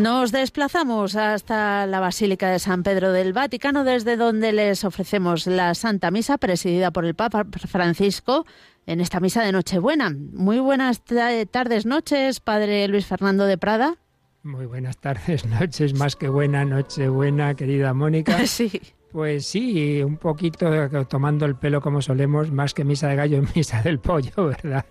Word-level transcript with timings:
Nos 0.00 0.32
desplazamos 0.32 1.14
hasta 1.14 1.86
la 1.86 2.00
Basílica 2.00 2.50
de 2.50 2.58
San 2.58 2.82
Pedro 2.82 3.12
del 3.12 3.34
Vaticano, 3.34 3.84
desde 3.84 4.16
donde 4.16 4.50
les 4.50 4.82
ofrecemos 4.84 5.46
la 5.46 5.74
Santa 5.74 6.10
Misa 6.10 6.38
presidida 6.38 6.90
por 6.90 7.04
el 7.04 7.14
Papa 7.14 7.44
Francisco 7.68 8.46
en 8.86 9.02
esta 9.02 9.20
misa 9.20 9.42
de 9.42 9.52
Nochebuena. 9.52 10.08
Muy 10.32 10.58
buenas 10.58 11.02
tardes, 11.02 11.84
noches, 11.84 12.40
Padre 12.40 12.88
Luis 12.88 13.04
Fernando 13.04 13.44
de 13.44 13.58
Prada. 13.58 13.98
Muy 14.42 14.64
buenas 14.64 14.96
tardes, 14.96 15.44
noches, 15.60 15.92
más 15.92 16.16
que 16.16 16.30
buena, 16.30 16.64
Nochebuena, 16.64 17.54
querida 17.54 17.92
Mónica. 17.92 18.38
sí. 18.46 18.80
Pues 19.12 19.44
sí, 19.44 20.02
un 20.02 20.16
poquito 20.16 20.70
tomando 21.08 21.44
el 21.44 21.56
pelo 21.56 21.82
como 21.82 22.00
solemos, 22.00 22.50
más 22.50 22.72
que 22.72 22.84
misa 22.84 23.08
de 23.08 23.16
gallo, 23.16 23.42
misa 23.54 23.82
del 23.82 23.98
pollo, 23.98 24.46
¿verdad? 24.46 24.86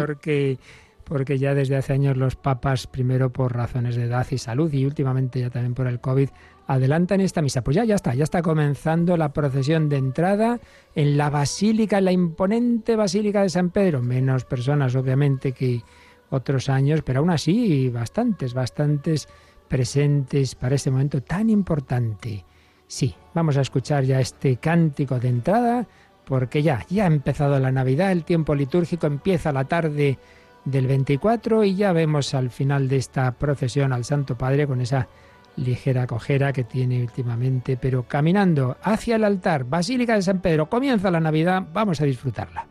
Porque 0.00 0.58
porque 1.06 1.38
ya 1.38 1.54
desde 1.54 1.76
hace 1.76 1.92
años 1.92 2.16
los 2.16 2.34
papas, 2.34 2.88
primero 2.88 3.32
por 3.32 3.54
razones 3.54 3.94
de 3.94 4.04
edad 4.04 4.26
y 4.32 4.38
salud 4.38 4.72
y 4.72 4.84
últimamente 4.84 5.38
ya 5.38 5.50
también 5.50 5.72
por 5.72 5.86
el 5.86 6.00
COVID, 6.00 6.30
adelantan 6.66 7.20
esta 7.20 7.42
misa. 7.42 7.62
Pues 7.62 7.76
ya, 7.76 7.84
ya 7.84 7.94
está, 7.94 8.12
ya 8.14 8.24
está 8.24 8.42
comenzando 8.42 9.16
la 9.16 9.32
procesión 9.32 9.88
de 9.88 9.98
entrada 9.98 10.58
en 10.96 11.16
la 11.16 11.30
basílica, 11.30 11.98
en 11.98 12.06
la 12.06 12.12
imponente 12.12 12.96
basílica 12.96 13.42
de 13.42 13.50
San 13.50 13.70
Pedro. 13.70 14.02
Menos 14.02 14.44
personas, 14.44 14.96
obviamente, 14.96 15.52
que 15.52 15.82
otros 16.30 16.68
años, 16.68 17.02
pero 17.04 17.20
aún 17.20 17.30
así 17.30 17.88
bastantes, 17.88 18.52
bastantes 18.52 19.28
presentes 19.68 20.56
para 20.56 20.74
este 20.74 20.90
momento 20.90 21.22
tan 21.22 21.50
importante. 21.50 22.44
Sí, 22.88 23.14
vamos 23.32 23.56
a 23.56 23.60
escuchar 23.60 24.02
ya 24.02 24.18
este 24.18 24.56
cántico 24.56 25.20
de 25.20 25.28
entrada, 25.28 25.86
porque 26.24 26.64
ya, 26.64 26.84
ya 26.90 27.04
ha 27.04 27.06
empezado 27.06 27.60
la 27.60 27.70
Navidad, 27.70 28.10
el 28.10 28.24
tiempo 28.24 28.56
litúrgico 28.56 29.06
empieza 29.06 29.52
la 29.52 29.66
tarde 29.66 30.18
del 30.66 30.86
24 30.86 31.64
y 31.64 31.76
ya 31.76 31.92
vemos 31.92 32.34
al 32.34 32.50
final 32.50 32.88
de 32.88 32.98
esta 32.98 33.32
procesión 33.32 33.94
al 33.94 34.04
Santo 34.04 34.36
Padre 34.36 34.66
con 34.66 34.82
esa 34.82 35.08
ligera 35.56 36.06
cojera 36.06 36.52
que 36.52 36.64
tiene 36.64 37.00
últimamente, 37.00 37.78
pero 37.78 38.02
caminando 38.02 38.76
hacia 38.82 39.16
el 39.16 39.24
altar, 39.24 39.64
Basílica 39.64 40.14
de 40.14 40.22
San 40.22 40.40
Pedro, 40.40 40.68
comienza 40.68 41.10
la 41.10 41.20
Navidad, 41.20 41.66
vamos 41.72 42.00
a 42.02 42.04
disfrutarla. 42.04 42.66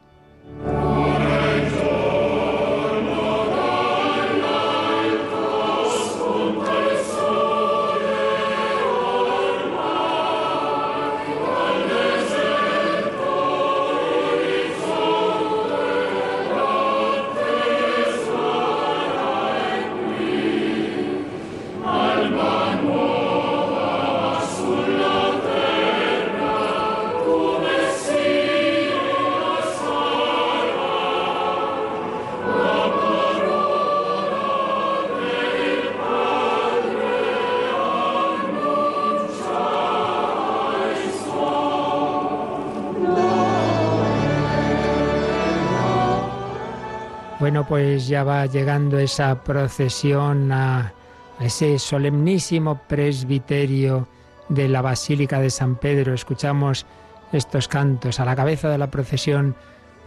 Ya 47.97 48.23
va 48.23 48.45
llegando 48.45 48.99
esa 48.99 49.43
procesión 49.43 50.51
a, 50.51 50.93
ese 51.39 51.79
solemnísimo 51.79 52.81
presbiterio 52.87 54.07
de 54.49 54.67
la 54.67 54.81
Basílica 54.81 55.39
de 55.39 55.49
San 55.49 55.75
Pedro. 55.75 56.13
Escuchamos 56.13 56.85
estos 57.31 57.67
cantos. 57.67 58.19
A 58.19 58.25
la 58.25 58.35
cabeza 58.35 58.69
de 58.69 58.77
la 58.77 58.91
procesión 58.91 59.55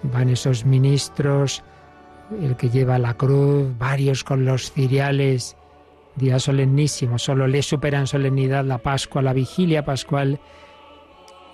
van 0.03 0.29
esos 0.29 0.65
ministros, 0.65 1.63
el 2.43 2.57
que 2.57 2.71
lleva 2.71 2.99
la 2.99 3.15
cruz, 3.15 3.67
varios 3.79 4.25
con 4.25 4.45
los 4.45 4.71
ciriales. 4.73 5.57
Día 6.17 6.39
solemnísimo, 6.39 7.19
solo 7.19 7.47
le 7.47 7.63
supera 7.63 7.99
en 7.99 8.07
solemnidad 8.07 8.65
la 8.65 8.79
Pascua, 8.79 9.23
la 9.23 9.33
vigilia 9.33 9.85
pascual, 9.85 10.41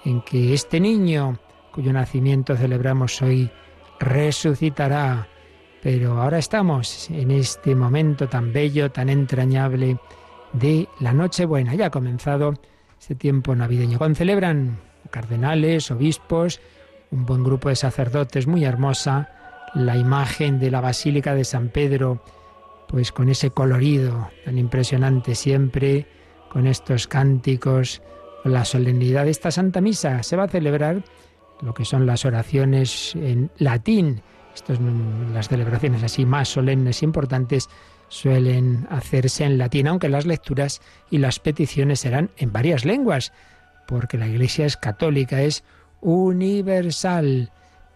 en 0.05 0.23
que 0.23 0.55
este 0.55 0.81
niño, 0.81 1.39
cuyo 1.73 1.93
nacimiento 1.93 2.57
celebramos 2.57 3.21
hoy, 3.21 3.51
resucitará 4.01 5.29
pero 5.85 6.23
ahora 6.23 6.39
estamos 6.39 7.11
en 7.11 7.31
este 7.31 7.75
momento 7.75 8.27
tan 8.27 8.55
bello, 8.55 8.91
tan 8.91 9.11
entrañable 9.11 9.99
de 10.55 10.89
la 10.99 11.13
Nochebuena. 11.13 11.75
Ya 11.75 11.87
ha 11.87 11.91
comenzado 11.91 12.55
este 12.99 13.15
tiempo 13.15 13.55
navideño. 13.55 13.99
Concelebran 13.99 14.79
cardenales, 15.11 15.91
obispos, 15.91 16.63
un 17.11 17.27
buen 17.27 17.45
grupo 17.45 17.69
de 17.69 17.77
sacerdotes, 17.77 18.47
muy 18.47 18.65
hermosa, 18.65 19.29
la 19.75 19.99
imagen 19.99 20.59
de 20.59 20.71
la 20.71 20.81
Basílica 20.81 21.35
de 21.35 21.45
San 21.45 21.69
Pedro, 21.69 22.25
pues 22.89 23.13
con 23.13 23.29
ese 23.29 23.51
colorido 23.51 24.31
tan 24.47 24.57
impresionante 24.57 25.35
siempre, 25.35 26.07
con 26.49 26.67
estos 26.67 27.07
cánticos, 27.07 28.01
con 28.43 28.55
la 28.55 28.65
solemnidad 28.65 29.27
de 29.27 29.33
esta 29.33 29.51
Santa 29.51 29.83
Misa. 29.83 30.23
Se 30.23 30.35
va 30.35 30.45
a 30.45 30.49
celebrar 30.49 31.05
lo 31.61 31.75
que 31.75 31.85
son 31.85 32.07
las 32.07 32.25
oraciones 32.25 33.15
en 33.17 33.51
latín 33.59 34.23
estas, 34.55 34.79
las 35.33 35.49
celebraciones 35.49 36.03
así 36.03 36.25
más 36.25 36.49
solemnes 36.49 37.03
e 37.03 37.05
importantes 37.05 37.69
suelen 38.09 38.87
hacerse 38.91 39.45
en 39.45 39.59
latín, 39.59 39.89
aunque 39.89 40.09
las 40.09 40.27
lecturas 40.27 40.81
y 41.11 41.19
las 41.19 41.41
peticiones 41.41 42.01
serán 42.01 42.31
en 42.37 42.53
varias 42.53 42.85
lenguas, 42.85 43.33
porque 43.87 44.19
la 44.19 44.29
Iglesia 44.29 44.67
es 44.67 44.77
católica, 44.77 45.43
es 45.43 45.65
universal. 46.01 47.51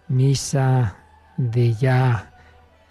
Misa 0.09 0.97
de 1.37 1.75
ya 1.75 2.33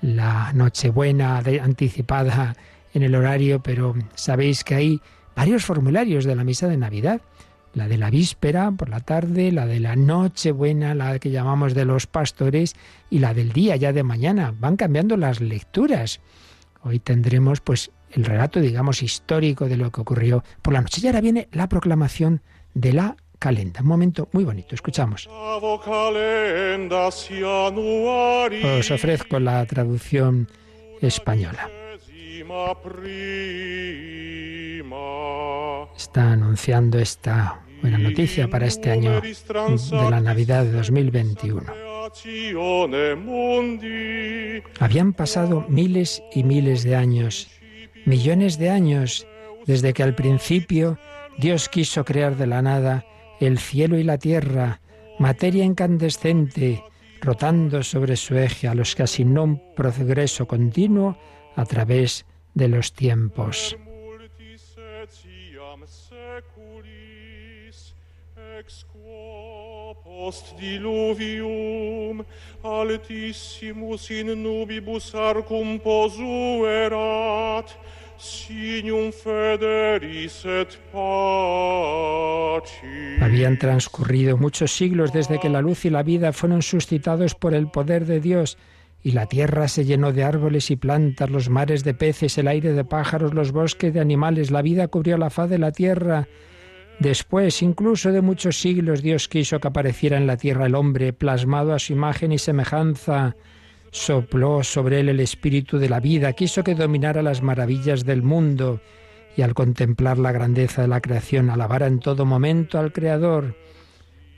la 0.02 0.54
Nochebuena 0.54 1.40
anticipada 1.40 2.56
en 2.94 3.04
el 3.04 3.16
horario, 3.16 3.62
pero 3.62 3.96
sabéis 4.14 4.64
que 4.64 4.76
hay 4.76 5.02
varios 5.36 5.66
formularios 5.66 6.26
de 6.26 6.36
la 6.36 6.44
misa 6.44 6.68
de 6.68 6.78
Navidad 6.78 7.22
la 7.74 7.88
de 7.88 7.98
la 7.98 8.10
víspera 8.10 8.72
por 8.72 8.90
la 8.90 9.00
tarde, 9.00 9.52
la 9.52 9.66
de 9.66 9.80
la 9.80 9.96
noche 9.96 10.52
buena, 10.52 10.96
la 10.96 11.20
que 11.20 11.32
llamamos 11.32 11.74
de 11.74 11.86
los 11.86 12.08
pastores, 12.08 12.76
y 13.10 13.20
la 13.20 13.34
del 13.34 13.52
día 13.54 13.76
ya 13.76 13.94
de 13.94 14.04
mañana. 14.04 14.54
Van 14.58 14.78
cambiando 14.78 15.18
las 15.18 15.42
lecturas. 15.42 16.20
Hoy 16.84 17.00
tendremos 17.00 17.62
pues 17.62 17.92
el 18.12 18.26
relato, 18.26 18.60
digamos, 18.60 19.04
histórico 19.04 19.68
de 19.68 19.78
lo 19.78 19.92
que 19.92 20.02
ocurrió 20.02 20.44
por 20.62 20.74
la 20.74 20.82
noche. 20.82 21.02
Y 21.04 21.08
ahora 21.08 21.22
viene 21.22 21.48
la 21.52 21.70
proclamación 21.70 22.42
de 22.74 22.94
la 22.94 23.16
calenda. 23.40 23.82
Un 23.82 23.88
momento 23.88 24.30
muy 24.32 24.44
bonito, 24.44 24.76
escuchamos. 24.76 25.28
Os 28.80 28.92
ofrezco 28.92 29.40
la 29.40 29.66
traducción 29.66 30.50
española. 31.02 31.70
Está 35.96 36.34
anunciando 36.34 37.00
esta 37.00 37.62
buena 37.82 37.98
noticia 37.98 38.48
para 38.48 38.68
este 38.68 38.92
año 38.92 39.22
de 39.22 40.10
la 40.10 40.22
Navidad 40.22 40.64
de 40.64 40.72
2021. 40.72 41.64
Habían 44.80 45.14
pasado 45.14 45.66
miles 45.68 46.24
y 46.34 46.44
miles 46.44 46.84
de 46.84 46.96
años, 46.96 47.50
millones 48.06 48.58
de 48.58 48.70
años, 48.70 49.28
desde 49.66 49.94
que 49.94 50.04
al 50.04 50.16
principio 50.16 50.98
Dios 51.38 51.70
quiso 51.70 52.06
crear 52.06 52.36
de 52.36 52.48
la 52.48 52.62
nada 52.62 53.06
el 53.40 53.60
cielo 53.60 53.98
y 53.98 54.04
la 54.04 54.18
tierra, 54.18 54.82
materia 55.20 55.64
incandescente, 55.64 56.84
rotando 57.22 57.84
sobre 57.84 58.16
su 58.16 58.38
eje, 58.38 58.68
a 58.68 58.74
los 58.74 58.96
que 58.96 59.04
asignó 59.04 59.44
un 59.44 59.76
progreso 59.76 60.48
continuo 60.48 61.18
a 61.56 61.66
través 61.66 62.26
de 62.54 62.68
los 62.68 62.94
tiempos. 62.94 63.78
Habían 83.22 83.58
transcurrido 83.60 84.38
muchos 84.38 84.72
siglos 84.72 85.14
desde 85.14 85.40
que 85.40 85.50
la 85.50 85.62
luz 85.62 85.86
y 85.86 85.90
la 85.90 86.04
vida 86.04 86.34
fueron 86.34 86.62
suscitados 86.62 87.36
por 87.36 87.54
el 87.54 87.70
poder 87.70 88.06
de 88.06 88.20
Dios 88.20 88.58
y 89.04 89.12
la 89.12 89.28
tierra 89.28 89.68
se 89.68 89.86
llenó 89.86 90.12
de 90.12 90.24
árboles 90.24 90.72
y 90.72 90.76
plantas, 90.76 91.30
los 91.30 91.50
mares 91.50 91.84
de 91.84 91.94
peces, 91.94 92.38
el 92.38 92.48
aire 92.48 92.74
de 92.74 92.84
pájaros, 92.84 93.34
los 93.34 93.52
bosques 93.52 93.94
de 93.94 94.00
animales, 94.00 94.52
la 94.52 94.62
vida 94.62 94.88
cubrió 94.88 95.18
la 95.18 95.30
faz 95.30 95.50
de 95.50 95.60
la 95.60 95.72
tierra 95.72 96.28
Después, 97.00 97.62
incluso 97.62 98.12
de 98.12 98.22
muchos 98.22 98.60
siglos, 98.60 99.04
Dios 99.04 99.28
quiso 99.28 99.60
que 99.60 99.68
apareciera 99.68 100.18
en 100.18 100.26
la 100.26 100.38
tierra 100.38 100.66
el 100.66 100.74
hombre, 100.74 101.14
plasmado 101.14 101.74
a 101.74 101.80
su 101.80 101.94
imagen 101.94 102.32
y 102.32 102.40
semejanza. 102.40 103.36
Sopló 103.92 104.64
sobre 104.64 105.00
él 105.02 105.10
el 105.10 105.20
espíritu 105.20 105.78
de 105.78 105.90
la 105.90 106.00
vida, 106.00 106.34
quiso 106.34 106.64
que 106.64 106.76
dominara 106.76 107.22
las 107.22 107.42
maravillas 107.42 108.04
del 108.04 108.24
mundo. 108.24 108.82
y 109.36 109.44
al 109.44 109.54
contemplar 109.54 110.18
la 110.18 110.32
grandeza 110.32 110.82
de 110.82 110.88
la 110.88 111.00
creación 111.00 111.52
alabara 111.52 111.86
en 111.86 112.00
todo 112.00 112.26
momento 112.26 112.80
al 112.80 112.92
Creador. 112.92 113.56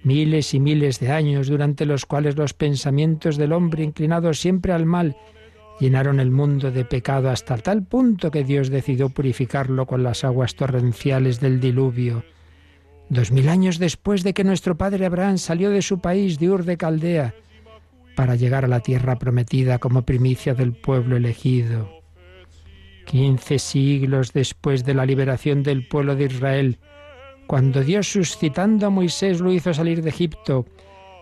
Miles 0.03 0.53
y 0.53 0.59
miles 0.59 0.99
de 0.99 1.09
años 1.09 1.47
durante 1.47 1.85
los 1.85 2.05
cuales 2.05 2.35
los 2.35 2.53
pensamientos 2.53 3.37
del 3.37 3.53
hombre 3.53 3.85
inclinados 3.85 4.41
siempre 4.41 4.73
al 4.73 4.85
mal 4.85 5.15
llenaron 5.79 6.19
el 6.19 6.31
mundo 6.31 6.69
de 6.71 6.83
pecado 6.83 7.29
hasta 7.29 7.57
tal 7.57 7.83
punto 7.83 8.29
que 8.29 8.43
Dios 8.43 8.69
decidió 8.69 9.07
purificarlo 9.07 9.85
con 9.85 10.03
las 10.03 10.25
aguas 10.25 10.55
torrenciales 10.55 11.39
del 11.39 11.61
diluvio. 11.61 12.25
Dos 13.09 13.31
mil 13.31 13.49
años 13.49 13.79
después 13.79 14.23
de 14.23 14.33
que 14.33 14.43
nuestro 14.43 14.77
padre 14.77 15.05
Abraham 15.05 15.39
salió 15.39 15.71
de 15.71 15.81
su 15.81 15.99
país, 15.99 16.37
de 16.37 16.49
Ur 16.49 16.63
de 16.63 16.77
Caldea, 16.77 17.33
para 18.15 18.35
llegar 18.35 18.65
a 18.65 18.67
la 18.67 18.81
tierra 18.81 19.17
prometida 19.17 19.79
como 19.79 20.03
primicia 20.03 20.53
del 20.53 20.73
pueblo 20.73 21.17
elegido. 21.17 21.89
Quince 23.05 23.57
siglos 23.57 24.31
después 24.33 24.85
de 24.85 24.93
la 24.93 25.05
liberación 25.05 25.63
del 25.63 25.87
pueblo 25.87 26.15
de 26.15 26.25
Israel, 26.25 26.77
cuando 27.47 27.83
Dios 27.83 28.07
suscitando 28.11 28.85
a 28.85 28.91
Moisés 28.91 29.39
lo 29.39 29.51
hizo 29.51 29.73
salir 29.73 30.03
de 30.03 30.09
Egipto, 30.09 30.67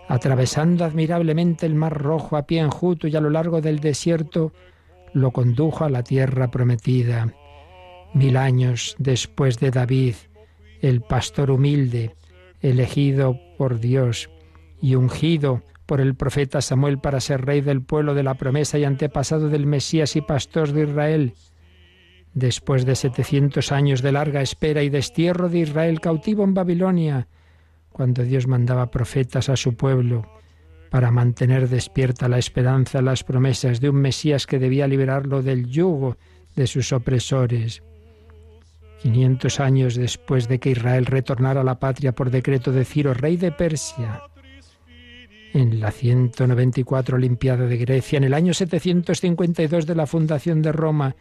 atravesando 0.10 0.84
admirablemente 0.84 1.66
el 1.66 1.76
mar 1.76 1.98
rojo 1.98 2.36
a 2.36 2.46
pie 2.46 2.60
enjuto 2.60 3.08
y 3.08 3.16
a 3.16 3.22
lo 3.22 3.30
largo 3.30 3.62
del 3.62 3.80
desierto, 3.80 4.52
lo 5.14 5.32
condujo 5.32 5.86
a 5.86 5.90
la 5.90 6.04
tierra 6.04 6.52
prometida. 6.52 7.34
Mil 8.14 8.36
años 8.36 8.96
después 9.00 9.60
de 9.60 9.72
David, 9.72 10.16
el 10.82 11.02
pastor 11.02 11.52
humilde, 11.52 12.16
elegido 12.62 13.40
por 13.58 13.80
Dios 13.80 14.30
y 14.82 14.96
ungido 14.96 15.64
por 15.86 16.02
el 16.02 16.16
profeta 16.16 16.62
Samuel 16.62 17.00
para 17.00 17.22
ser 17.22 17.46
rey 17.46 17.62
del 17.62 17.82
pueblo 17.82 18.14
de 18.14 18.24
la 18.24 18.36
promesa 18.36 18.78
y 18.78 18.84
antepasado 18.84 19.50
del 19.50 19.66
Mesías 19.66 20.16
y 20.16 20.22
pastor 20.22 20.74
de 20.74 20.84
Israel. 20.84 21.34
Después 22.34 22.86
de 22.86 22.96
setecientos 22.96 23.72
años 23.72 24.02
de 24.02 24.12
larga 24.12 24.42
espera 24.42 24.84
y 24.84 24.90
destierro 24.90 25.50
de 25.50 25.60
Israel 25.60 26.02
cautivo 26.02 26.44
en 26.44 26.54
Babilonia, 26.54 27.28
cuando 27.92 28.24
Dios 28.24 28.48
mandaba 28.48 28.92
profetas 28.92 29.50
a 29.50 29.56
su 29.56 29.76
pueblo 29.76 30.30
para 30.90 31.12
mantener 31.12 31.68
despierta 31.68 32.30
la 32.30 32.38
esperanza, 32.38 33.02
las 33.02 33.24
promesas 33.24 33.80
de 33.80 33.90
un 33.90 33.98
Mesías 33.98 34.46
que 34.46 34.60
debía 34.60 34.88
liberarlo 34.88 35.42
del 35.42 35.68
yugo 35.68 36.18
de 36.56 36.68
sus 36.68 36.92
opresores. 36.94 37.82
500 39.02 39.60
años 39.60 39.96
después 39.96 40.48
de 40.48 40.60
que 40.60 40.72
Israel 40.72 41.06
retornara 41.06 41.62
a 41.62 41.64
la 41.64 41.80
patria 41.80 42.14
por 42.14 42.32
decreto 42.32 42.72
de 42.72 42.86
Ciro, 42.86 43.14
rey 43.14 43.38
de 43.38 43.52
Persia. 43.52 44.24
En 45.54 45.80
la 45.80 45.92
194 45.92 47.18
Olimpiada 47.18 47.66
de 47.66 47.78
Grecia, 47.78 48.18
en 48.18 48.24
el 48.24 48.34
año 48.34 48.54
752 48.54 49.86
de 49.86 49.96
la 49.96 50.08
fundación 50.08 50.62
de 50.62 50.72
Roma, 50.72 51.16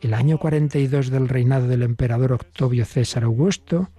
el 0.00 0.14
año 0.14 0.38
42 0.38 1.10
del 1.10 1.28
reinado 1.28 1.66
del 1.66 1.82
emperador 1.82 2.32
Octavio 2.32 2.84
César 2.84 3.24
Augusto, 3.24 3.90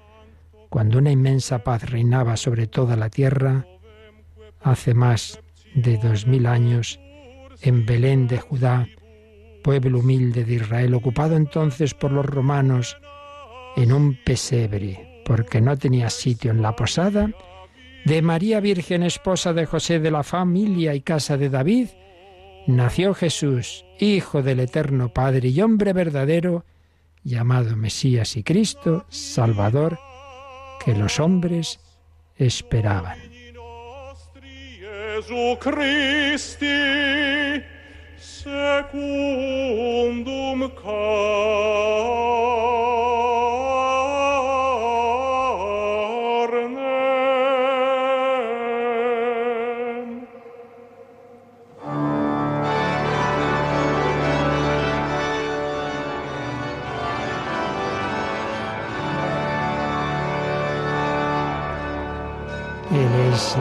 cuando 0.69 0.97
una 0.97 1.11
inmensa 1.11 1.59
paz 1.59 1.89
reinaba 1.89 2.37
sobre 2.37 2.67
toda 2.67 2.95
la 2.95 3.09
tierra, 3.09 3.65
hace 4.61 4.93
más 4.93 5.39
de 5.73 5.97
dos 5.97 6.27
mil 6.27 6.45
años, 6.45 6.99
en 7.61 7.85
Belén 7.85 8.27
de 8.27 8.39
Judá, 8.39 8.87
pueblo 9.65 9.97
humilde 9.97 10.45
de 10.45 10.53
Israel, 10.53 10.93
ocupado 10.93 11.35
entonces 11.35 11.95
por 11.95 12.11
los 12.11 12.23
romanos 12.23 12.97
en 13.75 13.91
un 13.93 14.15
pesebre, 14.23 15.23
porque 15.25 15.59
no 15.59 15.75
tenía 15.75 16.11
sitio 16.11 16.51
en 16.51 16.61
la 16.61 16.75
posada, 16.75 17.31
de 18.05 18.21
María 18.21 18.59
Virgen, 18.59 19.01
esposa 19.01 19.53
de 19.53 19.65
José 19.65 19.99
de 19.99 20.11
la 20.11 20.21
familia 20.21 20.93
y 20.93 21.01
casa 21.01 21.35
de 21.37 21.49
David, 21.49 21.87
nació 22.67 23.15
Jesús, 23.15 23.85
Hijo 23.99 24.43
del 24.43 24.59
Eterno 24.59 25.11
Padre 25.11 25.49
y 25.49 25.59
hombre 25.61 25.93
verdadero, 25.93 26.63
llamado 27.23 27.75
Mesías 27.75 28.37
y 28.37 28.43
Cristo, 28.43 29.07
Salvador, 29.09 29.97
que 30.85 30.93
los 30.93 31.19
hombres 31.19 31.79
esperaban. 32.37 33.17
secundum 38.19 38.99
car 40.75 42.15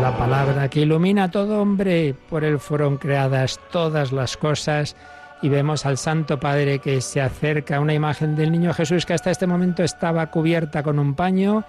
la 0.01 0.17
palabra 0.17 0.69
que 0.69 0.83
ilumina 0.83 1.25
a 1.25 1.31
todo 1.31 1.61
hombre. 1.61 2.15
Por 2.29 2.45
él 2.45 2.61
fueron 2.61 2.97
creadas 2.97 3.59
todas 3.73 4.13
las 4.13 4.37
cosas. 4.37 4.95
Y 5.43 5.49
vemos 5.49 5.85
al 5.85 5.99
Santo 5.99 6.39
Padre 6.39 6.79
que 6.79 7.01
se 7.01 7.21
acerca 7.21 7.77
a 7.77 7.81
una 7.81 7.93
imagen 7.93 8.37
del 8.37 8.53
niño 8.53 8.73
Jesús 8.73 9.05
que 9.05 9.15
hasta 9.15 9.33
este 9.33 9.49
momento 9.49 9.83
estaba 9.83 10.31
cubierta 10.31 10.85
con 10.85 11.01
un 11.01 11.15
paño. 11.15 11.65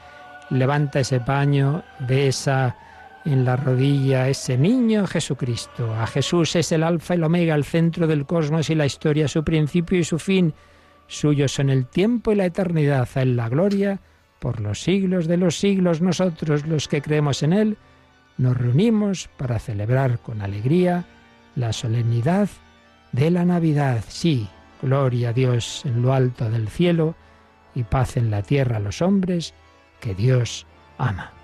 Levanta 0.52 1.00
ese 1.00 1.20
paño, 1.20 1.84
besa 2.00 2.76
en 3.26 3.44
la 3.44 3.56
rodilla 3.56 4.30
ese 4.30 4.56
niño 4.56 5.08
Jesucristo. 5.08 5.92
A 5.96 6.06
Jesús 6.06 6.56
es 6.56 6.72
el 6.72 6.84
alfa 6.84 7.16
y 7.16 7.18
el 7.18 7.24
omega, 7.24 7.56
el 7.56 7.66
centro 7.66 8.06
del 8.06 8.28
cosmos 8.28 8.70
y 8.70 8.76
la 8.76 8.86
historia, 8.86 9.28
su 9.28 9.44
principio 9.44 9.98
y 9.98 10.04
su 10.04 10.20
fin. 10.20 10.54
Suyos 11.08 11.54
son 11.54 11.72
el 11.72 11.88
tiempo 11.88 12.32
y 12.32 12.36
la 12.36 12.46
eternidad, 12.46 13.10
él 13.16 13.36
la 13.36 13.50
gloria 13.50 14.00
por 14.40 14.62
los 14.62 14.82
siglos 14.82 15.28
de 15.28 15.38
los 15.38 15.58
siglos. 15.58 16.02
Nosotros, 16.02 16.68
los 16.68 16.88
que 16.88 17.02
creemos 17.02 17.42
en 17.42 17.52
él, 17.52 17.78
nos 18.38 18.58
reunimos 18.58 19.30
para 19.38 19.60
celebrar 19.60 20.20
con 20.20 20.42
alegría 20.42 21.06
la 21.56 21.74
solemnidad 21.74 22.50
de 23.12 23.32
la 23.32 23.46
Navidad. 23.46 24.04
Sí, 24.08 24.48
gloria 24.82 25.30
a 25.30 25.34
Dios 25.34 25.84
en 25.86 26.02
lo 26.02 26.14
alto 26.14 26.50
del 26.50 26.68
cielo 26.68 27.16
y 27.74 27.84
paz 27.84 28.18
en 28.18 28.32
la 28.32 28.42
tierra 28.42 28.78
a 28.78 28.82
los 28.82 29.02
hombres 29.02 29.54
que 30.00 30.16
Dios 30.16 30.66
ama. 30.98 31.35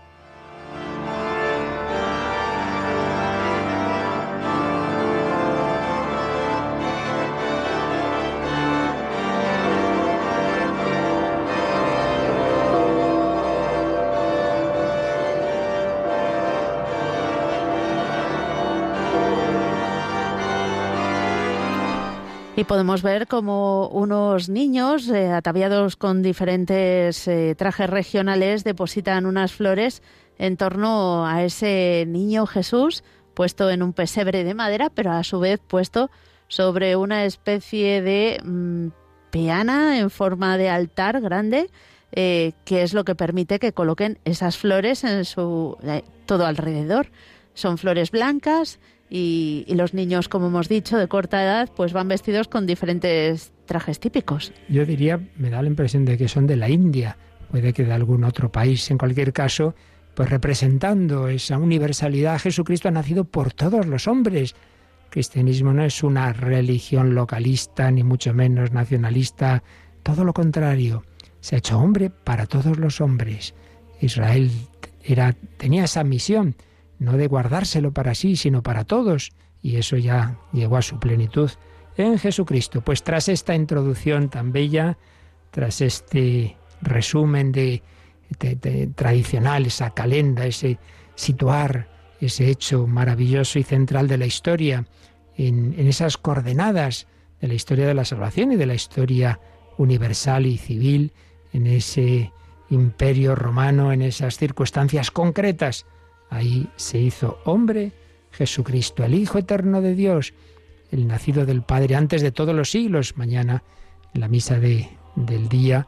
Y 22.62 22.64
podemos 22.64 23.02
ver 23.02 23.26
como 23.26 23.88
unos 23.88 24.48
niños 24.48 25.10
eh, 25.10 25.32
ataviados 25.32 25.96
con 25.96 26.22
diferentes 26.22 27.28
eh, 27.28 27.56
trajes 27.58 27.90
regionales 27.90 28.64
depositan 28.64 29.26
unas 29.26 29.52
flores 29.52 30.04
en 30.38 30.58
torno 30.58 31.26
a 31.26 31.44
ese 31.44 32.06
niño 32.08 32.46
Jesús 32.46 33.04
puesto 33.34 33.72
en 33.72 33.82
un 33.82 33.94
pesebre 33.94 34.44
de 34.44 34.54
madera, 34.54 34.92
pero 34.94 35.12
a 35.12 35.24
su 35.24 35.40
vez 35.40 35.60
puesto 35.68 36.12
sobre 36.50 36.96
una 36.96 37.26
especie 37.26 38.04
de 38.04 38.40
mm, 38.44 38.90
peana 39.32 39.98
en 39.98 40.12
forma 40.12 40.56
de 40.60 40.70
altar 40.70 41.20
grande, 41.20 41.68
eh, 42.12 42.52
que 42.64 42.84
es 42.84 42.94
lo 42.94 43.06
que 43.06 43.16
permite 43.16 43.58
que 43.58 43.74
coloquen 43.74 44.20
esas 44.24 44.58
flores 44.58 45.04
en 45.04 45.26
su 45.26 45.80
todo 46.28 46.46
alrededor. 46.46 47.08
Son 47.56 47.80
flores 47.80 48.12
blancas 48.12 48.78
y, 49.14 49.66
los 49.76 49.94
niños, 49.94 50.30
como 50.30 50.48
hemos 50.48 50.70
dicho, 50.70 50.98
de 50.98 51.10
corta 51.10 51.44
edad, 51.44 51.70
pues 51.76 51.92
van 51.92 52.08
vestidos 52.08 52.48
con 52.48 52.66
diferentes 52.66 53.52
trajes 53.66 54.00
típicos. 54.00 54.54
Yo 54.70 54.86
diría, 54.86 55.20
me 55.36 55.50
da 55.50 55.62
la 55.62 55.68
impresión 55.68 56.06
de 56.06 56.18
que 56.18 56.30
son 56.30 56.48
de 56.48 56.56
la 56.56 56.70
India, 56.70 57.18
puede 57.50 57.74
que 57.74 57.84
de 57.84 57.92
algún 57.92 58.24
otro 58.24 58.50
país. 58.50 58.90
En 58.90 58.98
cualquier 58.98 59.34
caso, 59.34 59.76
pues 60.16 60.30
representando 60.30 61.28
esa 61.28 61.58
universalidad, 61.58 62.40
Jesucristo 62.40 62.88
ha 62.88 62.92
nacido 62.92 63.26
por 63.26 63.52
todos 63.52 63.86
los 63.86 64.08
hombres. 64.08 64.56
El 65.04 65.10
cristianismo 65.10 65.74
no 65.74 65.84
es 65.84 66.04
una 66.04 66.32
religión 66.32 67.14
localista, 67.14 67.92
ni 67.92 68.04
mucho 68.04 68.34
menos 68.34 68.72
nacionalista, 68.72 69.62
todo 70.04 70.24
lo 70.24 70.32
contrario. 70.32 71.04
Se 71.42 71.56
ha 71.56 71.60
hecho 71.60 71.78
hombre 71.78 72.12
para 72.12 72.46
todos 72.46 72.78
los 72.78 73.02
hombres. 73.02 73.56
Israel 74.00 74.50
era, 75.04 75.36
tenía 75.58 75.84
esa 75.84 76.06
misión 76.06 76.56
no 77.02 77.18
de 77.18 77.26
guardárselo 77.26 77.92
para 77.92 78.14
sí, 78.14 78.36
sino 78.36 78.62
para 78.62 78.84
todos. 78.84 79.32
Y 79.64 79.78
eso 79.78 79.98
ya 79.98 80.38
llegó 80.54 80.78
a 80.78 80.84
su 80.84 81.00
plenitud 81.00 81.50
en 81.98 82.20
Jesucristo. 82.20 82.82
Pues 82.82 83.04
tras 83.04 83.28
esta 83.28 83.56
introducción 83.56 84.30
tan 84.30 84.52
bella, 84.52 85.00
tras 85.50 85.82
este 85.82 86.58
resumen 86.80 87.52
de, 87.52 87.82
tradicional, 88.94 89.66
esa 89.66 89.90
calenda, 89.96 90.46
ese 90.46 90.78
situar 91.16 91.90
ese 92.22 92.50
hecho 92.52 92.86
maravilloso 92.86 93.58
y 93.58 93.64
central 93.64 94.08
de 94.08 94.20
la 94.20 94.28
historia 94.28 94.86
en, 95.36 95.74
en 95.80 95.88
esas 95.88 96.18
coordenadas 96.18 97.08
de 97.42 97.48
la 97.48 97.56
historia 97.56 97.88
de 97.88 97.96
la 97.96 98.06
salvación 98.06 98.52
y 98.52 98.58
de 98.58 98.68
la 98.68 98.76
historia 98.76 99.40
universal 99.80 100.46
y 100.46 100.60
civil, 100.60 101.14
en 101.52 101.66
ese 101.66 102.32
imperio 102.70 103.34
romano, 103.34 103.92
en 103.92 104.04
esas 104.04 104.38
circunstancias 104.38 105.10
concretas. 105.10 105.88
Ahí 106.32 106.70
se 106.78 106.98
hizo 106.98 107.40
hombre 107.44 107.92
Jesucristo, 108.32 109.04
el 109.04 109.14
Hijo 109.16 109.38
eterno 109.38 109.82
de 109.82 109.94
Dios, 109.96 110.34
el 110.90 111.06
nacido 111.06 111.46
del 111.46 111.62
Padre 111.62 111.96
antes 111.96 112.22
de 112.22 112.32
todos 112.32 112.56
los 112.56 112.72
siglos. 112.72 113.18
Mañana, 113.18 113.64
en 114.14 114.22
la 114.22 114.30
misa 114.30 114.58
de, 114.58 114.90
del 115.18 115.50
día, 115.50 115.88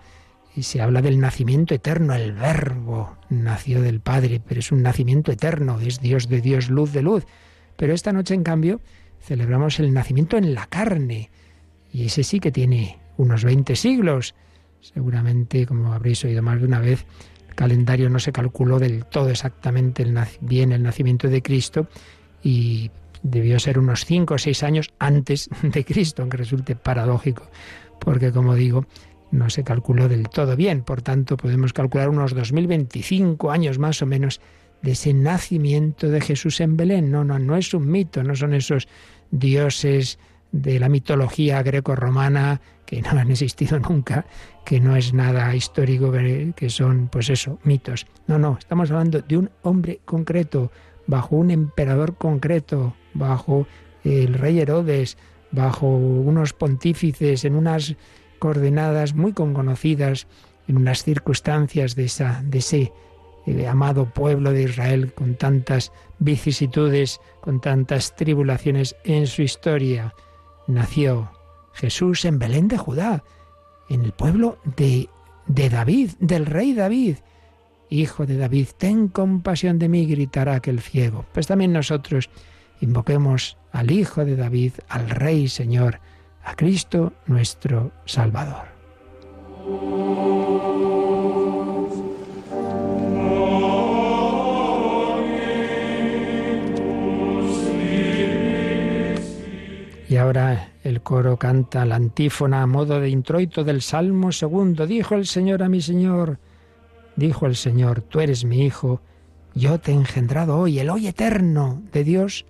se 0.61 0.81
habla 0.81 1.01
del 1.01 1.19
nacimiento 1.19 1.73
eterno, 1.73 2.13
el 2.13 2.33
Verbo 2.33 3.15
nació 3.29 3.81
del 3.81 4.01
Padre, 4.01 4.41
pero 4.45 4.59
es 4.59 4.71
un 4.73 4.83
nacimiento 4.83 5.31
eterno, 5.31 5.79
es 5.79 6.01
Dios 6.01 6.27
de 6.27 6.41
Dios, 6.41 6.69
luz 6.69 6.91
de 6.91 7.01
luz. 7.01 7.25
Pero 7.77 7.93
esta 7.93 8.11
noche, 8.11 8.33
en 8.33 8.43
cambio, 8.43 8.81
celebramos 9.21 9.79
el 9.79 9.93
nacimiento 9.93 10.35
en 10.35 10.53
la 10.53 10.67
carne, 10.67 11.31
y 11.93 12.05
ese 12.05 12.23
sí 12.23 12.41
que 12.41 12.51
tiene 12.51 12.99
unos 13.15 13.45
20 13.45 13.77
siglos. 13.77 14.35
Seguramente, 14.81 15.65
como 15.65 15.93
habréis 15.93 16.25
oído 16.25 16.43
más 16.43 16.59
de 16.59 16.67
una 16.67 16.79
vez, 16.79 17.05
calendario 17.55 18.09
no 18.09 18.19
se 18.19 18.31
calculó 18.31 18.79
del 18.79 19.05
todo 19.05 19.29
exactamente 19.29 20.03
el, 20.03 20.17
bien 20.41 20.71
el 20.71 20.83
nacimiento 20.83 21.27
de 21.27 21.41
Cristo 21.41 21.87
y 22.41 22.91
debió 23.23 23.59
ser 23.59 23.79
unos 23.79 24.05
5 24.05 24.33
o 24.33 24.37
6 24.37 24.63
años 24.63 24.93
antes 24.99 25.49
de 25.61 25.85
Cristo, 25.85 26.21
aunque 26.21 26.37
resulte 26.37 26.75
paradójico, 26.75 27.49
porque 27.99 28.31
como 28.31 28.55
digo, 28.55 28.85
no 29.31 29.49
se 29.49 29.63
calculó 29.63 30.07
del 30.07 30.29
todo 30.29 30.55
bien. 30.55 30.83
Por 30.83 31.01
tanto, 31.01 31.37
podemos 31.37 31.73
calcular 31.73 32.09
unos 32.09 32.35
2025 32.35 33.51
años 33.51 33.79
más 33.79 34.01
o 34.01 34.05
menos 34.05 34.39
de 34.83 34.91
ese 34.91 35.13
nacimiento 35.13 36.09
de 36.09 36.21
Jesús 36.21 36.61
en 36.61 36.77
Belén. 36.77 37.09
No, 37.09 37.23
no, 37.23 37.39
no 37.39 37.57
es 37.57 37.73
un 37.73 37.89
mito, 37.89 38.23
no 38.23 38.35
son 38.35 38.53
esos 38.53 38.87
dioses 39.31 40.19
de 40.51 40.79
la 40.79 40.87
mitología 40.87 41.63
greco-romana 41.63 42.61
que 42.85 43.01
no 43.01 43.11
han 43.11 43.31
existido 43.31 43.79
nunca, 43.79 44.25
que 44.65 44.79
no 44.79 44.95
es 44.95 45.13
nada 45.13 45.55
histórico, 45.55 46.11
que 46.11 46.69
son, 46.69 47.07
pues 47.11 47.29
eso, 47.29 47.59
mitos. 47.63 48.05
No, 48.27 48.37
no, 48.39 48.57
estamos 48.57 48.91
hablando 48.91 49.21
de 49.21 49.37
un 49.37 49.49
hombre 49.61 49.99
concreto, 50.05 50.71
bajo 51.07 51.35
un 51.35 51.51
emperador 51.51 52.15
concreto, 52.15 52.95
bajo 53.13 53.67
el 54.03 54.33
rey 54.33 54.59
Herodes, 54.59 55.17
bajo 55.51 55.87
unos 55.87 56.53
pontífices, 56.53 57.45
en 57.45 57.55
unas 57.55 57.95
coordenadas 58.39 59.13
muy 59.13 59.33
conocidas, 59.33 60.27
en 60.67 60.77
unas 60.77 61.03
circunstancias 61.03 61.95
de, 61.95 62.05
esa, 62.05 62.41
de 62.43 62.57
ese 62.57 62.93
eh, 63.45 63.67
amado 63.67 64.05
pueblo 64.05 64.51
de 64.51 64.63
Israel 64.63 65.13
con 65.13 65.35
tantas 65.35 65.91
vicisitudes, 66.19 67.19
con 67.41 67.59
tantas 67.59 68.15
tribulaciones 68.15 68.95
en 69.03 69.27
su 69.27 69.41
historia. 69.41 70.13
Nació 70.67 71.29
Jesús 71.73 72.25
en 72.25 72.39
Belén 72.39 72.67
de 72.67 72.77
Judá, 72.77 73.23
en 73.89 74.03
el 74.03 74.11
pueblo 74.11 74.57
de, 74.77 75.09
David, 75.47 76.11
del 76.19 76.45
rey 76.45 76.73
David. 76.73 77.17
Hijo 77.89 78.25
de 78.25 78.37
David, 78.37 78.67
ten 78.77 79.07
compasión 79.07 79.77
de 79.77 79.89
mí, 79.89 80.05
gritará 80.05 80.55
aquel 80.55 80.79
ciego. 80.81 81.25
Pues 81.33 81.47
también 81.47 81.73
nosotros 81.73 82.29
invoquemos 82.81 83.57
al 83.71 83.91
Hijo 83.91 84.25
de 84.25 84.35
David, 84.35 84.73
al 84.89 85.09
Rey 85.09 85.47
Señor, 85.47 85.99
a 86.43 86.55
Cristo 86.55 87.13
nuestro 87.27 87.91
Salvador. 88.05 88.73
Y 100.13 100.17
ahora 100.17 100.73
el 100.83 101.01
coro 101.01 101.37
canta 101.37 101.87
la 101.87 101.95
antífona 101.95 102.61
a 102.61 102.67
modo 102.67 102.99
de 102.99 103.09
introito 103.09 103.63
del 103.63 103.81
Salmo 103.81 104.31
segundo. 104.31 104.85
Dijo 104.85 105.15
el 105.15 105.25
Señor 105.25 105.63
a 105.63 105.69
mi 105.69 105.81
Señor, 105.81 106.37
dijo 107.15 107.47
el 107.47 107.55
Señor, 107.55 108.01
tú 108.01 108.19
eres 108.19 108.45
mi 108.45 108.63
Hijo, 108.63 109.01
yo 109.55 109.79
te 109.79 109.91
he 109.91 109.95
engendrado 109.95 110.59
hoy, 110.59 110.77
el 110.77 110.91
hoy 110.91 111.07
eterno 111.07 111.81
de 111.91 112.03
Dios, 112.03 112.45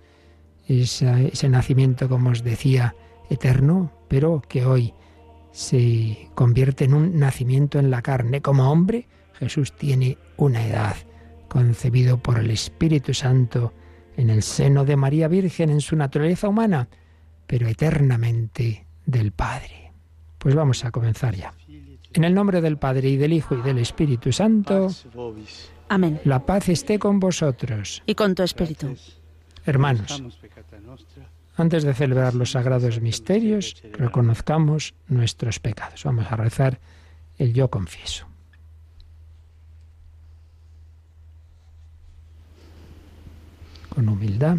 ese, 0.68 1.28
ese 1.28 1.48
nacimiento, 1.48 2.06
como 2.06 2.28
os 2.28 2.44
decía, 2.44 2.96
eterno, 3.30 3.90
pero 4.08 4.42
que 4.46 4.66
hoy 4.66 4.92
se 5.50 6.28
convierte 6.34 6.84
en 6.84 6.92
un 6.92 7.18
nacimiento 7.18 7.78
en 7.78 7.90
la 7.90 8.02
carne. 8.02 8.42
Como 8.42 8.70
hombre, 8.70 9.08
Jesús 9.38 9.72
tiene 9.72 10.18
una 10.36 10.66
edad, 10.66 10.96
concebido 11.48 12.18
por 12.18 12.40
el 12.40 12.50
Espíritu 12.50 13.14
Santo 13.14 13.72
en 14.18 14.28
el 14.28 14.42
seno 14.42 14.84
de 14.84 14.96
María 14.96 15.28
Virgen 15.28 15.70
en 15.70 15.80
su 15.80 15.96
naturaleza 15.96 16.46
humana 16.46 16.90
pero 17.46 17.68
eternamente 17.68 18.86
del 19.06 19.32
Padre. 19.32 19.92
Pues 20.38 20.54
vamos 20.54 20.84
a 20.84 20.90
comenzar 20.90 21.34
ya. 21.34 21.54
En 22.12 22.24
el 22.24 22.34
nombre 22.34 22.60
del 22.60 22.78
Padre 22.78 23.08
y 23.08 23.16
del 23.16 23.32
Hijo 23.32 23.56
y 23.56 23.62
del 23.62 23.78
Espíritu 23.78 24.32
Santo. 24.32 24.88
Amén. 25.88 26.20
La 26.24 26.46
paz 26.46 26.68
esté 26.68 26.98
con 26.98 27.20
vosotros. 27.20 28.02
Y 28.06 28.14
con 28.14 28.34
tu 28.34 28.42
espíritu. 28.42 28.96
Hermanos, 29.66 30.22
antes 31.56 31.84
de 31.84 31.94
celebrar 31.94 32.34
los 32.34 32.52
sagrados 32.52 33.00
misterios, 33.00 33.82
reconozcamos 33.92 34.94
nuestros 35.08 35.60
pecados. 35.60 36.04
Vamos 36.04 36.26
a 36.30 36.36
rezar 36.36 36.78
el 37.38 37.52
yo 37.52 37.68
confieso. 37.68 38.26
Con 43.88 44.08
humildad 44.08 44.58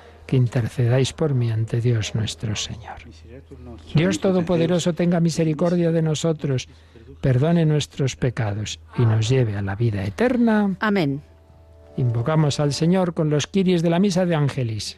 que 0.31 0.37
intercedáis 0.37 1.11
por 1.11 1.33
mí 1.33 1.51
ante 1.51 1.81
Dios 1.81 2.15
nuestro 2.15 2.55
Señor. 2.55 2.99
Dios 3.93 4.21
Todopoderoso 4.21 4.93
tenga 4.93 5.19
misericordia 5.19 5.91
de 5.91 6.01
nosotros, 6.01 6.69
perdone 7.19 7.65
nuestros 7.65 8.15
pecados 8.15 8.79
y 8.97 9.01
nos 9.01 9.27
lleve 9.27 9.57
a 9.57 9.61
la 9.61 9.75
vida 9.75 10.05
eterna. 10.05 10.77
Amén. 10.79 11.21
Invocamos 11.97 12.61
al 12.61 12.71
Señor 12.71 13.13
con 13.13 13.29
los 13.29 13.45
quiris 13.45 13.81
de 13.81 13.89
la 13.89 13.99
misa 13.99 14.25
de 14.25 14.35
Ángelis. 14.35 14.97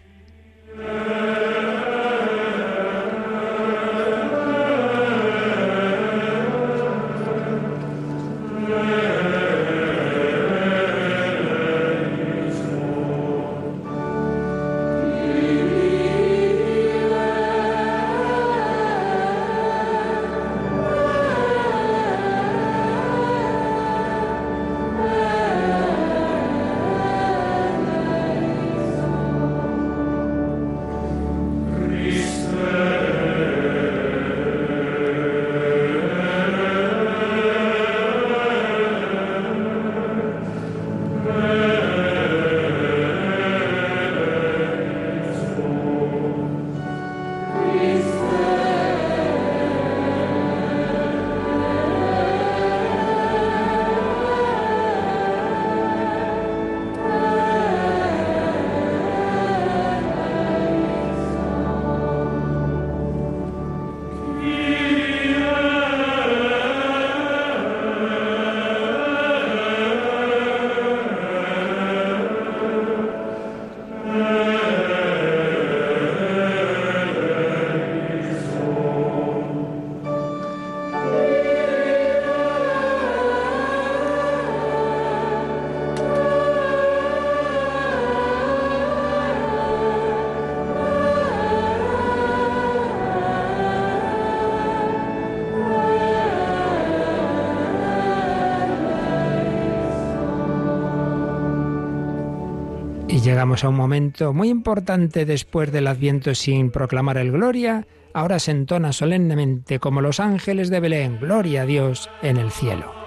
Llegamos 103.43 103.65
a 103.65 103.69
un 103.69 103.75
momento 103.75 104.31
muy 104.31 104.47
importante 104.47 105.25
después 105.25 105.69
del 105.69 105.87
Adviento 105.87 106.33
sin 106.33 106.71
proclamar 106.71 107.17
el 107.17 107.33
Gloria. 107.33 107.85
Ahora 108.13 108.39
se 108.39 108.51
entona 108.51 108.93
solemnemente 108.93 109.79
como 109.79 109.99
los 109.99 110.21
ángeles 110.21 110.69
de 110.69 110.79
Belén, 110.79 111.19
Gloria 111.19 111.63
a 111.63 111.65
Dios 111.65 112.09
en 112.21 112.37
el 112.37 112.51
cielo. 112.51 113.02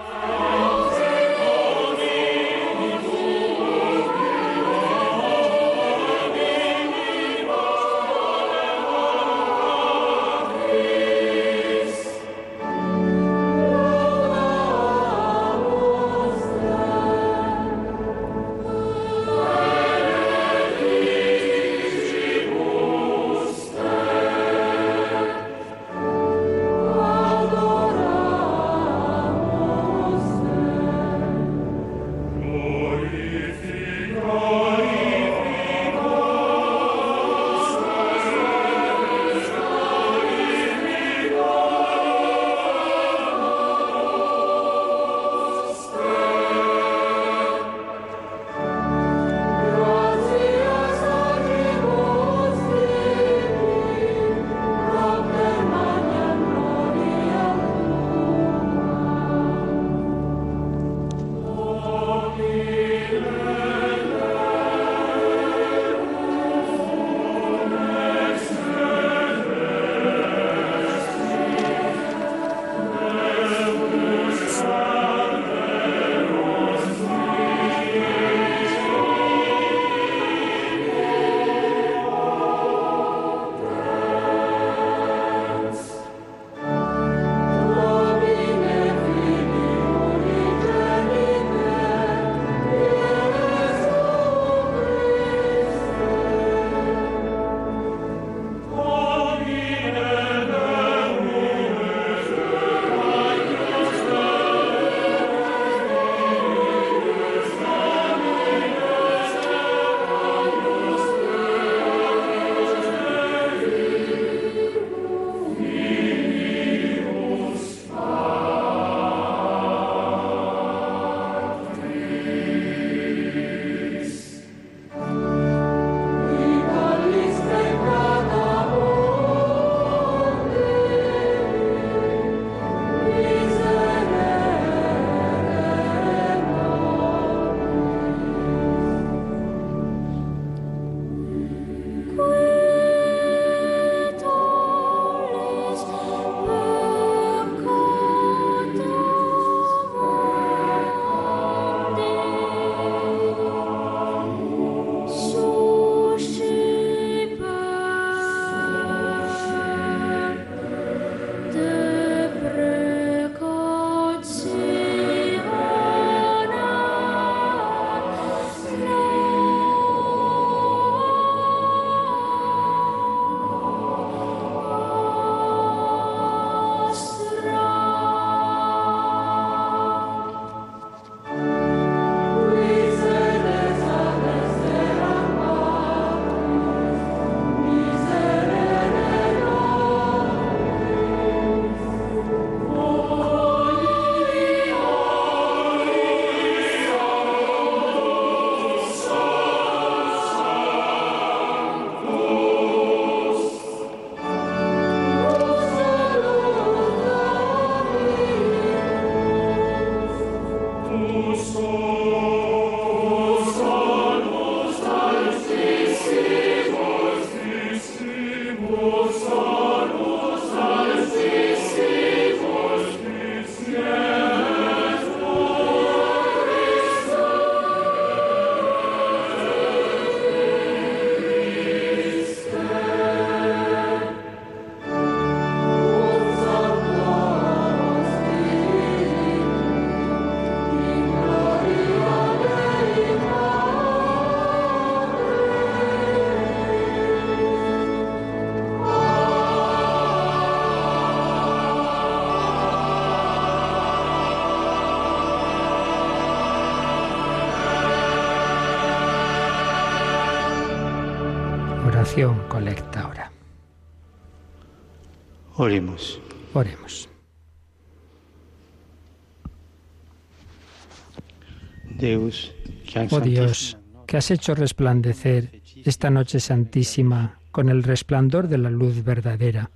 Oh 273.11 273.19
Dios, 273.19 273.77
que 274.05 274.17
has 274.17 274.31
hecho 274.31 274.55
resplandecer 274.55 275.61
esta 275.85 276.09
noche 276.09 276.39
santísima 276.39 277.39
con 277.51 277.69
el 277.69 277.83
resplandor 277.83 278.47
de 278.47 278.57
la 278.57 278.69
luz 278.69 279.03
verdadera, 279.03 279.71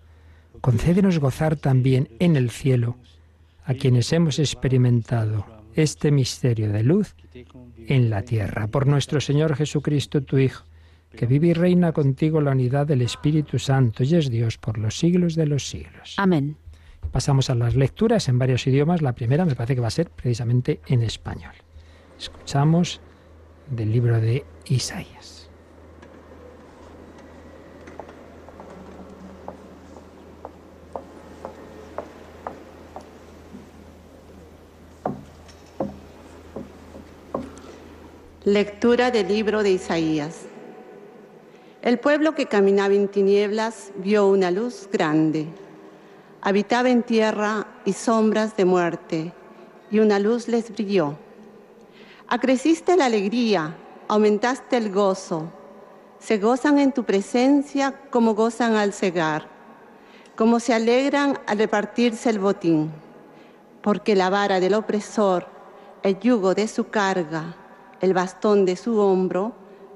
concédenos 0.62 1.20
gozar 1.20 1.56
también 1.56 2.10
en 2.20 2.36
el 2.36 2.50
cielo 2.50 2.98
a 3.66 3.74
quienes 3.74 4.12
hemos 4.14 4.40
experimentado 4.40 5.46
este 5.76 6.12
misterio 6.12 6.72
de 6.72 6.84
luz 6.84 7.16
en 7.88 8.10
la 8.10 8.24
tierra. 8.24 8.68
Por 8.68 8.88
nuestro 8.88 9.22
Señor 9.22 9.56
Jesucristo, 9.56 10.22
tu 10.22 10.38
Hijo, 10.38 10.64
que 11.16 11.26
vive 11.26 11.48
y 11.48 11.54
reina 11.54 11.92
contigo 11.92 12.42
la 12.42 12.52
unidad 12.52 12.88
del 12.88 13.02
Espíritu 13.02 13.60
Santo 13.60 14.04
y 14.04 14.16
es 14.16 14.30
Dios 14.30 14.58
por 14.58 14.78
los 14.78 14.98
siglos 14.98 15.36
de 15.36 15.46
los 15.46 15.68
siglos. 15.68 16.16
Amén. 16.18 16.58
Pasamos 17.12 17.50
a 17.50 17.56
las 17.56 17.76
lecturas 17.76 18.30
en 18.30 18.40
varios 18.40 18.66
idiomas. 18.68 19.02
La 19.02 19.14
primera 19.14 19.46
me 19.46 19.56
parece 19.56 19.76
que 19.76 19.82
va 19.82 19.88
a 19.88 19.92
ser 19.92 20.10
precisamente 20.10 20.80
en 20.88 21.02
español. 21.02 21.54
Escuchamos 22.18 23.02
del 23.72 23.92
libro 23.92 24.22
de 24.22 24.46
Isaías. 24.68 25.50
Lectura 38.44 39.10
del 39.10 39.28
libro 39.28 39.64
de 39.64 39.72
Isaías. 39.72 40.46
El 41.82 41.98
pueblo 41.98 42.36
que 42.36 42.46
caminaba 42.46 42.94
en 42.94 43.08
tinieblas 43.08 43.92
vio 43.98 44.28
una 44.28 44.52
luz 44.52 44.88
grande 44.92 45.48
Habitaba 46.44 46.90
en 46.90 47.04
tierra 47.04 47.68
y 47.86 47.94
sombras 47.94 48.58
de 48.58 48.66
muerte, 48.66 49.32
y 49.92 50.00
una 50.00 50.18
luz 50.18 50.48
les 50.48 50.72
brilló. 50.72 51.16
Acreciste 52.34 52.96
la 52.96 53.08
alegría, 53.08 53.76
aumentaste 54.08 54.78
el 54.78 54.90
gozo. 54.90 55.52
Se 56.18 56.38
gozan 56.38 56.80
en 56.80 56.94
tu 56.94 57.04
presencia 57.04 57.94
como 58.10 58.36
gozan 58.36 58.78
al 58.78 58.94
cegar, 58.94 59.50
como 60.38 60.62
se 60.62 60.74
alegran 60.74 61.38
al 61.46 61.58
repartirse 61.58 62.30
el 62.30 62.40
botín, 62.40 62.90
porque 63.82 64.16
la 64.16 64.30
vara 64.30 64.62
del 64.62 64.76
opresor, 64.76 65.46
el 66.04 66.22
yugo 66.22 66.54
de 66.56 66.70
su 66.70 66.88
carga, 66.88 67.54
el 68.00 68.14
bastón 68.14 68.64
de 68.64 68.78
su 68.78 68.98
hombro, 68.98 69.52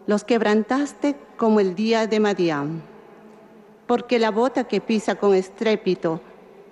los 0.06 0.26
quebrantaste 0.26 1.15
como 1.38 1.62
el 1.62 1.74
día 1.74 2.06
de 2.06 2.19
Madián. 2.19 2.84
Porque 3.88 4.19
la 4.19 4.32
bota 4.32 4.65
que 4.65 4.82
pisa 4.82 5.15
con 5.15 5.34
estrépito 5.34 6.19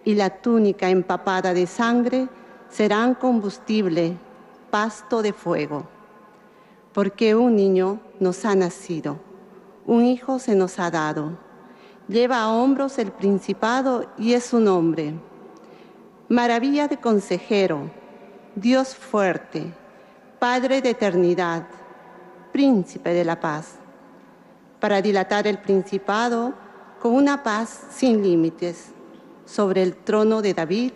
y 0.03 0.15
la 0.15 0.29
túnica 0.29 0.89
empapada 0.89 1.53
de 1.53 1.67
sangre 1.67 2.27
serán 2.67 3.15
combustible, 3.15 4.17
pasto 4.73 5.21
de 5.21 5.33
fuego. 5.33 5.85
Porque 6.93 7.35
un 7.35 7.55
niño 7.55 7.99
nos 8.19 8.43
ha 8.43 8.55
nacido, 8.55 9.19
un 9.85 10.03
hijo 10.03 10.39
se 10.39 10.55
nos 10.55 10.79
ha 10.79 10.89
dado. 10.89 11.37
Lleva 12.07 12.41
a 12.41 12.49
hombros 12.49 12.97
el 12.97 13.11
principado 13.11 14.07
y 14.17 14.33
es 14.33 14.45
su 14.45 14.59
nombre. 14.59 15.13
Maravilla 16.27 16.87
de 16.87 16.97
consejero, 16.97 17.91
Dios 18.55 18.95
fuerte, 18.95 19.71
Padre 20.39 20.81
de 20.81 20.89
eternidad, 20.89 21.67
príncipe 22.51 23.13
de 23.13 23.25
la 23.25 23.39
paz. 23.39 23.75
Para 24.79 25.03
dilatar 25.03 25.45
el 25.45 25.59
principado 25.59 26.55
con 26.99 27.13
una 27.13 27.43
paz 27.43 27.89
sin 27.91 28.23
límites 28.23 28.87
sobre 29.45 29.83
el 29.83 29.95
trono 29.95 30.41
de 30.41 30.55
David 30.55 30.93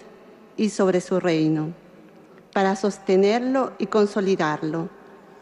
y 0.56 0.72
sobre 0.72 1.00
su 1.00 1.20
reino, 1.20 1.74
para 2.58 2.76
sostenerlo 2.76 3.74
y 3.78 3.86
consolidarlo 3.86 4.90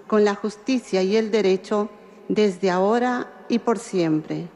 con 0.05 0.25
la 0.25 0.35
justicia 0.35 1.01
y 1.01 1.15
el 1.15 1.31
derecho 1.31 1.89
desde 2.27 2.69
ahora 2.69 3.45
y 3.47 3.59
por 3.59 3.79
siempre. 3.79 4.49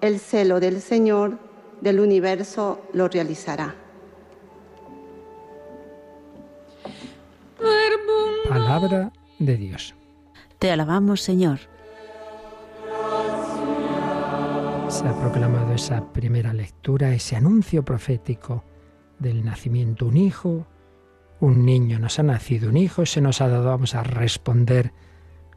El 0.00 0.20
celo 0.20 0.60
del 0.60 0.80
Señor 0.80 1.40
del 1.80 1.98
universo 1.98 2.80
lo 2.92 3.08
realizará. 3.08 3.74
Palabra 8.48 9.10
de 9.40 9.56
Dios. 9.56 9.96
Te 10.60 10.70
alabamos, 10.70 11.20
Señor. 11.20 11.58
se 14.88 15.04
ha 15.04 15.20
proclamado 15.20 15.74
esa 15.74 16.12
primera 16.12 16.54
lectura, 16.54 17.12
ese 17.12 17.34
anuncio 17.34 17.84
profético 17.84 18.62
del 19.18 19.44
nacimiento 19.44 20.06
un 20.06 20.16
hijo, 20.16 20.64
un 21.40 21.64
niño 21.64 21.98
nos 21.98 22.18
ha 22.18 22.22
nacido, 22.22 22.68
un 22.68 22.76
hijo 22.76 23.06
se 23.06 23.20
nos 23.20 23.40
ha 23.40 23.48
dado, 23.48 23.66
vamos 23.66 23.94
a 23.94 24.02
responder 24.02 24.92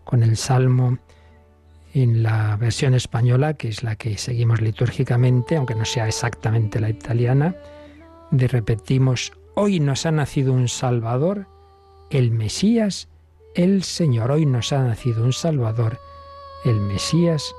con 0.04 0.24
el 0.24 0.38
salmo 0.38 0.98
en 1.94 2.24
la 2.24 2.56
versión 2.56 2.94
española, 2.94 3.56
que 3.56 3.67
es 3.67 3.84
la 3.84 3.96
que 3.96 4.17
seguimos 4.17 4.62
litúrgicamente, 4.62 5.56
aunque 5.56 5.76
no 5.76 5.86
sea 5.86 6.08
exactamente 6.08 6.80
la 6.80 6.89
italiana, 6.89 7.56
de 8.32 8.48
repetimos, 8.48 9.34
hoy 9.56 9.80
nos 9.80 10.06
ha 10.06 10.12
nacido 10.12 10.54
un 10.54 10.67
Salvador, 10.67 11.48
el 12.10 12.32
Mesías, 12.32 13.10
el 13.56 13.84
Señor, 13.84 14.32
hoy 14.32 14.46
nos 14.46 14.72
ha 14.72 14.84
nacido 14.84 15.24
un 15.24 15.34
Salvador, 15.34 16.00
el 16.63 16.80
Mesías, 16.80 17.54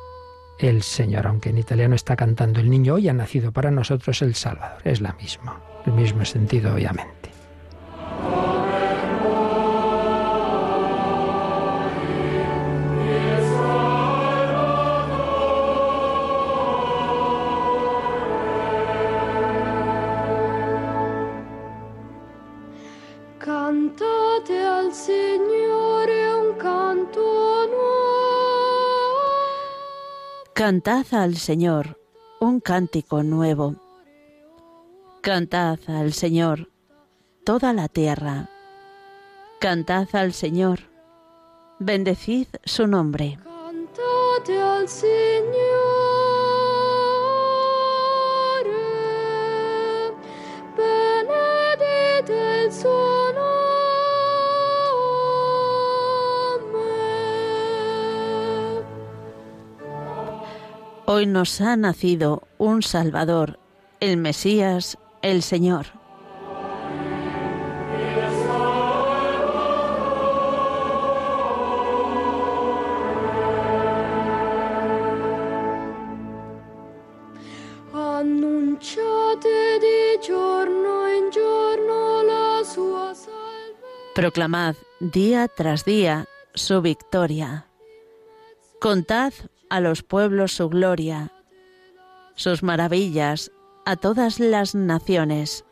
el 0.58 0.82
Señor, 0.82 1.26
aunque 1.26 1.50
en 1.50 1.58
italiano 1.58 1.94
está 1.94 2.16
cantando 2.16 2.60
el 2.60 2.70
niño 2.70 2.94
hoy 2.94 3.08
ha 3.08 3.12
nacido 3.12 3.52
para 3.52 3.70
nosotros 3.70 4.22
el 4.22 4.34
Salvador. 4.34 4.80
Es 4.84 5.00
la 5.00 5.12
misma, 5.14 5.60
el 5.86 5.92
mismo 5.92 6.24
sentido 6.24 6.74
obviamente. 6.74 7.31
Cantad 30.64 31.06
al 31.10 31.38
Señor 31.38 31.98
un 32.38 32.60
cántico 32.60 33.24
nuevo. 33.24 33.74
Cantad 35.20 35.80
al 35.88 36.12
Señor 36.12 36.70
toda 37.44 37.72
la 37.72 37.88
tierra. 37.88 38.48
Cantad 39.58 40.06
al 40.12 40.32
Señor. 40.32 40.78
Bendecid 41.80 42.46
su 42.62 42.86
nombre. 42.86 43.40
Al 44.46 44.88
Señor. 44.88 45.91
Hoy 61.04 61.26
nos 61.26 61.60
ha 61.60 61.76
nacido 61.76 62.46
un 62.58 62.82
Salvador, 62.82 63.58
el 63.98 64.16
Mesías, 64.16 64.98
el 65.20 65.42
Señor. 65.42 65.86
Proclamad 84.14 84.76
día 85.00 85.48
tras 85.48 85.84
día 85.84 86.26
su 86.54 86.80
victoria. 86.80 87.66
Contad 88.80 89.32
a 89.72 89.80
los 89.80 90.02
pueblos 90.02 90.52
su 90.52 90.68
gloria, 90.68 91.32
sus 92.34 92.62
maravillas 92.62 93.50
a 93.86 93.96
todas 93.96 94.38
las 94.38 94.74
naciones. 94.74 95.64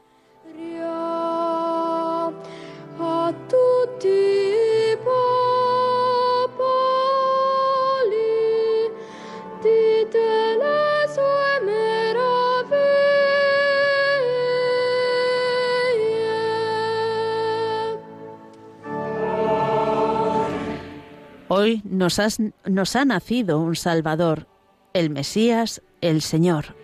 Hoy 21.52 21.82
nos, 21.84 22.20
nos 22.64 22.94
ha 22.94 23.04
nacido 23.04 23.58
un 23.58 23.74
Salvador, 23.74 24.46
el 24.92 25.10
Mesías, 25.10 25.82
el 26.00 26.22
Señor. 26.22 26.76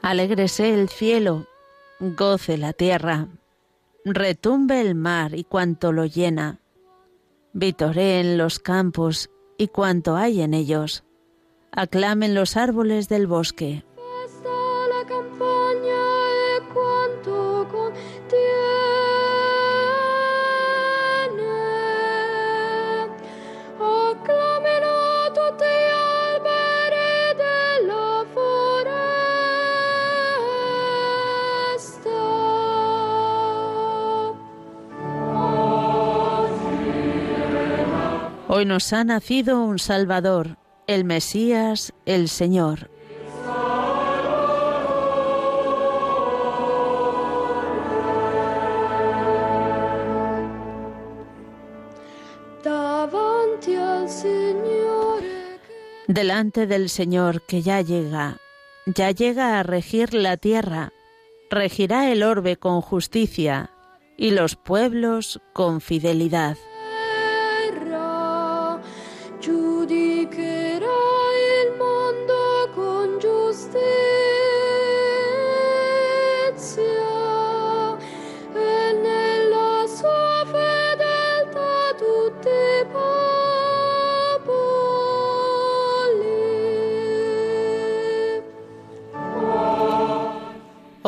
Alégrese 0.00 0.72
el 0.72 0.88
cielo, 0.88 1.46
goce 2.00 2.56
la 2.56 2.72
tierra, 2.72 3.28
retumbe 4.06 4.80
el 4.80 4.94
mar 4.94 5.34
y 5.34 5.44
cuanto 5.44 5.92
lo 5.92 6.06
llena, 6.06 6.62
Vitoreen 7.54 8.38
los 8.38 8.58
campos 8.58 9.28
y 9.62 9.68
cuanto 9.68 10.16
hay 10.16 10.42
en 10.42 10.54
ellos. 10.54 11.04
Aclamen 11.70 12.34
los 12.34 12.56
árboles 12.56 13.08
del 13.08 13.28
bosque. 13.28 13.84
Hoy 38.62 38.66
nos 38.66 38.92
ha 38.92 39.02
nacido 39.02 39.60
un 39.60 39.80
Salvador, 39.80 40.56
el 40.86 41.04
Mesías, 41.04 41.92
el 42.06 42.28
Señor. 42.28 42.88
Delante 56.06 56.68
del 56.68 56.88
Señor 56.88 57.42
que 57.42 57.62
ya 57.62 57.80
llega, 57.80 58.36
ya 58.86 59.10
llega 59.10 59.58
a 59.58 59.64
regir 59.64 60.14
la 60.14 60.36
tierra, 60.36 60.92
regirá 61.50 62.12
el 62.12 62.22
orbe 62.22 62.56
con 62.58 62.80
justicia 62.80 63.70
y 64.16 64.30
los 64.30 64.54
pueblos 64.54 65.40
con 65.52 65.80
fidelidad. 65.80 66.56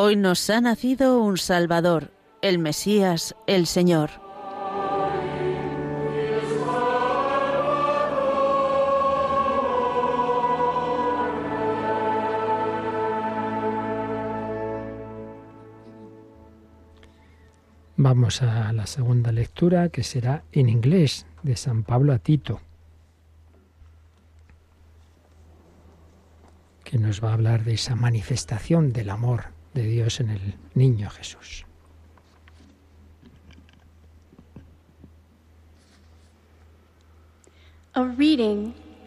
Hoy 0.07 0.15
nos 0.15 0.47
ha 0.51 0.61
nacido 0.61 1.19
un 1.19 1.35
Salvador, 1.35 2.11
el 2.43 2.59
Mesías, 2.59 3.35
el 3.47 3.65
Señor. 3.65 4.11
Vamos 17.97 18.43
a 18.43 18.71
la 18.73 18.85
segunda 18.85 19.31
lectura 19.31 19.89
que 19.89 20.03
será 20.03 20.43
en 20.51 20.69
inglés 20.69 21.25
de 21.41 21.55
San 21.55 21.81
Pablo 21.81 22.13
a 22.13 22.19
Tito, 22.19 22.61
que 26.83 26.99
nos 26.99 27.23
va 27.23 27.31
a 27.31 27.33
hablar 27.33 27.63
de 27.63 27.73
esa 27.73 27.95
manifestación 27.95 28.93
del 28.93 29.09
amor 29.09 29.54
de 29.75 29.83
Dios 29.83 30.21
en 30.21 30.29
el 30.29 30.55
niño 30.73 31.09
Jesús. 31.09 31.65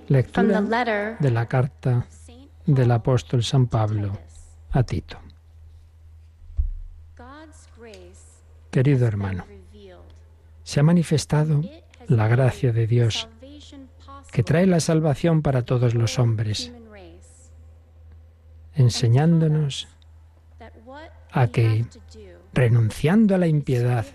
Lectura 0.08 1.16
de 1.18 1.30
la 1.30 1.46
carta 1.46 2.06
del 2.66 2.90
apóstol 2.90 3.42
San 3.42 3.66
Pablo 3.66 4.18
a 4.70 4.82
Tito. 4.82 5.18
Querido 8.70 9.06
hermano, 9.06 9.44
se 10.62 10.80
ha 10.80 10.82
manifestado 10.82 11.62
la 12.06 12.28
gracia 12.28 12.72
de 12.72 12.86
Dios 12.86 13.28
que 14.30 14.42
trae 14.42 14.66
la 14.66 14.80
salvación 14.80 15.40
para 15.40 15.62
todos 15.64 15.94
los 15.94 16.18
hombres, 16.18 16.72
enseñándonos 18.74 19.88
a 21.32 21.48
que, 21.48 21.86
renunciando 22.52 23.34
a 23.34 23.38
la 23.38 23.46
impiedad 23.46 24.06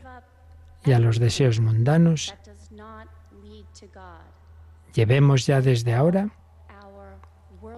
y 0.83 0.91
a 0.91 0.99
los 0.99 1.19
deseos 1.19 1.59
mundanos, 1.59 2.35
llevemos 4.93 5.45
ya 5.45 5.61
desde 5.61 5.93
ahora 5.93 6.29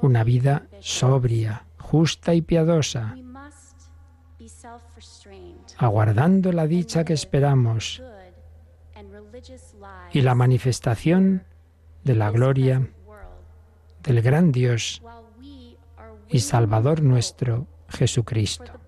una 0.02 0.24
vida 0.24 0.68
sobria, 0.80 1.66
justa 1.80 2.34
y 2.34 2.42
piadosa, 2.42 3.16
aguardando 5.78 6.52
la 6.52 6.68
dicha 6.68 7.04
que 7.04 7.14
esperamos 7.14 8.02
y 10.12 10.22
la 10.22 10.36
manifestación 10.36 11.44
de 12.04 12.16
la 12.16 12.32
gloria 12.32 12.90
del 14.04 14.22
gran 14.22 14.52
Dios 14.52 15.02
y 16.28 16.40
Salvador 16.40 17.02
nuestro 17.02 17.68
Jesucristo 17.90 18.85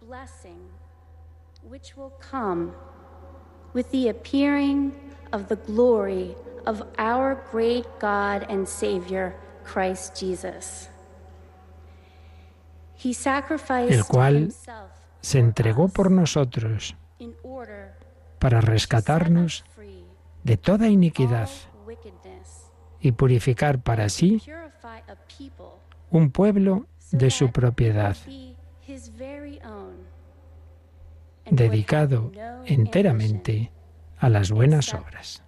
which 1.87 1.95
will 1.95 2.13
come 2.19 2.73
with 3.73 3.89
the 3.91 4.09
appearing 4.09 4.91
of 5.31 5.47
the 5.47 5.55
glory 5.55 6.35
of 6.65 6.83
our 6.97 7.41
great 7.51 7.85
God 7.99 8.45
and 8.49 8.67
Savior, 8.67 9.35
Christ 9.63 10.19
Jesus. 10.19 10.89
He 12.95 13.13
sacrificed 13.13 13.93
el 13.93 14.03
cual 14.05 14.51
se 15.21 15.39
entregó 15.39 15.87
por 15.87 16.11
nosotros 16.11 16.95
para 18.39 18.59
rescatarnos 18.59 19.63
de 20.43 20.57
toda 20.57 20.87
iniquidad 20.87 21.49
y 22.99 23.11
purificar 23.11 23.81
para 23.81 24.09
sí 24.09 24.41
un 26.09 26.31
pueblo 26.31 26.87
de 27.11 27.29
su 27.29 27.51
propiedad 27.51 28.17
dedicado 31.49 32.31
enteramente 32.65 33.71
a 34.17 34.29
las 34.29 34.51
buenas 34.51 34.93
obras. 34.93 35.43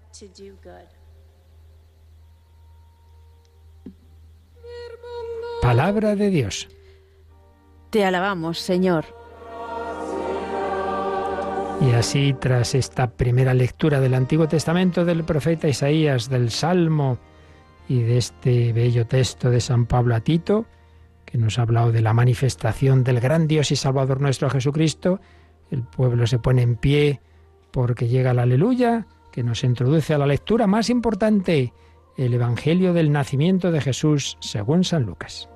Palabra 5.62 6.16
de 6.16 6.30
Dios. 6.30 6.68
Te 7.90 8.06
alabamos, 8.06 8.60
Señor. 8.60 9.06
Y 11.82 11.92
así, 11.92 12.36
tras 12.40 12.76
esta 12.76 13.10
primera 13.12 13.54
lectura 13.54 14.00
del 14.00 14.14
Antiguo 14.14 14.48
Testamento 14.48 15.06
del 15.06 15.24
profeta 15.24 15.68
Isaías, 15.68 16.30
del 16.30 16.52
Salmo 16.52 17.18
y 17.88 18.02
de 18.02 18.18
este 18.18 18.74
bello 18.74 19.08
texto 19.08 19.50
de 19.50 19.62
San 19.62 19.86
Pablo 19.86 20.16
a 20.16 20.20
Tito, 20.20 20.66
que 21.26 21.38
nos 21.38 21.58
ha 21.58 21.62
hablado 21.62 21.92
de 21.92 22.02
la 22.02 22.14
manifestación 22.14 23.04
del 23.04 23.20
gran 23.20 23.48
Dios 23.48 23.72
y 23.72 23.76
Salvador 23.76 24.20
nuestro 24.20 24.50
Jesucristo, 24.50 25.22
el 25.72 25.84
pueblo 25.84 26.28
se 26.28 26.40
pone 26.40 26.62
en 26.62 26.76
pie 26.76 27.22
porque 27.72 28.08
llega 28.08 28.34
la 28.34 28.44
aleluya, 28.44 29.08
que 29.32 29.44
nos 29.44 29.64
introduce 29.64 30.14
a 30.14 30.18
la 30.18 30.26
lectura 30.26 30.68
más 30.68 30.90
importante, 30.90 31.74
el 32.18 32.34
Evangelio 32.34 32.94
del 32.94 33.12
nacimiento 33.12 33.72
de 33.72 33.82
Jesús 33.82 34.38
según 34.42 34.84
San 34.84 35.04
Lucas. 35.04 35.50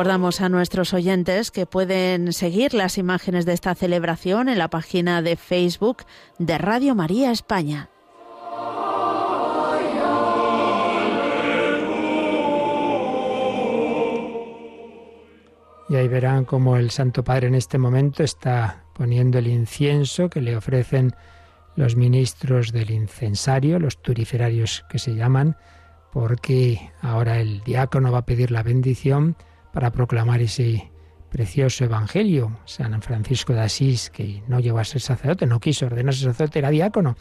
Recordamos 0.00 0.40
a 0.40 0.48
nuestros 0.48 0.94
oyentes 0.94 1.50
que 1.50 1.66
pueden 1.66 2.32
seguir 2.32 2.72
las 2.72 2.96
imágenes 2.96 3.44
de 3.44 3.52
esta 3.52 3.74
celebración 3.74 4.48
en 4.48 4.56
la 4.56 4.68
página 4.68 5.20
de 5.20 5.36
Facebook 5.36 6.04
de 6.38 6.56
Radio 6.56 6.94
María 6.94 7.30
España. 7.30 7.90
Y 15.90 15.96
ahí 15.96 16.08
verán 16.08 16.46
cómo 16.46 16.78
el 16.78 16.90
Santo 16.90 17.22
Padre 17.22 17.48
en 17.48 17.54
este 17.54 17.76
momento 17.76 18.22
está 18.22 18.84
poniendo 18.94 19.36
el 19.36 19.48
incienso 19.48 20.30
que 20.30 20.40
le 20.40 20.56
ofrecen 20.56 21.14
los 21.76 21.94
ministros 21.94 22.72
del 22.72 22.90
incensario, 22.90 23.78
los 23.78 24.00
turiferarios 24.00 24.82
que 24.88 24.98
se 24.98 25.14
llaman, 25.14 25.58
porque 26.10 26.90
ahora 27.02 27.38
el 27.38 27.60
diácono 27.64 28.10
va 28.10 28.20
a 28.20 28.24
pedir 28.24 28.50
la 28.50 28.62
bendición 28.62 29.36
para 29.72 29.90
proclamar 29.90 30.40
ese 30.40 30.90
precioso 31.30 31.84
evangelio. 31.84 32.58
San 32.64 33.00
Francisco 33.02 33.52
de 33.52 33.60
Asís, 33.60 34.10
que 34.10 34.42
no 34.48 34.60
llegó 34.60 34.78
a 34.78 34.84
ser 34.84 35.00
sacerdote, 35.00 35.46
no 35.46 35.60
quiso 35.60 35.86
ordenarse 35.86 36.24
sacerdote, 36.24 36.58
era 36.58 36.70
diácono. 36.70 37.16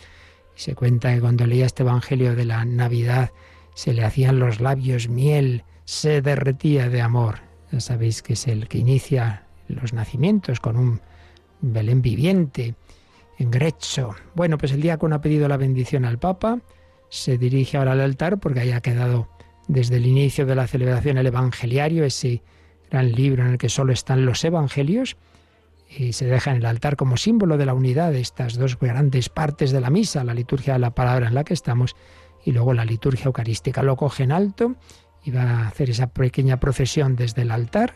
Y 0.56 0.60
se 0.60 0.76
cuenta 0.76 1.14
que 1.14 1.22
cuando 1.22 1.46
leía 1.46 1.66
este 1.66 1.84
evangelio 1.84 2.36
de 2.36 2.46
la 2.46 2.66
Navidad 2.66 3.32
se 3.76 3.94
le 3.94 4.04
hacían 4.04 4.40
los 4.40 4.60
labios 4.60 5.08
miel, 5.08 5.64
se 5.86 6.22
derretía 6.22 6.90
de 6.90 7.02
amor. 7.02 7.40
Ya 7.72 7.80
sabéis 7.80 8.22
que 8.22 8.34
es 8.34 8.48
el 8.48 8.68
que 8.68 8.80
inicia 8.80 9.46
los 9.68 9.94
nacimientos 9.94 10.60
con 10.60 10.76
un 10.76 11.02
Belén 11.62 12.02
viviente 12.02 12.76
en 13.38 13.52
Grezzo. 13.52 14.16
Bueno, 14.36 14.58
pues 14.58 14.72
el 14.72 14.82
diácono 14.82 15.16
ha 15.16 15.22
pedido 15.22 15.48
la 15.48 15.58
bendición 15.58 16.06
al 16.06 16.20
Papa, 16.20 16.60
se 17.10 17.38
dirige 17.38 17.78
ahora 17.78 17.94
al 17.94 18.02
altar 18.02 18.40
porque 18.40 18.62
haya 18.62 18.82
quedado 18.82 19.30
desde 19.70 19.98
el 19.98 20.08
inicio 20.08 20.46
de 20.48 20.56
la 20.56 20.68
celebración 20.68 21.18
el 21.20 21.28
Evangeliario, 21.28 22.04
ese 22.04 22.42
gran 22.90 23.12
libro 23.12 23.46
en 23.46 23.52
el 23.52 23.58
que 23.60 23.70
solo 23.70 23.94
están 23.94 24.26
los 24.26 24.44
Evangelios, 24.44 25.16
y 25.88 26.14
se 26.14 26.26
deja 26.26 26.52
en 26.52 26.58
el 26.58 26.66
altar 26.66 26.96
como 26.96 27.18
símbolo 27.18 27.56
de 27.56 27.68
la 27.68 27.76
unidad 27.76 28.12
de 28.12 28.20
estas 28.20 28.56
dos 28.56 28.78
grandes 28.80 29.30
partes 29.30 29.72
de 29.72 29.80
la 29.80 29.92
misa, 29.92 30.24
la 30.24 30.34
liturgia 30.34 30.74
de 30.74 30.80
la 30.80 30.96
palabra 30.96 31.28
en 31.28 31.36
la 31.36 31.44
que 31.44 31.54
estamos 31.54 31.96
y 32.44 32.52
luego 32.52 32.74
la 32.74 32.84
liturgia 32.84 33.26
eucarística. 33.26 33.84
Lo 33.84 33.96
coge 33.96 34.24
en 34.24 34.32
alto 34.32 34.76
y 35.24 35.32
va 35.32 35.44
a 35.44 35.68
hacer 35.68 35.92
esa 35.92 36.08
pequeña 36.08 36.60
procesión 36.60 37.16
desde 37.16 37.44
el 37.44 37.52
altar, 37.52 37.94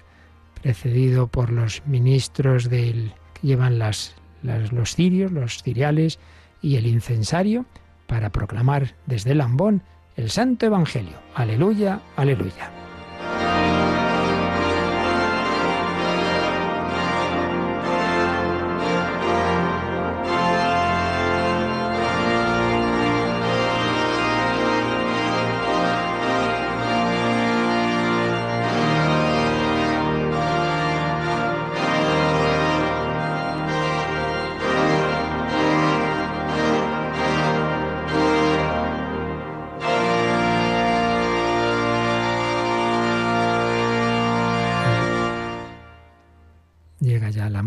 precedido 0.61 1.27
por 1.27 1.51
los 1.51 1.83
ministros 1.87 2.69
del, 2.69 3.13
que 3.33 3.47
llevan 3.47 3.79
las, 3.79 4.15
los 4.43 4.95
cirios, 4.95 5.31
los 5.31 5.63
ciriales 5.63 6.19
y 6.61 6.75
el 6.75 6.85
incensario, 6.85 7.65
para 8.07 8.31
proclamar 8.31 8.95
desde 9.07 9.31
el 9.31 9.41
ambón 9.41 9.81
el 10.15 10.29
Santo 10.29 10.65
Evangelio. 10.65 11.17
Aleluya, 11.35 11.99
aleluya. 12.15 12.82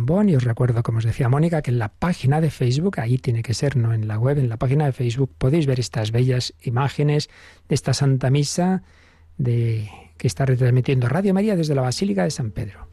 Y 0.07 0.37
os 0.37 0.45
recuerdo, 0.45 0.83
como 0.83 0.99
os 0.99 1.05
decía 1.05 1.29
Mónica, 1.29 1.62
que 1.62 1.71
en 1.71 1.79
la 1.79 1.88
página 1.88 2.40
de 2.40 2.51
Facebook, 2.51 3.01
ahí 3.01 3.19
tiene 3.19 3.42
que 3.42 3.55
ser, 3.55 3.77
no 3.77 3.92
en 3.92 4.07
la 4.07 4.19
web, 4.19 4.38
en 4.38 4.49
la 4.49 4.57
página 4.57 4.87
de 4.87 4.92
Facebook 4.92 5.33
podéis 5.37 5.66
ver 5.66 5.81
estas 5.81 6.12
bellas 6.12 6.55
imágenes 6.62 7.29
de 7.69 7.75
esta 7.75 7.92
Santa 7.92 8.31
Misa 8.31 8.83
de, 9.37 9.88
que 10.16 10.29
está 10.29 10.47
retransmitiendo 10.47 11.09
Radio 11.09 11.35
María 11.35 11.57
desde 11.57 11.75
la 11.75 11.83
Basílica 11.83 12.23
de 12.23 12.31
San 12.31 12.53
Pedro. 12.53 12.87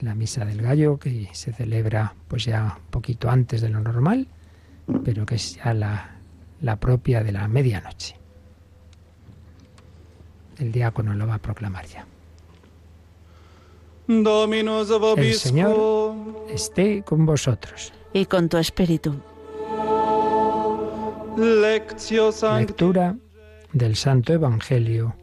La 0.00 0.14
Misa 0.14 0.44
del 0.44 0.62
Gallo, 0.62 0.98
que 0.98 1.28
se 1.32 1.52
celebra 1.52 2.14
pues 2.26 2.46
ya 2.46 2.78
un 2.78 2.90
poquito 2.90 3.30
antes 3.30 3.60
de 3.60 3.68
lo 3.68 3.80
normal, 3.80 4.28
pero 5.04 5.26
que 5.26 5.34
es 5.34 5.56
ya 5.56 5.74
la, 5.74 6.16
la 6.62 6.76
propia 6.80 7.22
de 7.22 7.32
la 7.32 7.46
medianoche. 7.48 8.16
El 10.58 10.72
diácono 10.72 11.14
lo 11.14 11.26
va 11.26 11.34
a 11.34 11.38
proclamar 11.38 11.84
ya. 11.86 12.06
El 14.06 15.34
Señor 15.34 16.14
esté 16.50 17.02
con 17.02 17.24
vosotros. 17.24 17.92
Y 18.12 18.26
con 18.26 18.48
tu 18.50 18.58
espíritu. 18.58 19.14
Lectura 21.36 23.16
del 23.72 23.96
Santo 23.96 24.34
Evangelio 24.34 25.16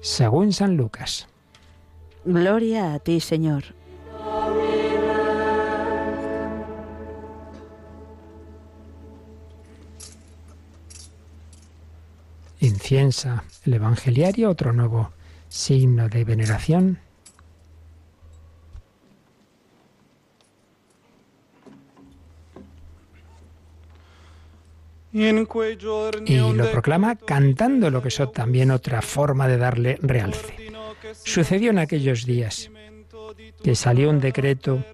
según 0.00 0.52
San 0.52 0.76
Lucas. 0.76 1.28
Gloria 2.24 2.94
a 2.94 2.98
ti, 3.00 3.20
Señor. 3.20 3.64
Inciensa 12.60 13.44
el 13.64 13.74
Evangeliario, 13.74 14.50
otro 14.50 14.72
nuevo 14.72 15.10
signo 15.48 16.08
de 16.08 16.24
veneración 16.24 16.98
y 25.16 26.52
lo 26.52 26.70
proclama 26.70 27.16
cantando, 27.16 27.90
lo 27.90 28.02
que 28.02 28.08
es 28.08 28.20
también 28.34 28.70
otra 28.70 29.00
forma 29.00 29.48
de 29.48 29.56
darle 29.56 29.98
realce. 30.02 30.54
Sucedió 31.24 31.70
en 31.70 31.78
aquellos 31.78 32.26
días 32.26 32.70
que 33.62 33.74
salió 33.74 34.10
un 34.10 34.20
decreto 34.20 34.84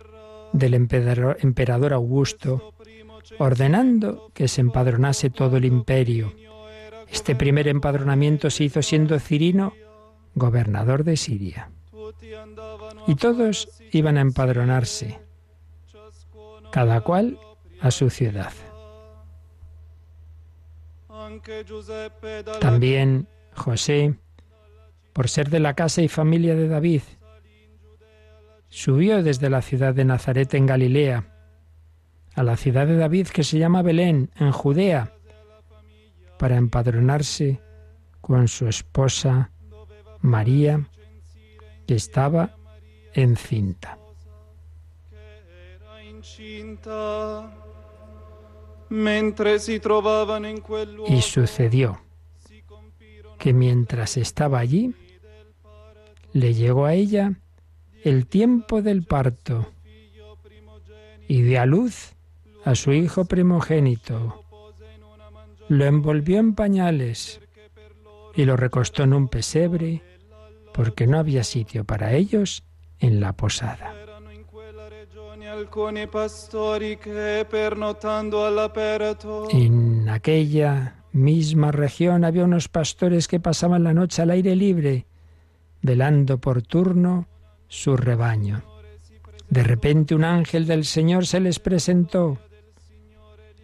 del 0.52 0.74
emperador 0.74 1.92
Augusto 1.92 2.74
ordenando 3.38 4.30
que 4.32 4.46
se 4.46 4.60
empadronase 4.60 5.30
todo 5.30 5.56
el 5.56 5.64
imperio. 5.64 6.32
Este 7.08 7.34
primer 7.34 7.66
empadronamiento 7.66 8.48
se 8.50 8.64
hizo 8.64 8.80
siendo 8.80 9.18
Cirino 9.18 9.74
gobernador 10.34 11.02
de 11.02 11.16
Siria. 11.16 11.70
Y 13.08 13.16
todos 13.16 13.68
iban 13.90 14.18
a 14.18 14.20
empadronarse, 14.20 15.18
cada 16.70 17.00
cual 17.00 17.38
a 17.80 17.90
su 17.90 18.08
ciudad. 18.08 18.52
También 22.60 23.28
José, 23.54 24.14
por 25.12 25.28
ser 25.28 25.50
de 25.50 25.60
la 25.60 25.74
casa 25.74 26.02
y 26.02 26.08
familia 26.08 26.54
de 26.54 26.68
David, 26.68 27.02
subió 28.68 29.22
desde 29.22 29.50
la 29.50 29.62
ciudad 29.62 29.94
de 29.94 30.04
Nazaret 30.04 30.52
en 30.54 30.66
Galilea 30.66 31.28
a 32.34 32.42
la 32.42 32.56
ciudad 32.56 32.86
de 32.86 32.96
David 32.96 33.28
que 33.28 33.44
se 33.44 33.58
llama 33.58 33.82
Belén, 33.82 34.30
en 34.36 34.52
Judea, 34.52 35.12
para 36.38 36.56
empadronarse 36.56 37.60
con 38.20 38.48
su 38.48 38.66
esposa 38.68 39.50
María, 40.20 40.88
que 41.86 41.94
estaba 41.94 42.56
encinta. 43.12 43.98
Y 51.08 51.22
sucedió 51.22 52.00
que 53.38 53.52
mientras 53.52 54.16
estaba 54.16 54.58
allí, 54.58 54.94
le 56.32 56.54
llegó 56.54 56.84
a 56.84 56.94
ella 56.94 57.32
el 58.04 58.26
tiempo 58.26 58.82
del 58.82 59.04
parto 59.04 59.72
y 61.26 61.42
dio 61.42 61.60
a 61.62 61.66
luz 61.66 62.14
a 62.64 62.74
su 62.74 62.92
hijo 62.92 63.24
primogénito. 63.24 64.44
Lo 65.68 65.84
envolvió 65.86 66.38
en 66.38 66.54
pañales 66.54 67.40
y 68.34 68.44
lo 68.44 68.56
recostó 68.56 69.04
en 69.04 69.14
un 69.14 69.28
pesebre 69.28 70.02
porque 70.74 71.06
no 71.06 71.18
había 71.18 71.44
sitio 71.44 71.84
para 71.84 72.12
ellos 72.12 72.64
en 72.98 73.20
la 73.20 73.32
posada. 73.32 74.01
En 79.50 80.08
aquella 80.08 81.04
misma 81.12 81.72
región 81.72 82.24
había 82.24 82.44
unos 82.44 82.68
pastores 82.68 83.28
que 83.28 83.40
pasaban 83.40 83.84
la 83.84 83.94
noche 83.94 84.22
al 84.22 84.30
aire 84.30 84.56
libre, 84.56 85.06
velando 85.82 86.38
por 86.38 86.62
turno 86.62 87.26
su 87.68 87.96
rebaño. 87.96 88.62
De 89.48 89.62
repente 89.62 90.14
un 90.14 90.24
ángel 90.24 90.66
del 90.66 90.84
Señor 90.84 91.26
se 91.26 91.40
les 91.40 91.58
presentó. 91.58 92.38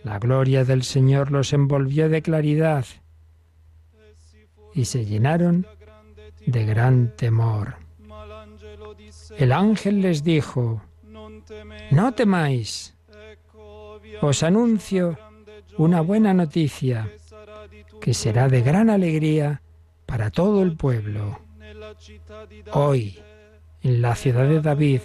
La 0.05 0.19
gloria 0.19 0.65
del 0.65 0.83
Señor 0.83 1.33
los 1.33 1.53
envolvió 1.53 2.09
de 2.09 2.23
claridad 2.23 2.85
y 4.75 4.85
se 4.85 5.05
llenaron 5.05 5.67
de 6.47 6.65
gran 6.65 7.17
temor. 7.17 7.77
El 9.37 9.53
ángel 9.53 10.03
les 10.03 10.23
dijo, 10.23 10.83
no 11.91 12.13
temáis. 12.13 12.95
Os 14.21 14.43
anuncio 14.43 15.17
una 15.77 16.01
buena 16.01 16.35
noticia 16.35 17.11
que 18.01 18.15
será 18.15 18.49
de 18.49 18.63
gran 18.63 18.91
alegría 18.91 19.63
para 20.07 20.31
todo 20.31 20.63
el 20.63 20.77
pueblo. 20.77 21.41
Hoy, 22.73 23.21
en 23.83 24.03
la 24.03 24.15
ciudad 24.15 24.49
de 24.49 24.61
David, 24.61 25.03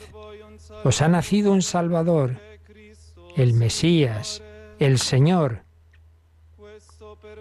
os 0.84 1.02
ha 1.02 1.08
nacido 1.08 1.52
un 1.52 1.62
Salvador, 1.62 2.39
el 3.36 3.54
Mesías, 3.54 4.44
el 4.80 5.00
Señor. 5.00 5.64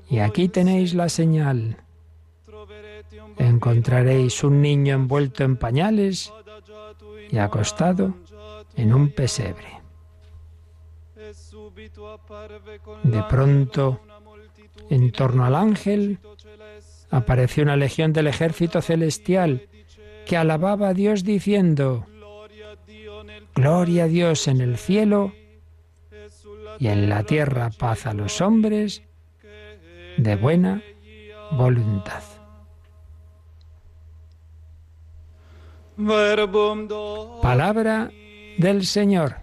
Y 0.09 0.19
aquí 0.19 0.49
tenéis 0.49 0.95
la 0.95 1.09
señal. 1.09 1.79
Encontraréis 3.39 4.45
un 4.45 4.61
niño 4.61 4.95
envuelto 4.95 5.43
en 5.45 5.57
pañales 5.57 6.33
y 7.31 7.39
acostado 7.39 8.15
en 8.77 8.95
un 8.95 9.11
pesebre. 9.11 9.81
De 13.05 13.23
pronto, 13.29 14.01
en 14.91 15.13
torno 15.13 15.45
al 15.45 15.55
ángel, 15.55 16.19
apareció 17.11 17.63
una 17.63 17.77
legión 17.77 18.13
del 18.13 18.27
ejército 18.27 18.83
celestial 18.83 19.69
que 20.27 20.37
alababa 20.37 20.89
a 20.89 20.95
Dios 20.95 21.25
diciendo, 21.25 22.07
Gloria 23.55 24.05
a 24.05 24.07
Dios 24.09 24.49
en 24.49 24.61
el 24.61 24.79
cielo 24.79 25.33
y 26.79 26.89
en 26.89 27.09
la 27.09 27.25
tierra 27.25 27.71
paz 27.71 28.07
a 28.07 28.15
los 28.15 28.41
hombres 28.41 29.03
de 30.17 30.37
buena 30.37 30.83
voluntad. 31.53 32.23
Palabra 37.43 38.11
del 38.59 38.87
Señor. 38.87 39.37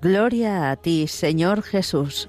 Gloria 0.00 0.70
a 0.70 0.76
ti, 0.76 1.06
Señor 1.06 1.62
Jesús. 1.62 2.28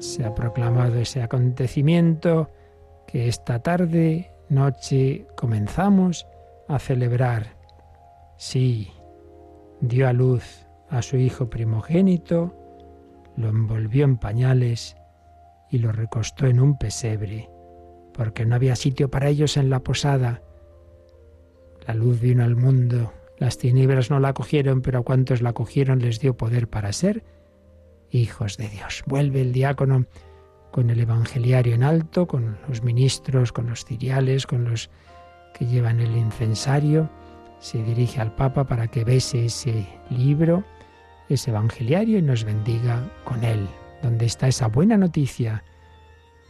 Se 0.00 0.24
ha 0.24 0.34
proclamado 0.34 0.96
ese 0.98 1.22
acontecimiento 1.22 2.50
que 3.06 3.28
esta 3.28 3.60
tarde, 3.60 4.32
noche, 4.48 5.26
comenzamos 5.36 6.26
a 6.68 6.78
celebrar. 6.78 7.56
Sí, 8.36 8.90
dio 9.80 10.08
a 10.08 10.12
luz 10.12 10.66
a 10.90 11.02
su 11.02 11.16
hijo 11.16 11.48
primogénito, 11.48 12.54
lo 13.36 13.48
envolvió 13.48 14.04
en 14.04 14.16
pañales 14.16 14.96
y 15.70 15.78
lo 15.78 15.92
recostó 15.92 16.46
en 16.46 16.60
un 16.60 16.76
pesebre, 16.76 17.48
porque 18.14 18.44
no 18.44 18.54
había 18.54 18.76
sitio 18.76 19.10
para 19.10 19.28
ellos 19.28 19.56
en 19.56 19.70
la 19.70 19.80
posada. 19.80 20.42
La 21.86 21.94
luz 21.94 22.20
vino 22.20 22.44
al 22.44 22.56
mundo, 22.56 23.12
las 23.38 23.58
tinieblas 23.58 24.10
no 24.10 24.20
la 24.20 24.32
cogieron, 24.32 24.82
pero 24.82 25.00
a 25.00 25.02
cuantos 25.02 25.42
la 25.42 25.52
cogieron 25.52 26.00
les 26.00 26.20
dio 26.20 26.36
poder 26.36 26.68
para 26.68 26.92
ser 26.92 27.24
hijos 28.10 28.56
de 28.56 28.68
Dios. 28.68 29.02
Vuelve 29.06 29.40
el 29.40 29.52
diácono 29.52 30.06
con 30.70 30.90
el 30.90 31.00
evangeliario 31.00 31.74
en 31.74 31.82
alto, 31.82 32.26
con 32.26 32.58
los 32.68 32.82
ministros, 32.82 33.52
con 33.52 33.68
los 33.68 33.84
ciriales, 33.84 34.46
con 34.46 34.64
los 34.64 34.90
que 35.54 35.66
llevan 35.66 36.00
el 36.00 36.16
incensario, 36.16 37.10
se 37.58 37.82
dirige 37.82 38.20
al 38.20 38.34
Papa 38.34 38.64
para 38.64 38.88
que 38.88 39.04
bese 39.04 39.44
ese 39.44 39.86
libro, 40.10 40.64
ese 41.28 41.50
evangeliario 41.50 42.18
y 42.18 42.22
nos 42.22 42.44
bendiga 42.44 43.08
con 43.24 43.44
él 43.44 43.68
donde 44.02 44.26
está 44.26 44.48
esa 44.48 44.66
buena 44.66 44.96
noticia. 44.96 45.62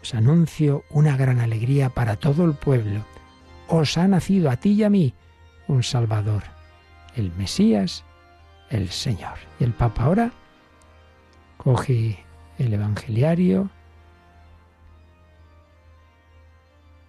Os 0.03 0.15
anuncio 0.15 0.85
una 0.91 1.17
gran 1.17 1.39
alegría 1.39 1.89
para 1.89 2.17
todo 2.17 2.45
el 2.45 2.55
pueblo. 2.55 3.05
Os 3.69 3.97
ha 3.97 4.09
nacido 4.09 4.51
a 4.51 4.57
ti 4.57 4.73
y 4.73 4.83
a 4.83 4.91
mí 4.91 5.15
un 5.69 5.85
Salvador, 5.85 6.43
el 7.15 7.33
Mesías, 7.33 8.05
el 8.71 8.91
Señor. 8.91 9.39
Y 9.61 9.65
el 9.65 9.73
Papa 9.73 10.05
ahora 10.05 10.33
coge 11.57 12.25
el 12.59 12.75
Evangeliario 12.75 13.71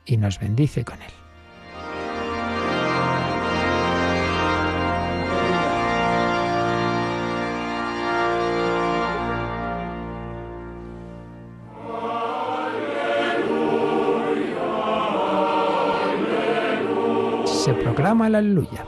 y 0.05 0.17
nos 0.17 0.39
bendice 0.39 0.85
con 0.85 1.01
él. 1.01 1.22
Proclama 18.13 18.29
la 18.29 18.37
aleluya. 18.37 18.85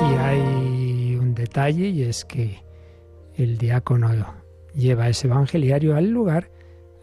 Y 0.00 0.14
hay 0.18 1.16
un 1.20 1.34
detalle 1.34 1.88
y 1.88 2.02
es 2.02 2.24
que 2.24 2.62
el 3.36 3.58
diácono 3.58 4.08
lleva 4.74 5.08
ese 5.08 5.26
evangeliario 5.26 5.96
al 5.96 6.08
lugar 6.10 6.55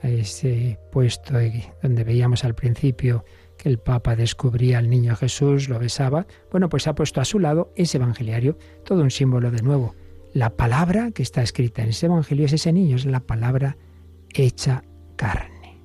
a 0.03 0.09
ese 0.09 0.77
puesto 0.91 1.33
donde 1.81 2.03
veíamos 2.03 2.43
al 2.43 2.53
principio 2.53 3.23
que 3.57 3.69
el 3.69 3.79
Papa 3.79 4.15
descubría 4.15 4.77
al 4.77 4.89
niño 4.89 5.15
Jesús, 5.15 5.69
lo 5.69 5.79
besaba, 5.79 6.27
bueno, 6.51 6.69
pues 6.69 6.87
ha 6.87 6.95
puesto 6.95 7.21
a 7.21 7.25
su 7.25 7.39
lado 7.39 7.71
ese 7.75 7.97
Evangeliario, 7.97 8.57
todo 8.83 9.01
un 9.01 9.11
símbolo 9.11 9.49
de 9.49 9.61
nuevo. 9.61 9.95
La 10.33 10.49
palabra 10.55 11.11
que 11.11 11.23
está 11.23 11.41
escrita 11.41 11.83
en 11.83 11.89
ese 11.89 12.07
Evangelio 12.07 12.45
es 12.45 12.53
ese 12.53 12.73
niño, 12.73 12.97
es 12.97 13.05
la 13.05 13.21
palabra 13.21 13.77
hecha 14.33 14.83
carne. 15.15 15.81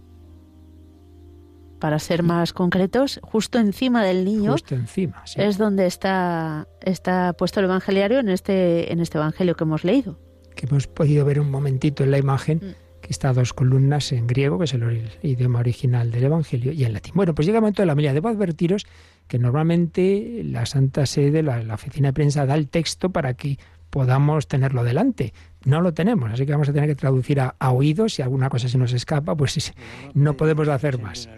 Para 1.78 2.00
ser 2.00 2.24
más 2.24 2.52
concretos, 2.52 3.20
justo 3.22 3.60
encima 3.60 4.02
del 4.02 4.24
niño 4.24 4.50
Justo 4.50 4.74
encima, 4.74 5.24
sí. 5.26 5.40
es 5.40 5.58
donde 5.58 5.86
está, 5.86 6.66
está 6.80 7.34
puesto 7.34 7.60
el 7.60 7.66
Evangeliario 7.66 8.18
en 8.18 8.30
este, 8.30 8.92
en 8.92 8.98
este 8.98 9.18
Evangelio 9.18 9.54
que 9.54 9.62
hemos 9.62 9.84
leído. 9.84 10.18
Que 10.56 10.66
hemos 10.66 10.88
podido 10.88 11.24
ver 11.24 11.38
un 11.38 11.52
momentito 11.52 12.02
en 12.02 12.10
la 12.10 12.18
imagen. 12.18 12.60
Mm 12.60 12.87
que 13.08 13.12
está 13.12 13.30
a 13.30 13.32
dos 13.32 13.54
columnas 13.54 14.12
en 14.12 14.26
griego, 14.26 14.58
que 14.58 14.66
es 14.66 14.74
el 14.74 15.10
idioma 15.22 15.60
original 15.60 16.10
del 16.10 16.24
Evangelio, 16.24 16.72
y 16.72 16.84
en 16.84 16.92
latín. 16.92 17.14
Bueno, 17.16 17.34
pues 17.34 17.46
llega 17.46 17.56
el 17.56 17.62
momento 17.62 17.80
de 17.80 17.86
la 17.86 17.94
homilía. 17.94 18.12
Debo 18.12 18.28
advertiros 18.28 18.86
que 19.26 19.38
normalmente 19.38 20.42
la 20.44 20.66
Santa 20.66 21.06
Sede, 21.06 21.42
la, 21.42 21.62
la, 21.62 21.72
oficina 21.72 22.08
de 22.08 22.12
prensa, 22.12 22.44
da 22.44 22.54
el 22.54 22.68
texto 22.68 23.08
para 23.08 23.32
que 23.32 23.58
podamos 23.88 24.46
tenerlo 24.46 24.84
delante. 24.84 25.32
No 25.64 25.80
lo 25.80 25.94
tenemos, 25.94 26.30
así 26.30 26.44
que 26.44 26.52
vamos 26.52 26.68
a 26.68 26.74
tener 26.74 26.86
que 26.86 26.96
traducir 26.96 27.40
a, 27.40 27.56
a 27.58 27.72
oídos. 27.72 28.12
Si 28.12 28.20
alguna 28.20 28.50
cosa 28.50 28.68
se 28.68 28.76
nos 28.76 28.92
escapa, 28.92 29.34
pues 29.34 29.72
no 30.12 30.34
podemos 30.34 30.68
hacer 30.68 31.00
más. 31.00 31.30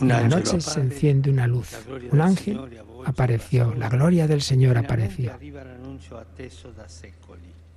En 0.00 0.08
la 0.08 0.26
noche 0.26 0.60
se 0.60 0.80
enciende 0.80 1.30
una 1.30 1.46
luz. 1.46 1.78
Un 2.10 2.20
ángel 2.20 2.58
apareció, 3.06 3.72
la 3.76 3.88
gloria 3.88 4.26
del 4.26 4.42
Señor 4.42 4.78
apareció 4.78 5.30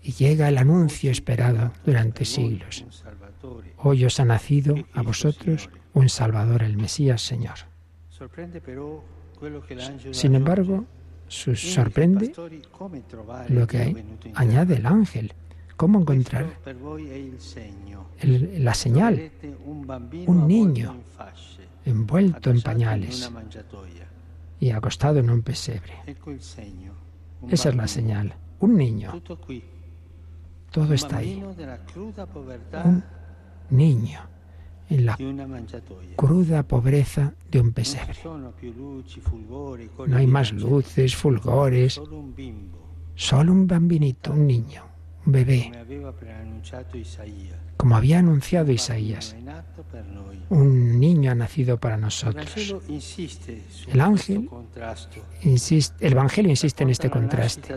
y 0.04 0.12
llega 0.12 0.50
el 0.50 0.58
anuncio 0.58 1.10
esperado 1.10 1.72
durante 1.86 2.26
siglos. 2.26 2.86
Hoy 3.78 4.06
os 4.06 4.20
ha 4.20 4.26
nacido 4.26 4.76
a 4.94 5.02
vosotros 5.02 5.70
un 5.94 6.10
Salvador, 6.10 6.64
el 6.64 6.78
Mesías 6.78 7.22
Señor. 7.22 7.56
Sin 10.12 10.36
embargo, 10.36 10.86
sorprende 11.28 12.34
lo 13.50 13.68
que 13.68 14.06
añade 14.36 14.76
el 14.76 14.86
ángel. 14.86 15.34
¿Cómo 15.76 16.00
encontrar 16.02 16.46
la 18.22 18.74
señal? 18.74 19.32
Un 20.28 20.48
niño 20.48 20.96
envuelto 21.86 22.52
en 22.52 22.62
pañales 22.62 23.32
y 24.60 24.70
acostado 24.70 25.20
en 25.20 25.30
un 25.30 25.42
pesebre. 25.42 25.94
Esa 27.50 27.70
es 27.70 27.76
la 27.76 27.88
señal. 27.88 28.36
Un 28.60 28.78
niño 28.78 29.22
todo 30.74 30.96
está 30.96 31.18
ahí. 31.18 31.42
Un 32.84 33.04
niño 33.70 34.20
en 34.90 35.06
la 35.06 35.18
cruda 36.16 36.64
pobreza 36.64 37.34
de 37.50 37.62
un 37.62 37.72
pesebre. 37.72 38.18
No 40.08 40.18
hay 40.18 40.28
más 40.28 40.52
luces, 40.52 41.16
fulgores, 41.16 42.02
solo 43.14 43.52
un 43.52 43.68
bambinito, 43.68 44.34
un 44.34 44.48
niño, 44.48 44.84
un 45.28 45.32
bebé, 45.32 45.72
como 47.78 47.96
había 47.96 48.18
anunciado 48.20 48.72
Isaías. 48.72 49.36
Un 50.50 51.00
niño 51.00 51.32
ha 51.32 51.36
nacido 51.36 51.80
para 51.80 51.98
nosotros. 51.98 52.76
El 53.88 54.02
ángel 54.02 54.50
insiste, 55.44 56.06
el 56.06 56.14
Evangelio 56.14 56.50
insiste 56.50 56.84
en 56.84 56.90
este 56.90 57.12
contraste. 57.12 57.74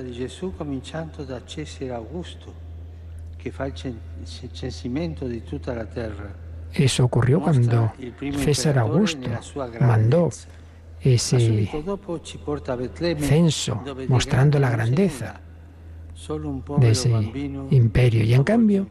Eso 6.72 7.04
ocurrió 7.04 7.40
cuando 7.40 7.92
César 8.44 8.78
Augusto 8.78 9.30
mandó 9.80 10.30
ese 11.00 11.68
censo 13.18 13.82
mostrando 14.08 14.58
la 14.58 14.70
grandeza 14.70 15.40
de 16.78 16.90
ese 16.90 17.10
imperio. 17.70 18.24
Y 18.24 18.34
en 18.34 18.44
cambio, 18.44 18.88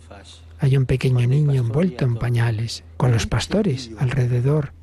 hay 0.60 0.78
un 0.78 0.86
pequeño 0.86 1.28
niño 1.28 1.54
envuelto 1.54 2.06
en 2.06 2.16
pañales, 2.16 2.84
con 2.98 3.12
los 3.12 3.28
pastores 3.28 3.92
alrededor. 4.00 4.74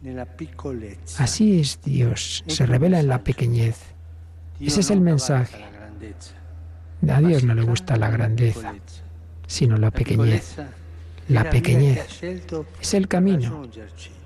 Así 1.19 1.61
es 1.61 1.81
Dios, 1.83 2.45
se 2.47 2.67
revela 2.67 3.01
en 3.01 3.09
la 3.09 3.25
pequeñez. 3.25 3.79
Ese 4.61 4.81
es 4.81 4.91
el 4.91 5.01
mensaje. 5.01 5.65
A 7.09 7.21
Dios 7.21 7.43
no 7.45 7.55
le 7.55 7.63
gusta 7.63 7.97
la 7.97 8.11
grandeza, 8.11 8.75
sino 9.53 9.77
la 9.77 9.91
pequeñez. 9.91 10.57
La 11.29 11.51
pequeñez 11.51 12.23
es 12.81 12.95
el 12.95 13.07
camino 13.07 13.69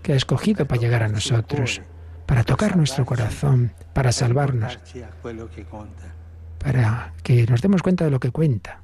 que 0.03 0.13
ha 0.13 0.17
escogido 0.17 0.67
para 0.67 0.81
llegar 0.81 1.03
a 1.03 1.09
nosotros, 1.09 1.83
para 2.27 2.45
tocar 2.45 2.77
nuestro 2.77 3.05
corazón, 3.05 3.73
para 3.93 4.13
salvarnos, 4.13 4.79
para 6.59 7.13
que 7.25 7.45
nos 7.47 7.61
demos 7.61 7.83
cuenta 7.83 8.05
de 8.05 8.11
lo 8.13 8.21
que 8.21 8.31
cuenta. 8.31 8.83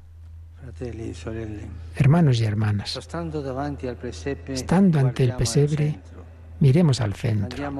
Hermanos 1.95 2.41
y 2.41 2.45
hermanas, 2.45 2.99
estando 4.47 4.99
ante 4.99 5.23
el 5.23 5.35
pesebre, 5.35 5.99
miremos 6.59 6.99
al 6.99 7.13
centro. 7.13 7.71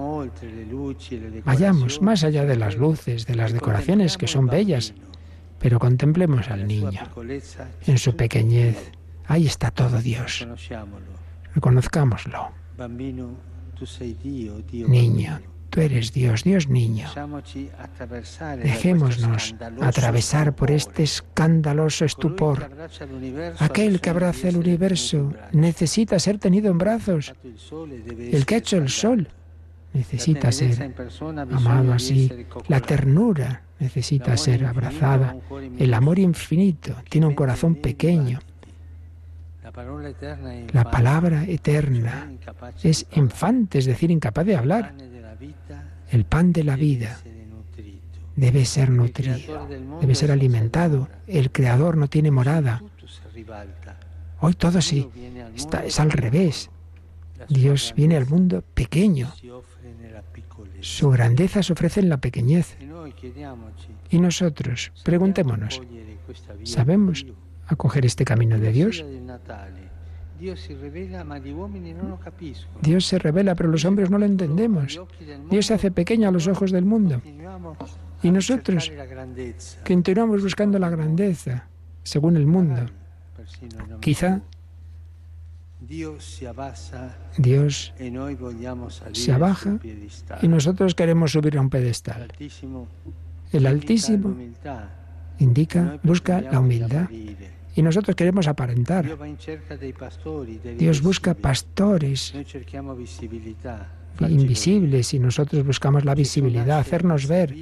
Vayamos 1.44 2.02
más 2.02 2.24
allá 2.24 2.46
de 2.46 2.56
las 2.56 2.78
luces, 2.78 3.28
de 3.28 3.36
las 3.36 3.52
decoraciones 3.52 4.18
que 4.18 4.28
son 4.28 4.48
bellas, 4.48 4.94
pero 5.64 5.80
contemplemos 5.80 6.50
al 6.50 6.68
niño 6.68 7.00
en 7.88 7.98
su 7.98 8.18
pequeñez. 8.18 8.92
Ahí 9.28 9.48
está 9.48 9.72
todo 9.72 10.02
Dios. 10.02 10.46
Reconozcámoslo. 11.56 12.52
Niño, 14.88 15.40
Tú 15.70 15.80
eres 15.80 16.12
Dios, 16.12 16.44
Dios 16.44 16.68
niño. 16.68 17.08
Dejémonos 18.62 19.56
atravesar 19.82 20.54
por 20.54 20.70
este 20.70 21.04
escandaloso 21.04 22.04
estupor. 22.04 22.70
Aquel 23.60 24.02
que 24.02 24.10
abraza 24.10 24.50
el 24.50 24.58
universo 24.58 25.34
necesita 25.54 26.20
ser 26.20 26.40
tenido 26.40 26.70
en 26.70 26.78
brazos. 26.78 27.34
El 28.18 28.46
que 28.46 28.56
ha 28.56 28.58
hecho 28.58 28.76
el 28.76 28.90
sol 28.90 29.30
necesita 29.94 30.52
ser 30.52 30.94
amado 31.52 31.94
así. 31.94 32.30
La 32.68 32.82
ternura 32.82 33.62
necesita 33.84 34.36
ser 34.38 34.66
abrazada. 34.66 35.36
El 35.78 35.94
amor 35.94 36.20
infinito 36.20 36.96
tiene 37.10 37.28
un 37.28 37.36
corazón 37.36 37.76
pequeño. 37.76 38.40
La 40.72 40.90
palabra 40.90 41.44
eterna 41.46 42.32
es 42.82 43.06
infante, 43.14 43.80
es 43.80 43.86
decir, 43.86 44.10
incapaz 44.12 44.46
de 44.46 44.56
hablar. 44.56 44.94
El 46.10 46.26
pan 46.26 46.54
de 46.54 46.64
la 46.64 46.76
vida 46.76 47.20
debe 48.36 48.66
ser 48.66 48.90
nutrido, 48.90 49.68
debe 50.00 50.16
ser 50.16 50.32
alimentado. 50.32 51.10
El 51.28 51.52
Creador 51.52 51.98
no 51.98 52.08
tiene 52.08 52.32
morada. 52.32 52.82
Hoy 54.40 54.54
todo 54.54 54.82
sí, 54.82 55.10
está, 55.56 55.86
es 55.86 56.00
al 56.00 56.12
revés. 56.12 56.70
Dios 57.50 57.94
viene 57.96 58.16
al 58.16 58.28
mundo 58.28 58.64
pequeño. 58.74 59.34
Su 60.82 61.10
grandeza 61.10 61.64
se 61.64 61.74
ofrece 61.74 62.00
en 62.02 62.10
la 62.10 62.18
pequeñez. 62.18 62.78
Y 64.10 64.20
nosotros, 64.20 64.92
preguntémonos, 65.04 65.82
¿sabemos 66.64 67.26
acoger 67.68 68.06
este 68.06 68.26
camino 68.26 68.60
de 68.60 68.72
Dios? 68.72 69.04
Dios 72.82 73.06
se 73.06 73.20
revela, 73.20 73.56
pero 73.56 73.70
los 73.70 73.86
hombres 73.86 74.10
no 74.10 74.18
lo 74.18 74.26
entendemos. 74.26 75.00
Dios 75.50 75.66
se 75.66 75.74
hace 75.74 75.92
pequeño 75.92 76.28
a 76.28 76.32
los 76.32 76.48
ojos 76.48 76.72
del 76.72 76.86
mundo. 76.86 77.22
Y 78.22 78.32
nosotros, 78.32 78.90
que 78.90 79.94
continuamos 79.94 80.42
buscando 80.42 80.80
la 80.80 80.90
grandeza, 80.90 81.68
según 82.04 82.36
el 82.36 82.46
mundo, 82.46 82.86
quizá 84.00 84.42
Dios 87.38 87.94
se 89.14 89.32
abaja 89.32 89.80
y 90.42 90.48
nosotros 90.48 90.96
queremos 90.96 91.32
subir 91.32 91.58
a 91.58 91.62
un 91.62 91.70
pedestal. 91.70 92.28
El 93.52 93.66
Altísimo 93.68 94.36
indica, 95.40 96.00
busca 96.04 96.42
la 96.42 96.60
humildad. 96.60 97.10
y 97.76 97.82
nosotros 97.82 98.16
queremos 98.16 98.48
aparentar. 98.48 99.06
Dios 100.78 101.02
busca 101.02 101.34
pastores 101.34 102.34
invisibles 104.22 105.14
y 105.14 105.20
nosotros 105.20 105.66
buscamos 105.66 106.06
la 106.06 106.16
visibilidad, 106.16 106.80
hacernos 106.80 107.28
ver. 107.28 107.56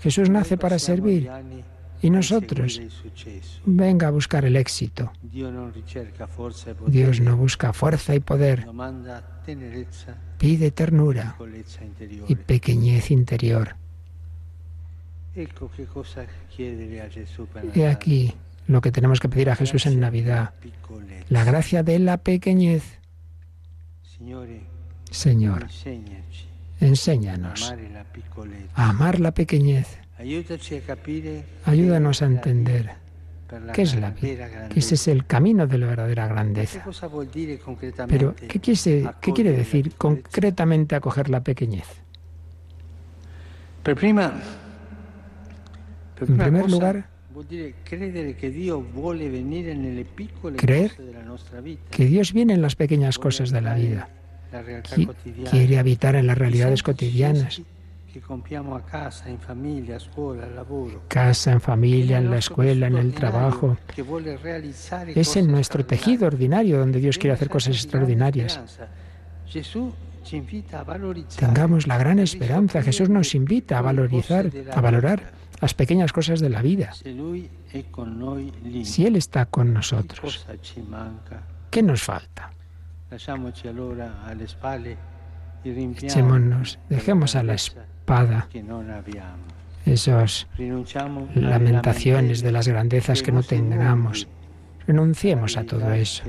Jesús 0.00 0.30
nace 0.30 0.56
para 0.56 0.78
servir 0.78 1.28
y 2.00 2.10
nosotros 2.10 2.80
venga 3.64 4.08
a 4.08 4.10
buscar 4.10 4.44
el 4.44 4.56
éxito. 4.56 5.12
Dios 6.86 7.20
no 7.20 7.36
busca 7.36 7.72
fuerza 7.72 8.14
y 8.14 8.20
poder, 8.20 8.66
pide 10.38 10.70
ternura 10.70 11.36
y 12.28 12.34
pequeñez 12.36 13.10
interior. 13.10 13.76
Y 17.74 17.82
aquí 17.82 18.34
lo 18.66 18.80
que 18.80 18.92
tenemos 18.92 19.20
que 19.20 19.28
pedir 19.28 19.50
a 19.50 19.56
Jesús 19.56 19.86
en 19.86 20.00
Navidad. 20.00 20.54
La 21.28 21.44
gracia 21.44 21.82
de 21.82 21.98
la 21.98 22.18
pequeñez. 22.18 22.98
Señor, 25.10 25.66
enséñanos 26.80 27.74
a 28.74 28.88
amar 28.88 29.20
la 29.20 29.32
pequeñez. 29.32 29.98
Ayúdanos 31.64 32.22
a 32.22 32.26
entender 32.26 32.90
qué 33.72 33.82
es 33.82 33.94
la 33.94 34.10
vida, 34.10 34.68
que 34.68 34.80
ese 34.80 34.94
es 34.96 35.08
el 35.08 35.24
camino 35.26 35.66
de 35.66 35.78
la 35.78 35.86
verdadera 35.86 36.26
grandeza. 36.26 36.84
Pero, 38.08 38.34
¿qué 38.34 38.60
quiere, 38.60 39.10
qué 39.20 39.32
quiere 39.32 39.52
decir 39.52 39.94
concretamente 39.96 40.96
acoger 40.96 41.30
la 41.30 41.42
pequeñez? 41.42 41.86
En 46.20 46.36
primer 46.36 46.70
lugar, 46.70 47.08
Creer 50.56 50.92
que 51.90 52.04
Dios 52.06 52.32
viene 52.32 52.54
en 52.54 52.62
las 52.62 52.74
pequeñas 52.74 53.18
cosas 53.18 53.50
de 53.50 53.60
la 53.60 53.74
vida. 53.74 54.08
Quiere 55.50 55.78
habitar 55.78 56.16
en 56.16 56.26
las 56.26 56.36
realidades 56.36 56.82
cotidianas. 56.82 57.62
Casa, 61.08 61.52
en 61.52 61.60
familia, 61.60 62.18
en 62.18 62.30
la 62.30 62.38
escuela, 62.38 62.86
en 62.86 62.96
el 62.96 63.12
trabajo. 63.12 63.76
Es 65.14 65.36
en 65.36 65.50
nuestro 65.50 65.84
tejido 65.84 66.26
ordinario 66.26 66.78
donde 66.78 67.00
Dios 67.00 67.18
quiere 67.18 67.34
hacer 67.34 67.48
cosas 67.48 67.76
extraordinarias. 67.76 68.60
Tengamos 71.38 71.86
la 71.86 71.98
gran 71.98 72.18
esperanza. 72.18 72.82
Jesús 72.82 73.08
nos 73.08 73.34
invita 73.34 73.78
a 73.78 73.82
valorizar, 73.82 74.50
a 74.72 74.80
valorar 74.80 75.32
las 75.60 75.74
pequeñas 75.74 76.12
cosas 76.12 76.40
de 76.40 76.50
la 76.50 76.62
vida. 76.62 76.92
Si 78.84 79.06
Él 79.06 79.16
está 79.16 79.46
con 79.46 79.72
nosotros, 79.72 80.46
¿qué 81.70 81.82
nos 81.82 82.02
falta? 82.02 82.52
Echémonos, 85.64 86.78
dejemos 86.88 87.36
a 87.36 87.42
la 87.42 87.54
espada 87.54 88.48
esas 89.86 90.46
lamentaciones 91.34 92.42
de 92.42 92.52
las 92.52 92.68
grandezas 92.68 93.22
que 93.22 93.32
no 93.32 93.42
tengamos. 93.42 94.28
Renunciemos 94.86 95.56
a 95.56 95.64
todo 95.64 95.92
eso. 95.92 96.22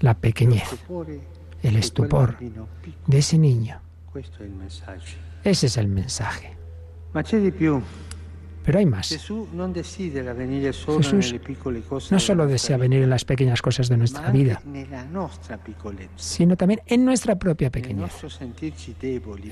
La 0.00 0.14
pequeñez, 0.14 0.68
el 1.62 1.76
estupor 1.76 2.36
de 3.06 3.18
ese 3.18 3.38
niño. 3.38 3.80
ese 5.44 5.66
es 5.66 5.76
el 5.76 5.88
mensaje. 5.88 6.56
Pero 8.66 8.80
hay 8.80 8.86
más. 8.86 9.08
Jesús 9.08 9.48
no 12.10 12.18
solo 12.18 12.46
desea 12.48 12.76
venir 12.76 13.02
en 13.04 13.10
las 13.10 13.24
pequeñas 13.24 13.62
cosas 13.62 13.88
de 13.88 13.96
nuestra 13.96 14.28
vida, 14.32 14.60
sino 16.16 16.56
también 16.56 16.80
en 16.86 17.04
nuestra 17.04 17.36
propia 17.36 17.70
pequeñez, 17.70 18.10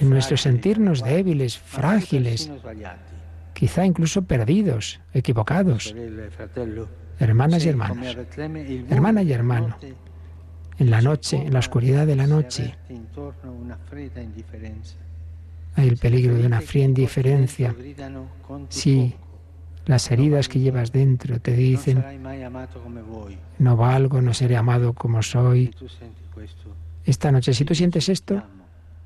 en 0.00 0.10
nuestro 0.10 0.36
sentirnos 0.36 1.04
débiles, 1.04 1.56
frágiles, 1.56 2.50
quizá 3.52 3.86
incluso 3.86 4.22
perdidos, 4.22 5.00
equivocados. 5.12 5.94
Hermanas 7.20 7.64
y 7.64 7.68
hermanos, 7.68 8.16
hermana 8.90 9.22
y 9.22 9.32
hermano, 9.32 9.76
en 10.76 10.90
la 10.90 11.00
noche, 11.00 11.36
en 11.36 11.52
la 11.52 11.60
oscuridad 11.60 12.04
de 12.04 12.16
la 12.16 12.26
noche, 12.26 12.74
hay 15.76 15.88
el 15.88 15.96
peligro 15.96 16.34
de 16.34 16.46
una 16.46 16.60
fría 16.60 16.84
indiferencia. 16.84 17.74
Si 18.68 19.14
las 19.86 20.10
heridas 20.10 20.48
que 20.48 20.60
llevas 20.60 20.92
dentro 20.92 21.40
te 21.40 21.52
dicen, 21.52 22.04
no 23.58 23.76
valgo, 23.76 24.20
no 24.20 24.34
seré 24.34 24.56
amado 24.56 24.92
como 24.92 25.22
soy. 25.22 25.74
Esta 27.04 27.30
noche, 27.30 27.52
si 27.52 27.64
tú 27.64 27.74
sientes 27.74 28.08
esto, 28.08 28.42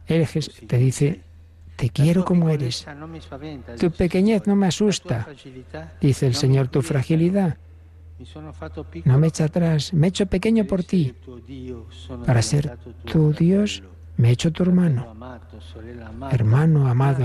te 0.07 0.79
dice, 0.79 1.23
te 1.77 1.91
quiero 1.91 2.25
como 2.25 2.49
eres. 2.51 2.87
Tu 3.79 3.91
pequeñez 3.91 4.47
no 4.47 4.57
me 4.57 4.67
asusta, 4.67 5.27
dice 6.01 6.27
el 6.27 6.35
Señor, 6.35 6.69
tu 6.69 6.83
fragilidad 6.83 7.57
No 9.05 9.19
me 9.19 9.29
echa 9.29 9.45
atrás, 9.45 9.93
me 9.93 10.07
he 10.07 10.11
hecho 10.11 10.27
pequeño 10.27 10.65
por 10.65 10.83
ti. 10.83 11.15
Para 12.27 12.43
ser 12.43 12.79
tu 13.05 13.33
Dios, 13.33 13.83
me 14.19 14.29
he 14.29 14.33
hecho 14.33 14.53
tu 14.53 14.65
hermano. 14.65 15.07
Hermano 16.31 16.89
amado, 16.89 17.25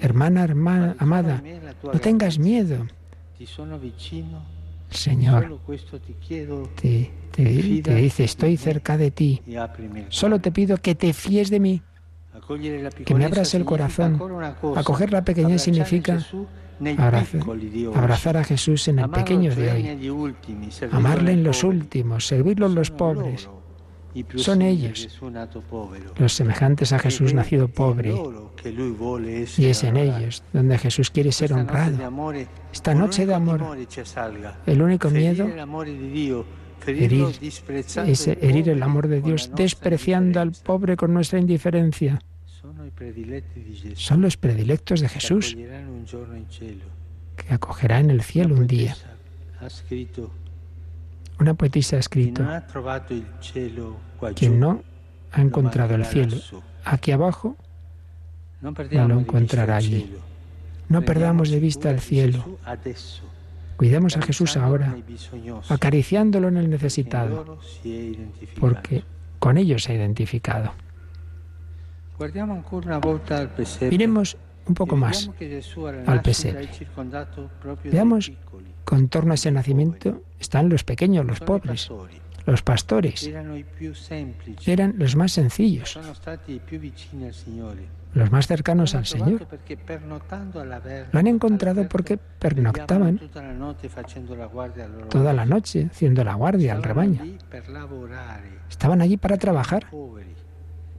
hermana, 0.00 0.42
hermana 0.44 0.96
amada, 0.98 1.42
no 1.82 1.98
tengas 2.00 2.38
miedo. 2.38 2.86
Señor 4.90 5.60
te, 6.74 7.10
te, 7.30 7.44
dice, 7.44 8.24
estoy 8.24 8.56
cerca 8.56 8.98
de 8.98 9.12
ti. 9.12 9.40
Solo 10.08 10.40
te 10.40 10.50
pido 10.50 10.76
que 10.78 10.96
te 10.96 11.12
fíes 11.12 11.48
de 11.48 11.60
mí, 11.60 11.82
que 13.06 13.14
me 13.14 13.24
abras 13.24 13.54
el 13.54 13.64
corazón. 13.64 14.20
Acoger 14.76 15.12
la 15.12 15.24
pequeñez 15.24 15.62
significa 15.62 16.18
abrazar, 17.94 18.36
a 18.36 18.42
Jesús 18.42 18.88
en 18.88 18.98
el 18.98 19.10
pequeño 19.10 19.54
de 19.54 19.70
hoy, 19.70 20.18
amarle 20.90 21.32
en 21.32 21.44
los 21.44 21.62
últimos, 21.62 22.26
servirlo 22.26 22.66
en 22.66 22.74
los 22.74 22.90
pobres. 22.90 23.48
Son 24.36 24.62
ellos 24.62 25.20
los 26.16 26.32
semejantes 26.32 26.92
a 26.92 26.98
Jesús 26.98 27.32
nacido 27.34 27.68
pobre. 27.68 28.14
Y 29.56 29.66
es 29.66 29.84
en 29.84 29.96
ellos 29.96 30.42
donde 30.52 30.78
Jesús 30.78 31.10
quiere 31.10 31.32
ser 31.32 31.52
honrado. 31.52 31.98
Esta 32.72 32.94
noche 32.94 33.26
de 33.26 33.34
amor, 33.34 33.76
el 34.66 34.82
único 34.82 35.10
miedo 35.10 35.46
herir, 36.86 37.26
es 38.06 38.26
herir 38.26 38.68
el 38.68 38.82
amor 38.82 39.08
de 39.08 39.20
Dios, 39.20 39.50
despreciando 39.54 40.40
al 40.40 40.52
pobre 40.52 40.96
con 40.96 41.12
nuestra 41.14 41.38
indiferencia. 41.38 42.20
Son 43.94 44.20
los 44.22 44.36
predilectos 44.36 45.00
de 45.00 45.08
Jesús 45.08 45.56
que 47.36 47.54
acogerá 47.54 48.00
en 48.00 48.10
el 48.10 48.22
cielo 48.22 48.54
un 48.54 48.66
día. 48.66 48.96
Una 51.40 51.54
poetisa 51.54 51.96
ha 51.96 52.00
escrito, 52.00 52.44
quien 54.36 54.60
no 54.60 54.82
ha 55.32 55.40
encontrado 55.40 55.94
el 55.94 56.04
cielo 56.04 56.36
aquí 56.84 57.12
abajo, 57.12 57.56
no 58.60 59.08
lo 59.08 59.20
encontrará 59.20 59.76
allí. 59.76 60.14
No 60.88 61.00
perdamos 61.02 61.48
de 61.50 61.58
vista 61.58 61.90
el 61.90 62.00
cielo. 62.00 62.58
Cuidemos 63.78 64.18
a 64.18 64.22
Jesús 64.22 64.58
ahora, 64.58 64.94
acariciándolo 65.70 66.48
en 66.48 66.58
el 66.58 66.68
necesitado, 66.68 67.58
porque 68.58 69.02
con 69.38 69.56
ellos 69.56 69.84
se 69.84 69.92
ha 69.92 69.94
identificado. 69.94 70.74
Miremos 73.90 74.36
un 74.66 74.74
poco 74.74 74.96
más 74.96 75.30
al 76.06 76.22
pesebre. 76.22 76.68
Veamos 77.84 78.32
con 78.84 79.08
torno 79.08 79.32
a 79.32 79.34
ese 79.34 79.50
nacimiento 79.50 80.22
están 80.38 80.68
los 80.68 80.84
pequeños, 80.84 81.24
los 81.26 81.40
pobres. 81.40 81.90
Los 82.46 82.62
pastores 82.62 83.30
eran 84.66 84.94
los 84.96 85.14
más 85.14 85.32
sencillos, 85.32 85.98
los 88.14 88.32
más 88.32 88.46
cercanos 88.46 88.94
al 88.94 89.06
Señor. 89.06 89.46
Lo 91.12 91.18
han 91.18 91.26
encontrado 91.26 91.88
porque 91.88 92.16
pernoctaban 92.16 93.20
toda 95.10 95.32
la 95.32 95.44
noche 95.44 95.88
haciendo 95.90 96.24
la 96.24 96.34
guardia 96.34 96.72
al 96.72 96.82
rebaño. 96.82 97.20
Estaban 98.68 99.00
allí 99.02 99.16
para 99.16 99.36
trabajar 99.36 99.86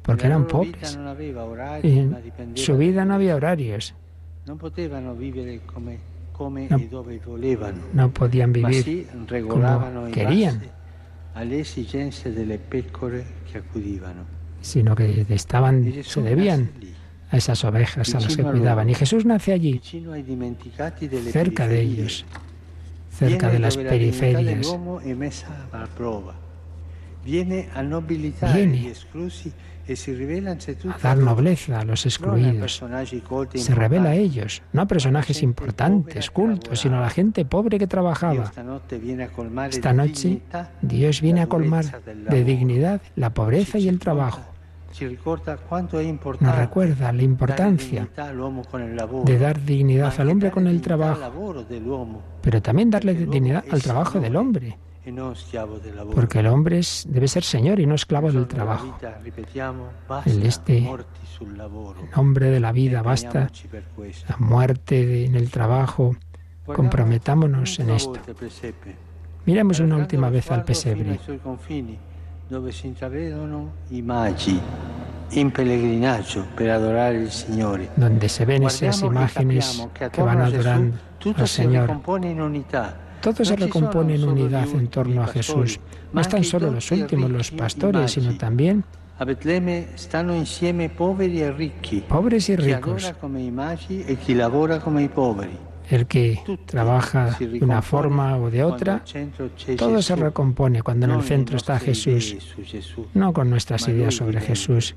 porque 0.01 0.27
eran 0.27 0.47
pobres. 0.47 0.97
en 1.83 2.57
su 2.57 2.77
vida 2.77 3.05
no 3.05 3.13
había 3.15 3.35
horarios. 3.35 3.93
No, 4.47 4.57
no 7.93 8.11
podían 8.11 8.51
vivir 8.51 9.07
como 9.47 10.11
querían, 10.11 10.61
sino 14.61 14.95
que 14.95 15.25
estaban, 15.29 16.03
se 16.03 16.21
debían 16.21 16.71
a 17.29 17.37
esas 17.37 17.63
ovejas 17.63 18.13
a 18.15 18.19
las 18.19 18.35
que 18.35 18.43
cuidaban. 18.43 18.89
Y 18.89 18.95
Jesús 18.95 19.25
nace 19.25 19.53
allí, 19.53 19.81
cerca 21.31 21.67
de 21.67 21.81
ellos, 21.81 22.25
cerca 23.11 23.49
de 23.49 23.59
las 23.59 23.77
periferias. 23.77 24.75
Viene 27.23 27.69
a 29.93 30.97
dar 31.01 31.17
nobleza 31.17 31.79
a 31.79 31.85
los 31.85 32.05
excluidos. 32.05 32.83
Se 33.55 33.75
revela 33.75 34.11
a 34.11 34.15
ellos, 34.15 34.61
no 34.73 34.81
a 34.81 34.85
personajes 34.85 35.43
importantes, 35.43 36.31
cultos, 36.31 36.79
sino 36.79 36.97
a 36.97 37.01
la 37.01 37.09
gente 37.09 37.45
pobre 37.45 37.79
que 37.79 37.87
trabajaba. 37.87 38.51
Esta 39.69 39.93
noche 39.93 40.41
Dios 40.81 41.21
viene 41.21 41.41
a 41.41 41.47
colmar 41.47 41.85
de 42.05 42.43
dignidad 42.43 43.01
la 43.15 43.33
pobreza 43.33 43.77
y 43.77 43.87
el 43.87 43.99
trabajo. 43.99 44.41
Nos 46.39 46.55
recuerda 46.55 47.13
la 47.13 47.23
importancia 47.23 48.09
de 49.25 49.39
dar 49.39 49.61
dignidad 49.63 50.13
al 50.19 50.29
hombre 50.29 50.51
con 50.51 50.67
el 50.67 50.81
trabajo, 50.81 51.65
pero 52.41 52.61
también 52.61 52.89
darle 52.89 53.13
dignidad 53.13 53.63
al 53.71 53.81
trabajo 53.81 54.19
del 54.19 54.35
hombre 54.35 54.77
porque 56.13 56.39
el 56.39 56.47
hombre 56.47 56.81
debe 57.07 57.27
ser 57.27 57.43
señor 57.43 57.79
y 57.79 57.85
no 57.87 57.95
esclavo 57.95 58.31
del 58.31 58.47
trabajo. 58.47 58.97
El 60.25 60.43
este 60.43 60.87
nombre 62.15 62.51
de 62.51 62.59
la 62.59 62.71
vida, 62.71 63.01
basta 63.01 63.49
la 64.29 64.37
muerte 64.37 65.25
en 65.25 65.35
el 65.35 65.49
trabajo. 65.49 66.15
Comprometámonos 66.65 67.79
en 67.79 67.89
esto. 67.89 68.19
Miremos 69.45 69.79
una 69.79 69.97
última 69.97 70.29
vez 70.29 70.51
al 70.51 70.63
pesebre 70.63 71.19
donde 77.95 78.29
se 78.29 78.45
ven 78.45 78.63
esas 78.63 79.01
imágenes 79.01 79.87
que 80.11 80.21
van 80.21 80.41
adorando 80.41 80.97
al 81.35 81.47
Señor. 81.47 82.01
Todo 83.21 83.45
se 83.45 83.55
recompone 83.55 84.15
en 84.15 84.23
unidad 84.23 84.67
en 84.69 84.87
torno 84.87 85.23
a 85.23 85.27
Jesús. 85.27 85.79
No 86.13 86.21
están 86.21 86.43
solo 86.43 86.71
los 86.71 86.91
últimos, 86.91 87.29
los 87.29 87.51
pastores, 87.51 88.11
sino 88.11 88.35
también 88.37 88.83
pobres 92.07 92.49
y 92.49 92.55
ricos. 92.55 93.13
El 95.89 96.07
que 96.07 96.39
trabaja 96.65 97.37
de 97.39 97.59
una 97.63 97.81
forma 97.81 98.37
o 98.37 98.49
de 98.49 98.63
otra, 98.63 99.03
todo 99.77 100.01
se 100.01 100.15
recompone 100.15 100.81
cuando 100.81 101.05
en 101.05 101.11
el 101.11 101.21
centro 101.21 101.57
está 101.57 101.79
Jesús, 101.79 102.55
no 103.13 103.33
con 103.33 103.49
nuestras 103.49 103.87
ideas 103.89 104.15
sobre 104.15 104.39
Jesús, 104.39 104.95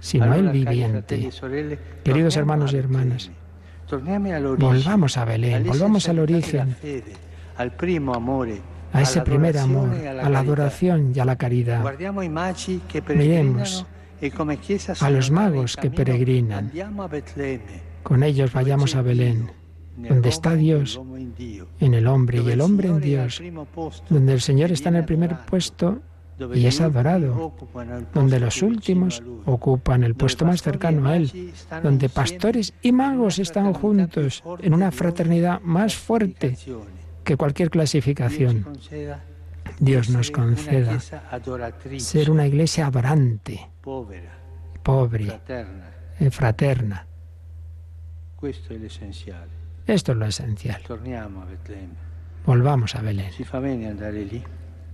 sino 0.00 0.32
el 0.32 0.48
viviente. 0.50 1.30
Queridos 2.04 2.36
hermanos 2.36 2.72
y 2.72 2.76
hermanas, 2.76 3.30
volvamos 4.58 5.16
a 5.16 5.24
Belén, 5.24 5.66
volvamos 5.66 6.08
al 6.08 6.20
origen 6.20 6.76
a 8.92 9.02
ese 9.02 9.20
primer 9.22 9.58
amor, 9.58 9.90
a 9.94 10.28
la 10.28 10.38
adoración 10.38 11.12
y 11.14 11.18
a 11.18 11.24
la 11.24 11.36
caridad. 11.36 11.84
Miremos 13.14 13.86
a 15.00 15.10
los 15.10 15.30
magos 15.30 15.76
que 15.76 15.90
peregrinan. 15.90 16.72
Con 18.02 18.22
ellos 18.22 18.52
vayamos 18.52 18.94
a 18.94 19.02
Belén, 19.02 19.50
donde 19.96 20.28
está 20.28 20.54
Dios 20.54 21.00
en 21.80 21.94
el 21.94 22.06
hombre 22.06 22.40
y 22.40 22.50
el 22.50 22.60
hombre 22.60 22.88
en 22.88 23.00
Dios, 23.00 23.42
donde 24.08 24.32
el 24.32 24.40
Señor 24.40 24.72
está 24.72 24.88
en 24.88 24.96
el 24.96 25.04
primer 25.04 25.36
puesto 25.40 26.00
y 26.54 26.66
es 26.66 26.80
adorado, 26.80 27.52
donde 28.14 28.38
los 28.38 28.62
últimos 28.62 29.22
ocupan 29.44 30.04
el 30.04 30.14
puesto 30.14 30.44
más 30.44 30.62
cercano 30.62 31.08
a 31.08 31.16
Él, 31.16 31.52
donde 31.82 32.08
pastores 32.08 32.72
y 32.80 32.92
magos 32.92 33.38
están 33.38 33.72
juntos 33.72 34.42
en 34.60 34.72
una 34.72 34.90
fraternidad 34.92 35.60
más 35.60 35.96
fuerte 35.96 36.56
que 37.28 37.36
cualquier 37.36 37.68
clasificación. 37.68 38.64
Dios 39.78 40.08
nos 40.08 40.30
conceda 40.30 40.98
ser 41.98 42.30
una 42.30 42.46
iglesia 42.46 42.86
adorante, 42.86 43.68
pobre, 44.82 45.38
fraterna. 46.30 47.06
Esto 49.86 50.12
es 50.12 50.18
lo 50.18 50.24
esencial. 50.24 50.80
Volvamos 52.46 52.94
a 52.94 53.02
Belén. 53.02 53.30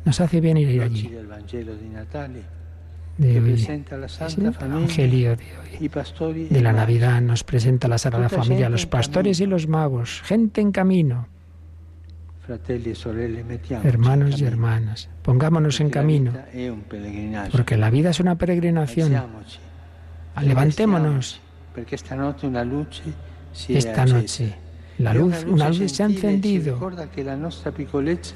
Nos 0.04 0.20
hace 0.20 0.40
bien 0.40 0.56
ir 0.56 0.82
allí. 0.82 1.08
De 3.16 3.40
hoy, 3.40 3.64
el 4.36 4.46
Evangelio 4.64 5.36
de 5.36 5.56
hoy, 6.18 6.48
de 6.50 6.60
la 6.60 6.72
Navidad, 6.72 7.20
nos 7.20 7.44
presenta 7.44 7.86
la 7.86 7.98
Sagrada 7.98 8.28
Familia, 8.28 8.68
los 8.68 8.86
pastores 8.86 9.38
y 9.38 9.46
los 9.46 9.68
magos, 9.68 10.20
gente 10.24 10.60
en 10.60 10.72
camino, 10.72 11.28
Hermanos 13.82 14.40
y 14.40 14.44
hermanas, 14.44 15.08
pongámonos 15.22 15.80
en 15.80 15.90
camino, 15.90 16.32
porque 17.52 17.76
la 17.76 17.90
vida 17.90 18.10
es 18.10 18.20
una 18.20 18.36
peregrinación. 18.36 19.12
Levantémonos. 20.42 21.40
Esta 23.68 24.04
noche 24.06 24.54
La 24.98 25.12
luz, 25.12 25.44
una 25.48 25.70
luz 25.70 25.92
se 25.92 26.02
ha 26.02 26.06
encendido. 26.06 26.78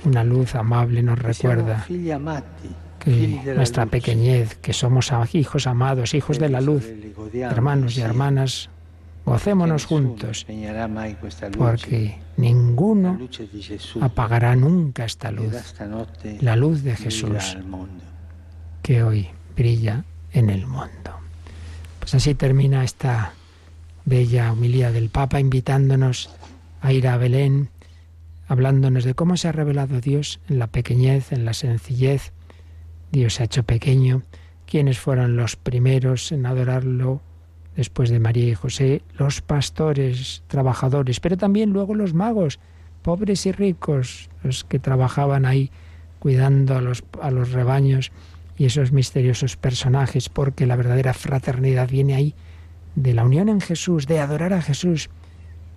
Una 0.04 0.24
luz 0.24 0.54
amable 0.54 1.02
nos 1.02 1.18
recuerda 1.18 1.84
que 2.98 3.40
nuestra 3.54 3.86
pequeñez, 3.86 4.56
que 4.56 4.72
somos 4.72 5.12
hijos 5.32 5.66
amados, 5.66 6.14
hijos 6.14 6.38
de 6.38 6.48
la 6.48 6.60
luz, 6.60 6.84
hermanos 7.34 7.96
y 7.96 8.00
hermanas, 8.00 8.70
gocémonos 9.28 9.84
juntos, 9.84 10.46
porque 11.56 12.18
ninguno 12.36 13.18
apagará 14.00 14.56
nunca 14.56 15.04
esta 15.04 15.30
luz, 15.30 15.54
la 16.40 16.56
luz 16.56 16.82
de 16.82 16.96
Jesús, 16.96 17.56
que 18.82 19.02
hoy 19.02 19.28
brilla 19.56 20.04
en 20.32 20.50
el 20.50 20.66
mundo. 20.66 21.12
Pues 22.00 22.14
así 22.14 22.34
termina 22.34 22.84
esta 22.84 23.34
bella 24.04 24.52
humilía 24.52 24.90
del 24.90 25.10
Papa 25.10 25.40
invitándonos 25.40 26.30
a 26.80 26.92
ir 26.92 27.06
a 27.08 27.16
Belén, 27.18 27.68
hablándonos 28.46 29.04
de 29.04 29.14
cómo 29.14 29.36
se 29.36 29.48
ha 29.48 29.52
revelado 29.52 30.00
Dios 30.00 30.40
en 30.48 30.58
la 30.58 30.68
pequeñez, 30.68 31.32
en 31.32 31.44
la 31.44 31.52
sencillez. 31.52 32.32
Dios 33.12 33.34
se 33.34 33.42
ha 33.42 33.46
hecho 33.46 33.64
pequeño. 33.64 34.22
¿Quiénes 34.66 34.98
fueron 34.98 35.36
los 35.36 35.56
primeros 35.56 36.32
en 36.32 36.46
adorarlo? 36.46 37.22
Después 37.78 38.10
de 38.10 38.18
María 38.18 38.48
y 38.48 38.54
José, 38.54 39.02
los 39.18 39.40
pastores, 39.40 40.42
trabajadores, 40.48 41.20
pero 41.20 41.36
también 41.36 41.70
luego 41.70 41.94
los 41.94 42.12
magos, 42.12 42.58
pobres 43.02 43.46
y 43.46 43.52
ricos, 43.52 44.28
los 44.42 44.64
que 44.64 44.80
trabajaban 44.80 45.46
ahí 45.46 45.70
cuidando 46.18 46.74
a 46.74 46.80
los, 46.80 47.04
a 47.22 47.30
los 47.30 47.52
rebaños 47.52 48.10
y 48.56 48.64
esos 48.64 48.90
misteriosos 48.90 49.56
personajes, 49.56 50.28
porque 50.28 50.66
la 50.66 50.74
verdadera 50.74 51.14
fraternidad 51.14 51.88
viene 51.88 52.16
ahí 52.16 52.34
de 52.96 53.14
la 53.14 53.24
unión 53.24 53.48
en 53.48 53.60
Jesús, 53.60 54.08
de 54.08 54.18
adorar 54.18 54.54
a 54.54 54.60
Jesús. 54.60 55.08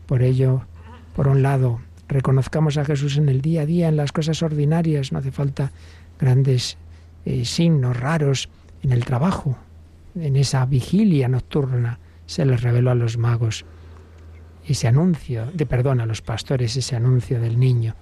Por 0.07 0.23
ello, 0.23 0.63
por 1.15 1.27
un 1.27 1.43
lado, 1.43 1.81
reconozcamos 2.07 2.77
a 2.77 2.85
Jesús 2.85 3.17
en 3.17 3.29
el 3.29 3.41
día 3.41 3.61
a 3.61 3.65
día, 3.67 3.89
en 3.89 3.97
las 3.97 4.11
cosas 4.11 4.41
ordinarias, 4.41 5.11
no 5.11 5.19
hace 5.19 5.31
falta 5.31 5.71
grandes 6.19 6.77
eh, 7.25 7.45
signos 7.45 7.95
raros 7.95 8.49
en 8.81 8.91
el 8.91 9.05
trabajo, 9.05 9.55
en 10.15 10.35
esa 10.35 10.65
vigilia 10.65 11.27
nocturna 11.27 11.99
se 12.25 12.45
les 12.45 12.61
reveló 12.61 12.91
a 12.91 12.95
los 12.95 13.17
magos 13.17 13.65
ese 14.67 14.87
anuncio, 14.87 15.47
de 15.53 15.65
perdón 15.65 16.01
a 16.01 16.05
los 16.05 16.21
pastores, 16.21 16.77
ese 16.77 16.95
anuncio 16.95 17.39
del 17.39 17.59
niño 17.59 17.95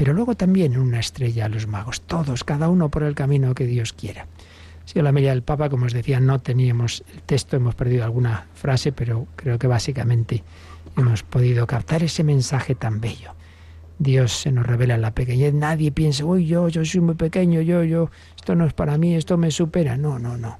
pero 0.00 0.14
luego 0.14 0.34
también 0.34 0.78
una 0.78 0.98
estrella 0.98 1.44
a 1.44 1.48
los 1.50 1.66
magos, 1.66 2.00
todos, 2.00 2.42
cada 2.42 2.70
uno 2.70 2.88
por 2.88 3.02
el 3.02 3.14
camino 3.14 3.54
que 3.54 3.66
Dios 3.66 3.92
quiera. 3.92 4.26
Si 4.84 5.00
la 5.02 5.12
media 5.12 5.30
del 5.30 5.42
Papa, 5.42 5.68
como 5.68 5.84
os 5.84 5.92
decía, 5.92 6.20
no 6.20 6.40
teníamos 6.40 7.04
el 7.12 7.20
texto, 7.20 7.56
hemos 7.56 7.74
perdido 7.74 8.04
alguna 8.04 8.46
frase, 8.54 8.92
pero 8.92 9.26
creo 9.36 9.58
que 9.58 9.66
básicamente 9.66 10.42
hemos 10.96 11.22
podido 11.22 11.66
captar 11.66 12.02
ese 12.02 12.24
mensaje 12.24 12.74
tan 12.74 13.02
bello. 13.02 13.34
Dios 13.98 14.32
se 14.32 14.50
nos 14.50 14.66
revela 14.66 14.94
en 14.94 15.02
la 15.02 15.14
pequeñez. 15.14 15.52
Nadie 15.52 15.92
piensa, 15.92 16.24
uy, 16.24 16.46
yo, 16.46 16.68
yo 16.68 16.82
soy 16.84 17.02
muy 17.02 17.14
pequeño, 17.14 17.60
yo, 17.60 17.84
yo, 17.84 18.10
esto 18.34 18.54
no 18.54 18.64
es 18.64 18.72
para 18.72 18.96
mí, 18.96 19.14
esto 19.14 19.36
me 19.36 19.50
supera. 19.50 19.98
No, 19.98 20.18
no, 20.18 20.38
no. 20.38 20.58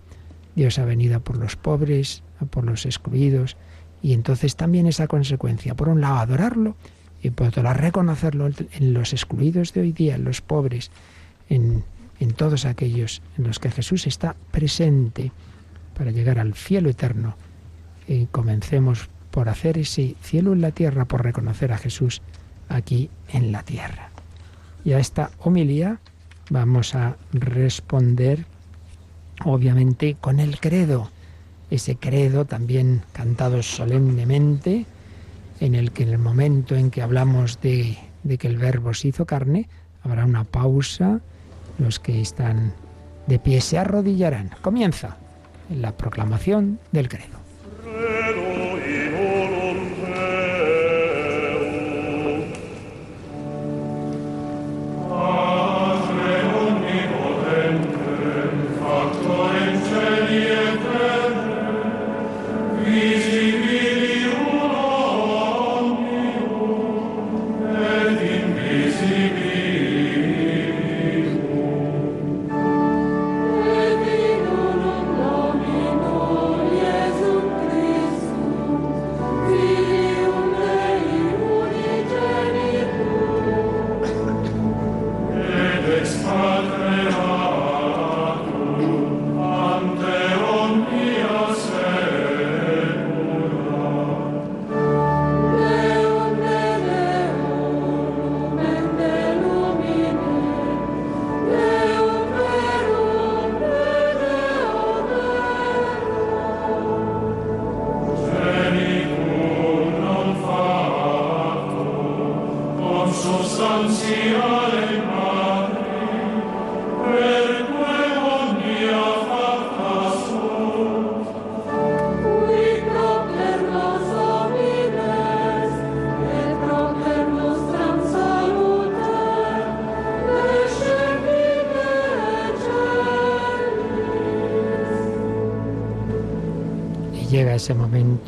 Dios 0.55 0.79
ha 0.79 0.85
venido 0.85 1.21
por 1.21 1.37
los 1.39 1.57
pobres, 1.57 2.23
por 2.51 2.65
los 2.65 2.87
excluidos, 2.87 3.57
y 4.03 4.13
entonces 4.13 4.57
también 4.57 4.87
esa 4.87 5.07
consecuencia. 5.07 5.75
Por 5.75 5.89
un 5.89 6.01
lado, 6.01 6.19
adorarlo 6.19 6.77
y 7.23 7.31
podrá 7.31 7.75
reconocerlo 7.75 8.49
en 8.49 8.95
los 8.95 9.13
excluidos 9.13 9.73
de 9.73 9.83
hoy 9.83 9.93
día, 9.93 10.15
en 10.15 10.25
los 10.25 10.41
pobres, 10.41 10.91
en, 11.49 11.85
en 12.19 12.33
todos 12.33 12.65
aquellos 12.65 13.23
en 13.37 13.45
los 13.45 13.59
que 13.59 13.71
Jesús 13.71 14.07
está 14.07 14.37
presente 14.51 15.33
para 15.97 16.11
llegar 16.11 16.39
al 16.39 16.55
cielo 16.55 16.89
eterno. 16.89 17.37
Y 18.09 18.27
comencemos 18.27 19.09
por 19.31 19.49
hacer 19.49 19.79
ese 19.79 20.17
cielo 20.23 20.53
en 20.53 20.61
la 20.61 20.73
tierra, 20.73 21.05
por 21.05 21.23
reconocer 21.23 21.73
a 21.73 21.79
Jesús 21.79 22.23
aquí 22.69 23.11
en 23.29 23.53
la 23.53 23.63
tierra. 23.63 24.11
Y 24.85 24.93
a 24.93 24.99
esta 24.99 25.31
homilía 25.39 26.01
vamos 26.49 26.95
a 26.95 27.17
responder, 27.33 28.47
obviamente, 29.45 30.17
con 30.21 30.41
el 30.41 30.61
credo. 30.61 31.11
Ese 31.71 31.97
credo 31.97 32.45
también 32.45 33.03
cantado 33.13 33.63
solemnemente, 33.63 34.87
en 35.61 35.75
el 35.75 35.93
que 35.93 36.03
en 36.03 36.11
el 36.11 36.19
momento 36.19 36.75
en 36.75 36.91
que 36.91 37.03
hablamos 37.03 37.61
de, 37.61 37.99
de 38.23 38.39
que 38.39 38.49
el 38.49 38.57
verbo 38.57 38.95
se 38.95 39.09
hizo 39.09 39.27
carne, 39.27 39.69
habrá 40.03 40.25
una 40.25 40.45
pausa, 40.45 41.21
los 41.79 42.01
que 42.01 42.21
están 42.21 42.73
de 43.27 43.39
pie 43.39 43.61
se 43.61 43.79
arrodillarán. 43.79 44.51
Comienza 44.63 45.17
la 45.71 45.97
proclamación 45.97 46.79
del 46.93 47.09
credo. 47.09 47.40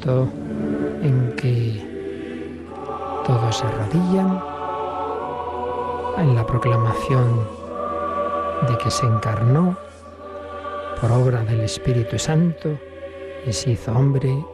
En 0.05 1.32
que 1.36 1.80
todos 3.24 3.57
se 3.57 3.66
arrodillan 3.66 4.42
en 6.18 6.34
la 6.34 6.44
proclamación 6.44 7.46
de 8.66 8.78
que 8.78 8.90
se 8.90 9.07
encarnó 9.07 9.76
por 11.00 11.12
obra 11.12 11.44
del 11.44 11.61
Espíritu 11.61 12.18
Santo 12.18 12.70
y 13.46 13.53
se 13.53 13.70
hizo 13.70 13.92
hombre 13.92 14.44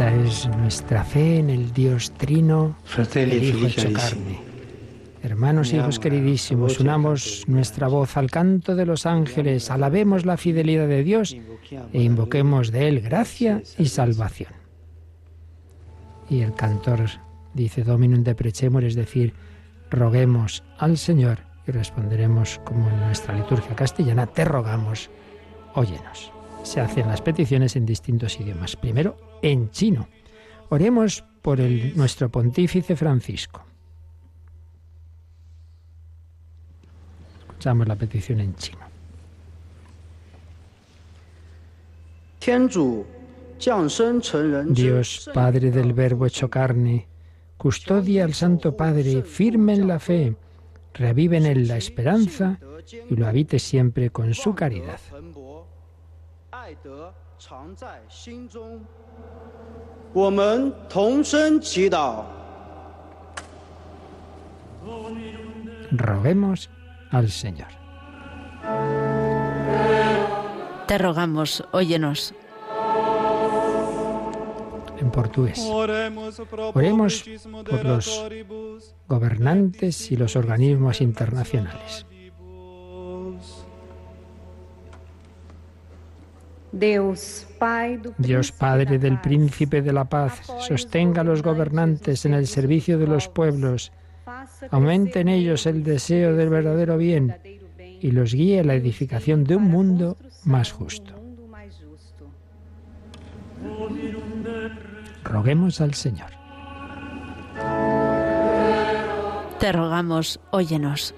Esa 0.00 0.14
es 0.14 0.48
nuestra 0.56 1.04
fe 1.04 1.40
en 1.40 1.50
el 1.50 1.74
Dios 1.74 2.10
Trino, 2.12 2.74
el 3.14 3.44
Hijo 3.44 3.66
hecho 3.66 3.92
carne. 3.92 4.40
Hermanos 5.22 5.74
y 5.74 5.76
hijos 5.76 5.98
queridísimos, 5.98 6.80
unamos 6.80 7.44
nuestra 7.48 7.86
voz 7.86 8.16
al 8.16 8.30
canto 8.30 8.74
de 8.74 8.86
los 8.86 9.04
ángeles, 9.04 9.70
alabemos 9.70 10.24
la 10.24 10.38
fidelidad 10.38 10.88
de 10.88 11.04
Dios 11.04 11.36
e 11.92 12.02
invoquemos 12.02 12.72
de 12.72 12.88
Él 12.88 13.02
gracia 13.02 13.62
y 13.76 13.88
salvación. 13.88 14.54
Y 16.30 16.40
el 16.40 16.54
cantor 16.54 17.00
dice 17.52 17.84
Dominum 17.84 18.24
de 18.24 18.34
Prechemur, 18.34 18.84
es 18.84 18.94
decir, 18.94 19.34
roguemos 19.90 20.64
al 20.78 20.96
Señor 20.96 21.40
y 21.68 21.72
responderemos 21.72 22.58
como 22.64 22.88
en 22.88 23.00
nuestra 23.00 23.34
liturgia 23.34 23.76
castellana, 23.76 24.26
te 24.28 24.46
rogamos, 24.46 25.10
óyenos. 25.74 26.32
Se 26.62 26.80
hacen 26.80 27.06
las 27.06 27.20
peticiones 27.20 27.76
en 27.76 27.84
distintos 27.84 28.40
idiomas. 28.40 28.76
Primero, 28.76 29.29
en 29.42 29.70
chino. 29.70 30.08
Oremos 30.68 31.24
por 31.42 31.60
el, 31.60 31.96
nuestro 31.96 32.28
pontífice 32.28 32.96
Francisco. 32.96 33.64
Escuchamos 37.40 37.88
la 37.88 37.96
petición 37.96 38.40
en 38.40 38.54
chino. 38.54 38.80
Dios, 44.72 45.30
Padre 45.34 45.70
del 45.70 45.92
Verbo 45.92 46.24
hecho 46.24 46.48
carne, 46.48 47.06
custodia 47.58 48.24
al 48.24 48.32
Santo 48.32 48.74
Padre, 48.74 49.22
firme 49.22 49.74
en 49.74 49.86
la 49.86 49.98
fe, 49.98 50.34
revive 50.94 51.36
en 51.36 51.46
él 51.46 51.68
la 51.68 51.76
esperanza 51.76 52.58
y 53.10 53.14
lo 53.14 53.26
habite 53.26 53.58
siempre 53.58 54.08
con 54.08 54.32
su 54.32 54.54
caridad. 54.54 54.98
Roguemos 65.92 66.70
al 67.10 67.30
Señor. 67.30 67.68
Te 70.86 70.98
rogamos, 70.98 71.64
óyenos. 71.72 72.34
En 74.98 75.10
portugués. 75.10 75.58
Oremos 75.70 76.40
por 76.40 77.84
los 77.84 78.22
gobernantes 79.08 80.10
y 80.10 80.16
los 80.16 80.36
organismos 80.36 81.00
internacionales. 81.00 82.06
Dios 86.72 87.46
Padre 88.52 88.98
del 88.98 89.20
Príncipe 89.20 89.82
de 89.82 89.92
la 89.92 90.04
Paz, 90.04 90.40
sostenga 90.60 91.22
a 91.22 91.24
los 91.24 91.42
gobernantes 91.42 92.24
en 92.24 92.34
el 92.34 92.46
servicio 92.46 92.98
de 92.98 93.06
los 93.06 93.28
pueblos, 93.28 93.92
aumente 94.70 95.20
en 95.20 95.28
ellos 95.28 95.66
el 95.66 95.82
deseo 95.82 96.34
del 96.34 96.48
verdadero 96.48 96.96
bien 96.96 97.36
y 98.00 98.12
los 98.12 98.34
guíe 98.34 98.60
a 98.60 98.64
la 98.64 98.74
edificación 98.74 99.44
de 99.44 99.56
un 99.56 99.64
mundo 99.64 100.16
más 100.44 100.72
justo. 100.72 101.14
Roguemos 105.24 105.80
al 105.80 105.94
Señor. 105.94 106.30
Te 109.58 109.72
rogamos, 109.72 110.40
óyenos. 110.50 111.14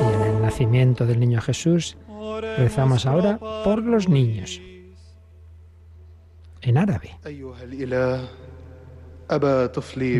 Y 0.00 0.14
en 0.14 0.22
el 0.22 0.42
nacimiento 0.42 1.04
del 1.04 1.20
niño 1.20 1.40
Jesús, 1.42 1.98
Rezamos 2.40 3.06
ahora 3.06 3.38
por 3.38 3.82
los 3.82 4.08
niños. 4.08 4.60
En 6.62 6.76
árabe. 6.76 7.16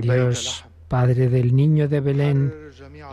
Dios, 0.01 0.65
Padre 0.89 1.29
del 1.29 1.55
niño 1.55 1.89
de 1.89 2.01
Belén, 2.01 2.55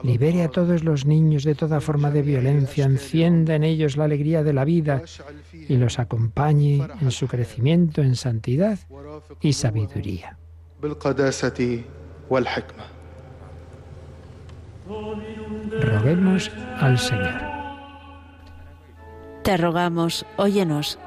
libere 0.04 0.44
a 0.44 0.50
todos 0.50 0.84
los 0.84 1.06
niños 1.06 1.44
de 1.44 1.56
toda 1.56 1.82
forma 1.82 2.12
de 2.12 2.22
violencia, 2.22 2.86
encienda 2.86 3.56
en 3.56 3.64
ellos 3.64 3.98
la 3.98 4.06
alegría 4.06 4.44
de 4.44 4.54
la 4.54 4.66
vida 4.66 5.02
y 5.54 5.78
los 5.78 6.00
acompañe 6.00 6.88
en 7.02 7.12
su 7.12 7.28
crecimiento 7.28 8.02
en 8.02 8.16
santidad 8.16 8.80
y 9.42 9.54
sabiduría. 9.54 10.38
Roguemos 15.82 16.52
al 16.80 16.98
Señor. 16.98 17.57
Te 19.48 19.56
rogamos, 19.56 20.26
óyenos. 20.36 21.00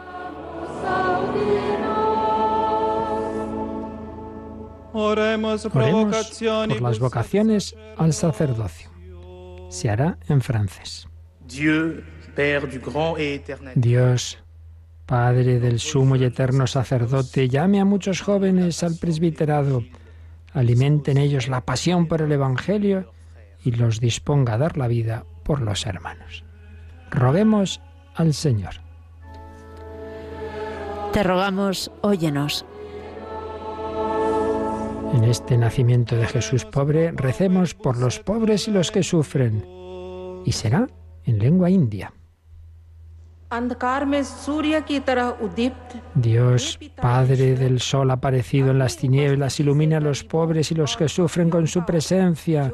Oremos 4.95 5.69
por 5.71 6.81
las 6.81 6.99
vocaciones 6.99 7.77
al 7.99 8.15
sacerdocio. 8.15 8.89
Se 9.69 9.91
hará 9.91 10.17
en 10.31 10.41
francés. 10.41 11.07
Dios, 13.75 14.39
Padre 15.05 15.61
del 15.61 15.79
sumo 15.79 16.17
y 16.17 16.25
eterno 16.25 16.67
sacerdote, 16.67 17.51
llame 17.51 17.79
a 17.79 17.85
muchos 17.85 18.23
jóvenes 18.23 18.83
al 18.83 18.97
presbiterado, 18.97 19.85
alimente 20.55 21.11
en 21.11 21.19
ellos 21.19 21.49
la 21.49 21.61
pasión 21.67 22.07
por 22.09 22.23
el 22.23 22.33
Evangelio 22.33 23.13
y 23.63 23.73
los 23.73 24.01
disponga 24.01 24.55
a 24.55 24.59
dar 24.59 24.79
la 24.79 24.89
vida 24.89 25.27
por 25.45 25.61
los 25.61 25.85
hermanos. 25.85 26.43
Roguemos 27.11 27.83
al 28.21 28.35
Señor. 28.35 28.75
Te 31.13 31.23
rogamos, 31.23 31.91
óyenos. 32.03 32.65
En 35.13 35.25
este 35.25 35.59
nacimiento 35.59 36.15
de 36.15 36.27
Jesús 36.27 36.65
pobre, 36.65 37.11
recemos 37.13 37.75
por 37.75 37.97
los 37.97 38.21
pobres 38.21 38.69
y 38.69 38.71
los 38.71 38.93
que 38.93 39.03
sufren. 39.03 39.65
Y 40.45 40.53
será 40.53 40.87
en 41.25 41.39
lengua 41.39 41.69
india. 41.69 42.13
Dios, 46.15 46.79
Padre 47.03 47.57
del 47.57 47.81
Sol 47.81 48.13
aparecido 48.13 48.71
en 48.71 48.79
las 48.79 48.97
tinieblas, 48.97 49.59
ilumina 49.59 49.97
a 49.97 50.01
los 50.01 50.23
pobres 50.23 50.71
y 50.71 50.77
los 50.77 50.97
que 50.97 51.09
sufren 51.09 51.51
con 51.51 51.67
su 51.67 51.85
presencia. 51.85 52.73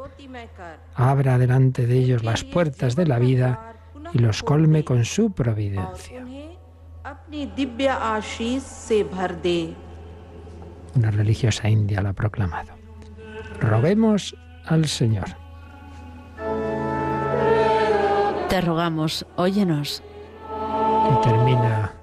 Abra 0.94 1.38
delante 1.38 1.86
de 1.86 1.96
ellos 1.96 2.22
las 2.22 2.44
puertas 2.44 2.94
de 2.94 3.06
la 3.06 3.18
vida 3.18 3.75
y 4.12 4.18
los 4.18 4.42
colme 4.42 4.84
con 4.84 5.04
su 5.04 5.32
providencia. 5.32 6.24
Una 10.94 11.10
religiosa 11.10 11.68
india 11.68 12.00
lo 12.00 12.08
ha 12.10 12.12
proclamado. 12.12 12.72
Roguemos 13.60 14.34
al 14.64 14.86
Señor. 14.86 15.26
Te 18.48 18.60
rogamos, 18.60 19.26
óyenos. 19.36 20.02
Y 21.10 21.28
termina 21.28 21.94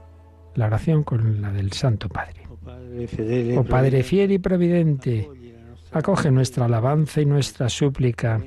la 0.55 0.65
oración 0.67 1.03
con 1.03 1.41
la 1.41 1.51
del 1.51 1.71
Santo 1.71 2.09
Padre. 2.09 2.43
Oh 3.57 3.63
Padre 3.63 4.03
fiel 4.03 4.33
y 4.33 4.39
providente, 4.39 5.29
acoge 5.91 6.29
nuestra 6.31 6.65
alabanza 6.65 7.21
y 7.21 7.25
nuestra 7.25 7.69
súplica 7.69 8.39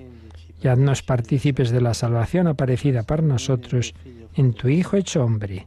y 0.61 0.69
haznos 0.69 1.03
partícipes 1.03 1.71
de 1.71 1.81
la 1.81 1.95
salvación 1.95 2.47
aparecida 2.47 3.03
para 3.03 3.23
nosotros 3.23 3.95
en 4.35 4.53
tu 4.53 4.69
Hijo 4.69 4.97
hecho 4.97 5.25
hombre, 5.25 5.67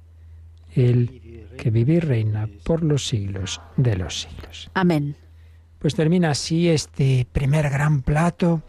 el 0.74 1.48
que 1.58 1.72
vive 1.72 1.94
y 1.96 2.00
reina 2.00 2.48
por 2.64 2.84
los 2.84 3.08
siglos 3.08 3.62
de 3.78 3.98
los 3.98 4.22
siglos. 4.22 4.70
Amén. 4.74 5.16
Pues 5.80 5.96
termina 5.96 6.32
así 6.32 6.70
este 6.70 7.28
primer 7.32 7.70
gran 7.70 8.02
plato 8.02 8.62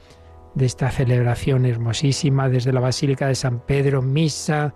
de 0.55 0.67
esta 0.67 0.91
celebración 0.91 1.67
hermosísima 1.67 2.49
desde 2.49 2.73
la 2.73 2.81
Basílica 2.81 3.27
de 3.29 3.35
San 3.35 3.61
Pedro, 3.61 4.03
misa 4.03 4.75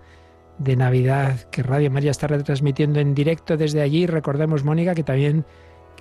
de 0.57 0.75
Navidad 0.75 1.49
que 1.51 1.63
Radio 1.63 1.91
María 1.91 2.11
está 2.11 2.27
retransmitiendo 2.27 2.99
en 2.99 3.13
directo 3.13 3.57
desde 3.57 3.81
allí. 3.81 4.07
Recordemos, 4.07 4.63
Mónica, 4.63 4.95
que 4.95 5.03
también 5.03 5.45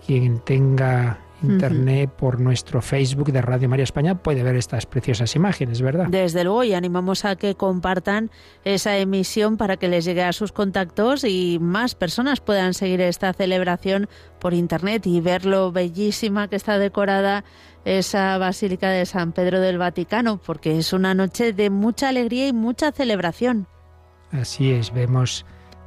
quien 0.06 0.38
tenga 0.40 1.18
internet 1.44 2.10
por 2.10 2.40
nuestro 2.40 2.82
Facebook 2.82 3.32
de 3.32 3.42
Radio 3.42 3.68
María 3.68 3.84
España 3.84 4.22
puede 4.22 4.42
ver 4.42 4.56
estas 4.56 4.86
preciosas 4.86 5.34
imágenes, 5.36 5.80
¿verdad? 5.82 6.06
Desde 6.08 6.44
luego, 6.44 6.64
y 6.64 6.74
animamos 6.74 7.24
a 7.24 7.36
que 7.36 7.54
compartan 7.54 8.30
esa 8.64 8.96
emisión 8.98 9.56
para 9.56 9.76
que 9.76 9.88
les 9.88 10.04
llegue 10.04 10.22
a 10.22 10.32
sus 10.32 10.52
contactos 10.52 11.24
y 11.24 11.58
más 11.60 11.94
personas 11.94 12.40
puedan 12.40 12.74
seguir 12.74 13.00
esta 13.00 13.32
celebración 13.32 14.08
por 14.40 14.54
internet 14.54 15.06
y 15.06 15.20
ver 15.20 15.46
lo 15.46 15.72
bellísima 15.72 16.48
que 16.48 16.56
está 16.56 16.78
decorada 16.78 17.44
esa 17.84 18.38
Basílica 18.38 18.90
de 18.90 19.06
San 19.06 19.32
Pedro 19.32 19.60
del 19.60 19.78
Vaticano, 19.78 20.38
porque 20.38 20.78
es 20.78 20.92
una 20.92 21.14
noche 21.14 21.52
de 21.52 21.70
mucha 21.70 22.08
alegría 22.08 22.48
y 22.48 22.52
mucha 22.52 22.92
celebración. 22.92 23.66
Así 24.30 24.72
es, 24.72 24.92
vemos 24.92 25.44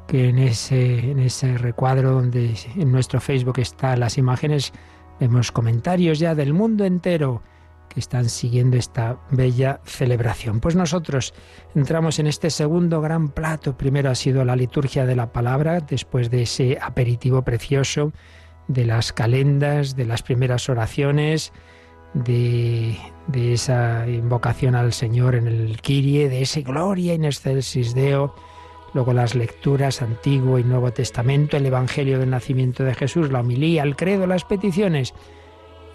que 0.07 0.29
en 0.29 0.39
ese, 0.39 1.11
en 1.11 1.19
ese 1.19 1.57
recuadro 1.57 2.11
donde 2.11 2.55
en 2.75 2.91
nuestro 2.91 3.19
Facebook 3.19 3.59
están 3.59 3.99
las 3.99 4.17
imágenes, 4.17 4.71
vemos 5.19 5.51
comentarios 5.51 6.19
ya 6.19 6.35
del 6.35 6.53
mundo 6.53 6.85
entero 6.85 7.41
que 7.89 7.99
están 7.99 8.29
siguiendo 8.29 8.77
esta 8.77 9.17
bella 9.31 9.81
celebración. 9.85 10.59
Pues 10.59 10.75
nosotros 10.75 11.33
entramos 11.75 12.19
en 12.19 12.27
este 12.27 12.49
segundo 12.49 13.01
gran 13.01 13.29
plato. 13.29 13.77
Primero 13.77 14.09
ha 14.09 14.15
sido 14.15 14.45
la 14.45 14.55
liturgia 14.55 15.05
de 15.05 15.15
la 15.15 15.31
palabra, 15.31 15.79
después 15.79 16.29
de 16.29 16.43
ese 16.43 16.77
aperitivo 16.81 17.43
precioso, 17.43 18.11
de 18.67 18.85
las 18.85 19.13
calendas, 19.13 19.95
de 19.95 20.05
las 20.05 20.21
primeras 20.21 20.69
oraciones, 20.69 21.53
de, 22.13 22.97
de 23.27 23.53
esa 23.53 24.07
invocación 24.07 24.75
al 24.75 24.93
Señor 24.93 25.35
en 25.35 25.47
el 25.47 25.81
Kirie, 25.81 26.29
de 26.29 26.41
ese 26.41 26.61
Gloria 26.61 27.13
in 27.13 27.25
excelsis 27.25 27.93
Deo, 27.93 28.35
luego 28.93 29.13
las 29.13 29.35
lecturas 29.35 30.01
Antiguo 30.01 30.59
y 30.59 30.63
Nuevo 30.63 30.91
Testamento, 30.91 31.57
el 31.57 31.65
Evangelio 31.65 32.19
del 32.19 32.29
nacimiento 32.29 32.83
de 32.83 32.95
Jesús, 32.95 33.31
la 33.31 33.41
homilía, 33.41 33.83
el 33.83 33.95
credo, 33.95 34.27
las 34.27 34.43
peticiones 34.43 35.13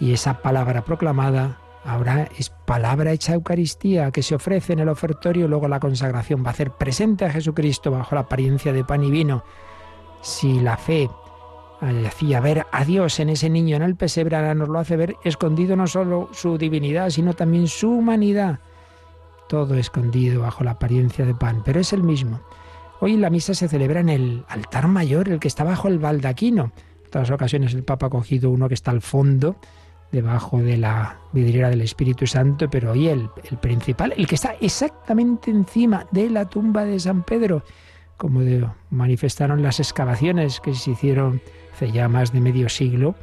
y 0.03 0.13
esa 0.13 0.43
palabra 0.43 0.85
proclamada 0.85 1.61
ahora 1.85 2.29
es 2.37 2.51
palabra 2.51 3.13
hecha 3.13 3.35
Eucaristía 3.35 4.11
que 4.11 4.23
se 4.23 4.35
ofrece 4.35 4.73
en 4.73 4.81
el 4.81 4.89
ofertorio, 4.89 5.47
luego 5.49 5.69
la 5.69 5.81
consagración 5.81 6.43
va 6.43 6.49
a 6.49 6.51
hacer 6.51 6.73
presente 6.73 7.25
a 7.25 7.31
Jesucristo 7.31 7.91
bajo 7.91 8.15
la 8.15 8.23
apariencia 8.23 8.73
de 8.73 8.85
pan 8.85 9.05
y 9.05 9.11
vino. 9.11 9.45
Si 10.21 10.61
la 10.61 10.77
fe 10.77 11.09
hacía 12.07 12.41
ver 12.41 12.67
a 12.71 12.85
Dios 12.85 13.19
en 13.21 13.29
ese 13.29 13.51
niño 13.51 13.77
en 13.77 13.83
el 13.83 13.97
pesebre, 13.97 14.37
ahora 14.37 14.55
nos 14.55 14.69
lo 14.69 14.79
hace 14.79 14.97
ver 14.97 15.17
escondido 15.25 15.77
no 15.77 15.87
solo 15.87 16.29
su 16.33 16.59
divinidad, 16.59 17.11
sino 17.11 17.35
también 17.35 17.69
su 17.69 17.91
humanidad. 17.91 18.61
Todo 19.49 19.75
escondido 19.77 20.43
bajo 20.43 20.65
la 20.65 20.73
apariencia 20.73 21.25
de 21.25 21.35
pan, 21.35 21.63
pero 21.65 21.81
es 21.81 21.93
el 21.93 22.03
mismo. 22.03 22.41
Hoy 23.05 23.17
la 23.17 23.31
misa 23.31 23.53
se 23.53 23.67
celebra 23.67 23.99
en 23.99 24.09
el 24.09 24.45
altar 24.47 24.87
mayor, 24.87 25.29
el 25.29 25.41
que 25.41 25.49
está 25.49 25.65
bajo 25.65 25.89
el 25.89 25.99
baldaquino. 25.99 26.71
En 27.01 27.07
otras 27.09 27.33
ocasiones 27.33 27.75
el 27.75 27.83
Papa 27.83 28.07
ha 28.07 28.11
cogido 28.11 28.49
uno 28.49 28.69
que 28.69 28.75
está 28.75 28.93
al 28.93 29.03
fondo, 29.03 29.57
debajo 30.13 30.59
de 30.59 30.77
la 30.77 31.19
vidriera 31.33 31.69
del 31.69 31.81
Espíritu 31.81 32.29
Santo, 32.29 32.71
pero 32.71 32.93
hoy 32.93 33.09
el, 33.09 33.29
el 33.51 33.59
principal, 33.59 34.15
el 34.17 34.29
que 34.29 34.37
está 34.37 34.55
exactamente 34.61 35.51
encima 35.51 36.07
de 36.13 36.31
la 36.31 36.49
tumba 36.49 36.85
de 36.85 37.01
San 37.01 37.25
Pedro, 37.25 37.65
como 38.17 38.41
manifestaron 38.91 39.65
las 39.65 39.81
excavaciones 39.81 40.61
que 40.61 40.73
se 40.73 40.93
hicieron 40.93 41.43
hace 41.75 41.91
ya 41.91 42.07
más 42.09 42.33
de 42.33 42.41
medio 42.41 42.69
siglo 42.69 43.17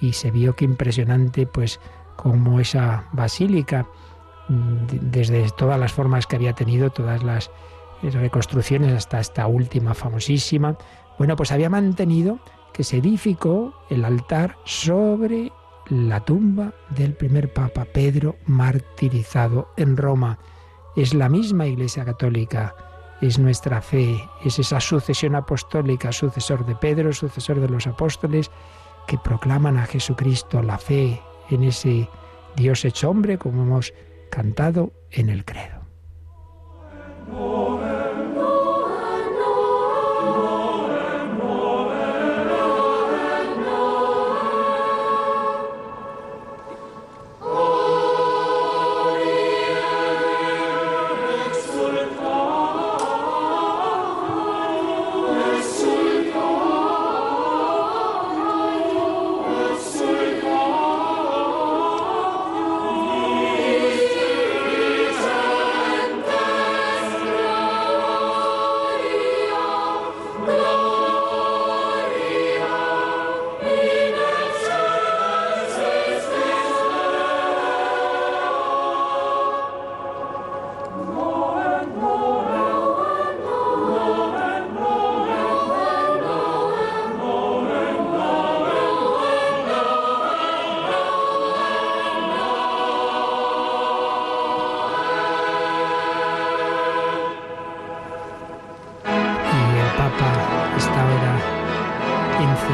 y 0.00 0.14
se 0.14 0.32
vio 0.32 0.56
que 0.56 0.64
impresionante 0.64 1.46
pues 1.46 1.78
como 2.16 2.58
esa 2.58 3.04
basílica 3.12 3.86
mm, 4.48 4.86
desde 5.02 5.48
todas 5.50 5.78
las 5.78 5.92
formas 5.92 6.26
que 6.26 6.34
había 6.34 6.54
tenido 6.54 6.90
todas 6.90 7.22
las 7.22 7.48
reconstrucciones 8.02 8.92
hasta 8.92 9.20
esta 9.20 9.46
última 9.46 9.94
famosísima. 9.94 10.76
Bueno 11.18 11.36
pues 11.36 11.52
había 11.52 11.68
mantenido 11.68 12.38
que 12.72 12.84
se 12.84 12.98
edificó 12.98 13.74
el 13.90 14.04
altar 14.04 14.56
sobre 14.64 15.52
la 15.88 16.20
tumba 16.20 16.72
del 16.90 17.14
primer 17.14 17.52
papa 17.52 17.84
Pedro 17.84 18.36
martirizado 18.46 19.68
en 19.76 19.96
Roma. 19.96 20.38
Es 20.96 21.14
la 21.14 21.28
misma 21.28 21.66
Iglesia 21.66 22.04
Católica 22.04 22.74
es 23.20 23.38
nuestra 23.38 23.82
fe, 23.82 24.28
es 24.44 24.58
esa 24.58 24.80
sucesión 24.80 25.34
apostólica, 25.34 26.12
sucesor 26.12 26.64
de 26.64 26.74
Pedro, 26.74 27.12
sucesor 27.12 27.60
de 27.60 27.68
los 27.68 27.86
apóstoles, 27.86 28.50
que 29.06 29.18
proclaman 29.18 29.76
a 29.76 29.86
Jesucristo 29.86 30.62
la 30.62 30.78
fe 30.78 31.20
en 31.50 31.64
ese 31.64 32.08
Dios 32.56 32.84
hecho 32.84 33.10
hombre, 33.10 33.38
como 33.38 33.62
hemos 33.62 33.92
cantado 34.30 34.92
en 35.10 35.28
el 35.28 35.44
credo. 35.44 35.80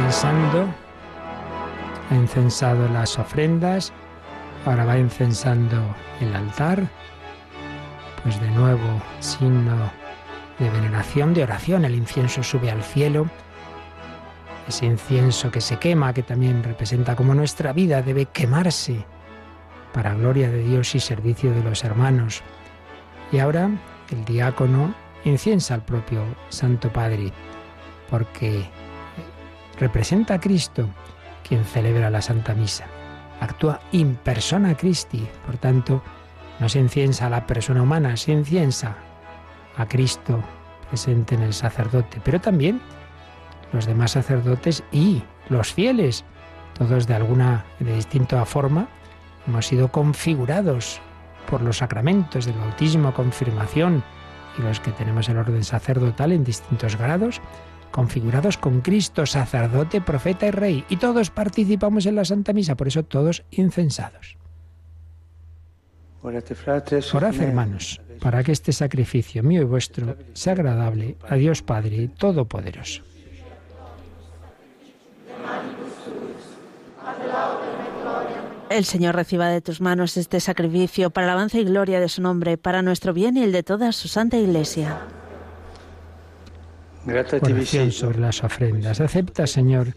Incensando, 0.07 0.67
ha 2.11 2.15
incensado 2.15 2.89
las 2.89 3.19
ofrendas, 3.19 3.93
ahora 4.65 4.85
va 4.85 4.99
incensando 4.99 5.77
el 6.21 6.35
altar, 6.35 6.89
pues 8.23 8.41
de 8.41 8.51
nuevo 8.51 9.03
signo 9.21 9.91
de 10.59 10.71
veneración, 10.71 11.35
de 11.35 11.43
oración, 11.43 11.85
el 11.85 11.95
incienso 11.95 12.43
sube 12.43 12.71
al 12.71 12.83
cielo, 12.83 13.29
ese 14.69 14.87
incienso 14.87 15.51
que 15.51 15.61
se 15.61 15.79
quema, 15.79 16.13
que 16.13 16.23
también 16.23 16.63
representa 16.63 17.15
como 17.17 17.35
nuestra 17.35 17.73
vida 17.73 18.03
debe 18.03 18.27
quemarse 18.27 19.05
para 19.93 20.15
gloria 20.15 20.51
de 20.51 20.63
Dios 20.63 20.95
y 20.95 21.01
servicio 21.01 21.53
de 21.53 21.63
los 21.63 21.85
hermanos. 21.85 22.43
Y 23.33 23.39
ahora 23.39 23.71
el 24.11 24.25
diácono 24.25 24.95
inciensa 25.25 25.75
al 25.75 25.85
propio 25.85 26.23
Santo 26.49 26.93
Padre, 26.93 27.33
porque 28.11 28.65
representa 29.79 30.35
a 30.35 30.41
Cristo 30.41 30.89
quien 31.47 31.65
celebra 31.65 32.11
la 32.11 32.23
Santa 32.23 32.55
Misa. 32.55 32.87
Actúa 33.41 33.81
in 33.93 34.17
persona 34.17 34.77
Christi, 34.77 35.27
por 35.45 35.59
tanto, 35.59 36.03
no 36.59 36.69
se 36.69 36.81
inciensa 36.81 37.27
a 37.27 37.31
la 37.31 37.47
persona 37.47 37.83
humana, 37.83 38.17
se 38.17 38.33
inciensa 38.33 38.97
a 39.77 39.87
Cristo 39.87 40.43
presente 40.89 41.35
en 41.35 41.43
el 41.43 41.53
sacerdote, 41.53 42.21
pero 42.25 42.41
también 42.41 42.81
los 43.73 43.87
demás 43.87 44.13
sacerdotes 44.13 44.83
y 44.93 45.23
los 45.49 45.73
fieles, 45.73 46.25
todos 46.75 47.07
de 47.07 47.15
alguna, 47.15 47.65
de 47.79 47.95
distinta 47.95 48.45
forma, 48.45 48.89
hemos 49.47 49.67
sido 49.67 49.89
configurados 49.89 51.01
por 51.51 51.63
los 51.63 51.79
sacramentos 51.79 52.47
del 52.47 52.57
bautismo, 52.57 53.15
confirmación 53.15 54.03
y 54.59 54.63
los 54.63 54.81
que 54.81 54.93
tenemos 54.93 55.29
el 55.29 55.39
orden 55.39 55.65
sacerdotal 55.65 56.33
en 56.33 56.45
distintos 56.45 56.97
grados, 56.97 57.41
configurados 57.97 58.59
con 58.59 58.83
Cristo, 58.83 59.25
sacerdote, 59.25 60.03
profeta 60.03 60.47
y 60.47 60.51
rey, 60.51 60.85
y 60.91 60.99
todos 60.99 61.31
participamos 61.31 62.05
en 62.05 62.17
la 62.17 62.27
Santa 62.27 62.53
Misa, 62.53 62.77
por 62.77 62.89
eso 62.89 63.05
todos 63.05 63.43
incensados. 63.51 64.37
Orad, 66.23 67.35
hermanos, 67.41 68.03
para 68.21 68.45
que 68.45 68.53
este 68.53 68.73
sacrificio 68.73 69.43
mío 69.43 69.63
y 69.63 69.65
vuestro 69.65 70.19
sea 70.35 70.53
agradable 70.53 71.17
a 71.27 71.37
Dios 71.37 71.63
Padre 71.63 72.09
Todopoderoso. 72.09 73.03
El 78.69 78.85
Señor 78.85 79.15
reciba 79.15 79.49
de 79.49 79.63
tus 79.63 79.81
manos 79.81 80.19
este 80.19 80.41
sacrificio 80.41 81.09
para 81.09 81.29
alabanza 81.29 81.59
y 81.59 81.65
gloria 81.65 81.99
de 81.99 82.11
su 82.11 82.21
nombre, 82.21 82.59
para 82.59 82.83
nuestro 82.83 83.15
bien 83.15 83.39
y 83.39 83.43
el 83.43 83.53
de 83.53 83.63
toda 83.63 83.91
su 83.93 84.09
santa 84.09 84.37
Iglesia. 84.37 84.99
Oración 87.07 87.93
sobre 87.93 88.19
las 88.19 88.43
ofrendas. 88.43 89.01
Acepta, 89.01 89.47
Señor, 89.47 89.95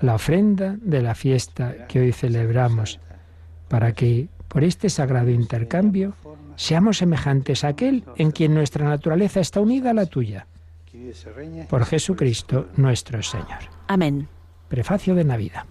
la 0.00 0.14
ofrenda 0.14 0.76
de 0.80 1.02
la 1.02 1.14
fiesta 1.14 1.86
que 1.86 2.00
hoy 2.00 2.12
celebramos, 2.12 2.98
para 3.68 3.92
que 3.92 4.28
por 4.48 4.64
este 4.64 4.88
sagrado 4.88 5.30
intercambio 5.30 6.14
seamos 6.56 6.98
semejantes 6.98 7.64
a 7.64 7.68
aquel 7.68 8.04
en 8.16 8.30
quien 8.30 8.54
nuestra 8.54 8.88
naturaleza 8.88 9.40
está 9.40 9.60
unida 9.60 9.90
a 9.90 9.94
la 9.94 10.06
tuya. 10.06 10.46
Por 11.68 11.84
Jesucristo 11.84 12.68
nuestro 12.76 13.22
Señor. 13.22 13.60
Amén. 13.86 14.28
Prefacio 14.68 15.14
de 15.14 15.24
Navidad. 15.24 15.64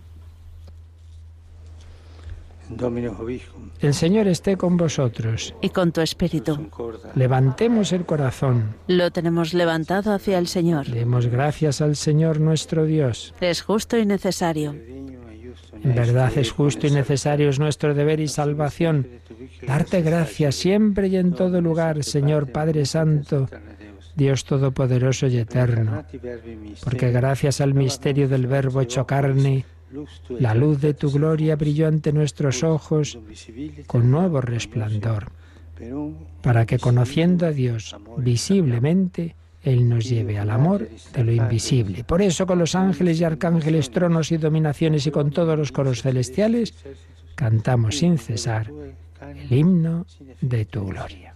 El 3.82 3.94
Señor 3.94 4.28
esté 4.28 4.58
con 4.58 4.78
vosotros. 4.78 5.56
Y 5.62 5.70
con 5.70 5.92
tu 5.92 6.02
espíritu. 6.02 6.70
Levantemos 7.16 7.92
el 7.94 8.06
corazón. 8.06 8.76
Lo 8.88 9.12
tenemos 9.12 9.54
levantado 9.54 10.14
hacia 10.14 10.38
el 10.38 10.48
Señor. 10.48 10.88
Demos 10.88 11.28
gracias 11.28 11.82
al 11.82 11.96
Señor 11.96 12.40
nuestro 12.40 12.86
Dios. 12.86 13.34
Es 13.42 13.62
justo 13.62 13.98
y 13.98 14.06
necesario. 14.06 14.76
En 15.84 15.96
verdad 15.96 16.32
es 16.36 16.52
justo 16.52 16.88
y 16.88 16.92
necesario, 16.92 17.50
es 17.50 17.60
nuestro 17.60 17.94
deber 17.94 18.20
y 18.20 18.28
salvación. 18.28 19.08
Darte 19.66 20.02
gracias 20.02 20.56
siempre 20.56 21.08
y 21.08 21.16
en 21.16 21.34
todo 21.34 21.62
lugar, 21.62 22.04
Señor 22.04 22.52
Padre 22.52 22.86
Santo, 22.86 23.48
Dios 24.16 24.44
Todopoderoso 24.44 25.28
y 25.28 25.38
Eterno, 25.38 26.04
porque 26.84 27.12
gracias 27.12 27.62
al 27.62 27.74
misterio 27.74 28.28
del 28.28 28.48
Verbo 28.48 28.82
hecho 28.82 29.06
carne, 29.08 29.66
la 30.30 30.54
luz 30.54 30.82
de 30.82 30.94
tu 30.94 31.12
gloria 31.12 31.56
brilló 31.56 31.88
ante 31.88 32.14
nuestros 32.14 32.64
ojos 32.64 33.18
con 33.88 34.12
nuevo 34.12 34.42
resplandor, 34.42 35.32
para 36.42 36.66
que 36.66 36.80
conociendo 36.80 37.46
a 37.46 37.52
Dios 37.52 37.96
visiblemente, 38.18 39.36
Él 39.64 39.90
nos 39.90 40.08
lleve 40.10 40.38
al 40.38 40.50
amor 40.52 40.88
de 41.14 41.24
lo 41.24 41.32
invisible. 41.32 42.04
Por 42.04 42.22
eso 42.22 42.46
con 42.46 42.60
los 42.60 42.76
ángeles 42.76 43.20
y 43.20 43.24
arcángeles, 43.24 43.92
tronos 43.92 44.32
y 44.32 44.38
dominaciones 44.38 45.06
y 45.08 45.12
con 45.12 45.32
todos 45.32 45.58
los 45.58 45.72
coros 45.72 46.02
celestiales, 46.02 46.74
cantamos 47.36 47.98
sin 47.98 48.18
cesar 48.18 48.72
el 49.22 49.52
himno 49.52 50.06
de 50.42 50.66
tu 50.66 50.86
gloria. 50.86 51.36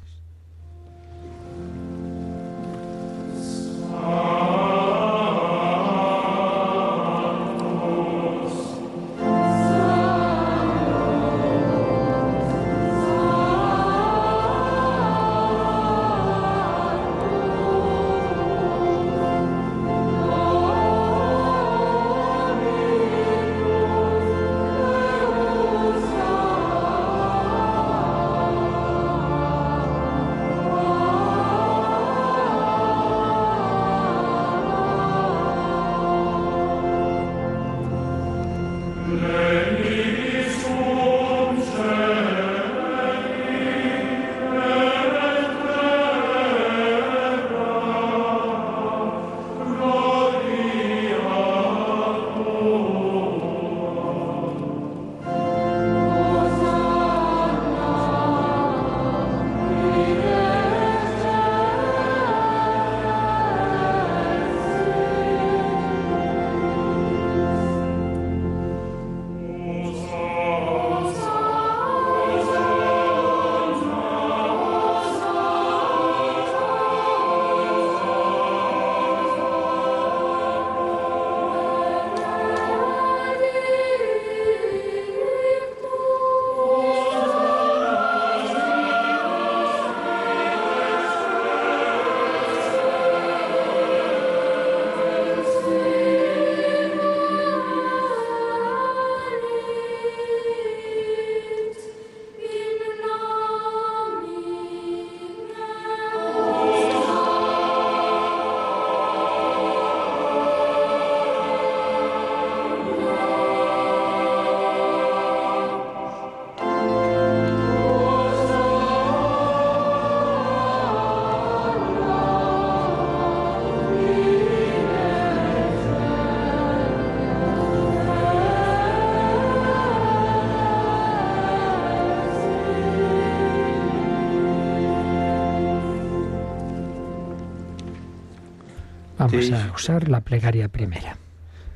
Vamos 139.34 139.52
a 139.52 139.72
usar 139.74 140.10
la 140.10 140.22
plegaria 140.22 140.68
primera. 140.68 141.18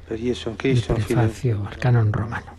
el 0.09 0.81
prefacio 0.81 1.67
al 1.67 1.77
canon 1.77 2.13
romano. 2.13 2.55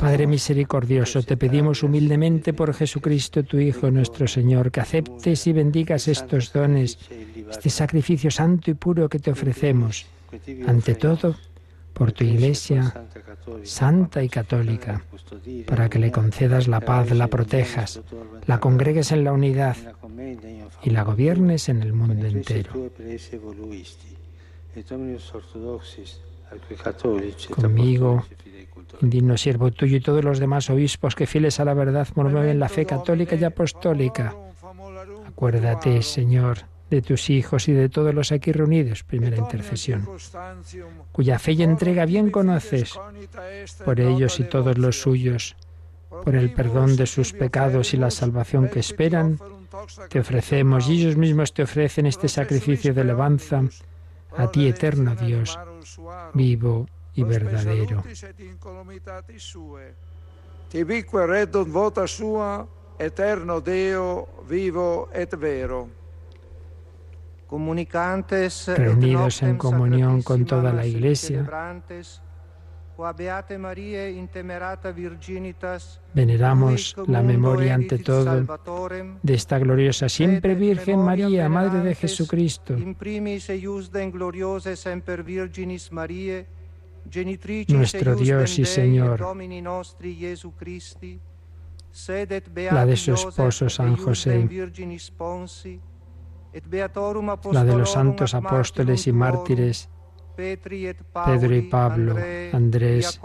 Padre 0.00 0.26
misericordioso, 0.26 1.22
te 1.22 1.36
pedimos 1.36 1.82
humildemente 1.82 2.52
por 2.52 2.72
Jesucristo, 2.74 3.42
tu 3.42 3.58
Hijo, 3.58 3.90
nuestro 3.90 4.28
Señor, 4.28 4.70
que 4.70 4.80
aceptes 4.80 5.46
y 5.46 5.52
bendigas 5.52 6.08
estos 6.08 6.52
dones, 6.52 6.98
este 7.50 7.70
sacrificio 7.70 8.30
santo 8.30 8.70
y 8.70 8.74
puro 8.74 9.08
que 9.08 9.18
te 9.18 9.30
ofrecemos, 9.30 10.06
ante 10.66 10.94
todo 10.94 11.34
por 11.92 12.12
tu 12.12 12.24
Iglesia 12.24 12.94
santa 13.62 14.22
y 14.22 14.28
católica, 14.28 15.02
para 15.66 15.88
que 15.88 15.98
le 15.98 16.10
concedas 16.10 16.68
la 16.68 16.80
paz, 16.80 17.10
la 17.12 17.28
protejas, 17.28 18.00
la 18.46 18.60
congregues 18.60 19.12
en 19.12 19.24
la 19.24 19.32
unidad 19.32 19.76
y 20.84 20.90
la 20.90 21.02
gobiernes 21.02 21.68
en 21.68 21.82
el 21.82 21.92
mundo 21.92 22.26
entero. 22.26 22.72
conmigo, 27.50 28.24
indigno 29.00 29.36
siervo 29.36 29.70
tuyo 29.70 29.96
y 29.96 30.00
todos 30.00 30.22
los 30.22 30.38
demás 30.38 30.68
obispos 30.68 31.14
que 31.14 31.26
fieles 31.26 31.58
a 31.58 31.64
la 31.64 31.74
verdad 31.74 32.06
promueven 32.14 32.60
la 32.60 32.68
fe 32.68 32.84
católica 32.84 33.34
y 33.34 33.44
apostólica. 33.44 34.34
Acuérdate, 35.26 36.02
Señor, 36.02 36.58
de 36.90 37.00
tus 37.00 37.30
hijos 37.30 37.68
y 37.68 37.72
de 37.72 37.88
todos 37.88 38.14
los 38.14 38.30
aquí 38.30 38.52
reunidos, 38.52 39.04
primera 39.04 39.38
intercesión, 39.38 40.06
cuya 41.12 41.38
fe 41.38 41.52
y 41.52 41.62
entrega 41.62 42.04
bien 42.04 42.30
conoces, 42.30 42.92
por 43.84 44.00
ellos 44.00 44.38
y 44.38 44.44
todos 44.44 44.76
los 44.76 45.00
suyos, 45.00 45.56
por 46.24 46.36
el 46.36 46.52
perdón 46.52 46.96
de 46.96 47.06
sus 47.06 47.32
pecados 47.32 47.94
y 47.94 47.96
la 47.96 48.10
salvación 48.10 48.68
que 48.68 48.80
esperan, 48.80 49.38
te 50.08 50.20
ofrecemos 50.20 50.88
y 50.88 51.00
ellos 51.02 51.16
mismos 51.16 51.52
te 51.52 51.62
ofrecen 51.62 52.06
este 52.06 52.28
sacrificio 52.28 52.94
de 52.94 53.00
alabanza 53.00 53.62
a 54.36 54.50
ti, 54.50 54.66
eterno 54.68 55.14
Dios, 55.14 55.58
vivo 56.34 56.86
y 57.14 57.22
verdadero. 57.22 58.02
Eterno 62.96 63.60
Deo, 63.60 64.28
vivo 64.48 65.08
et 65.12 65.36
vero. 65.36 65.88
Reunidos 68.76 69.42
en 69.42 69.56
comunión 69.58 70.22
con 70.22 70.44
toda 70.44 70.72
la 70.72 70.86
Iglesia, 70.86 71.44
Veneramos 76.14 76.96
la 77.06 77.22
memoria 77.22 77.74
ante 77.74 77.98
todo 77.98 78.46
de 79.22 79.34
esta 79.34 79.58
gloriosa 79.58 80.08
siempre 80.08 80.54
Virgen 80.54 81.00
María, 81.00 81.48
Madre 81.48 81.80
de 81.80 81.94
Jesucristo, 81.94 82.76
nuestro 87.68 88.16
Dios 88.16 88.58
y 88.58 88.64
Señor, 88.64 89.20
la 92.70 92.86
de 92.86 92.96
su 92.96 93.14
esposo 93.14 93.68
San 93.68 93.96
José, 93.96 94.48
la 97.52 97.64
de 97.64 97.76
los 97.76 97.92
santos 97.92 98.34
apóstoles 98.34 99.06
y 99.06 99.12
mártires, 99.12 99.88
Pedro 100.36 101.54
y 101.54 101.62
Pablo, 101.62 102.16
Andrés, 102.52 103.20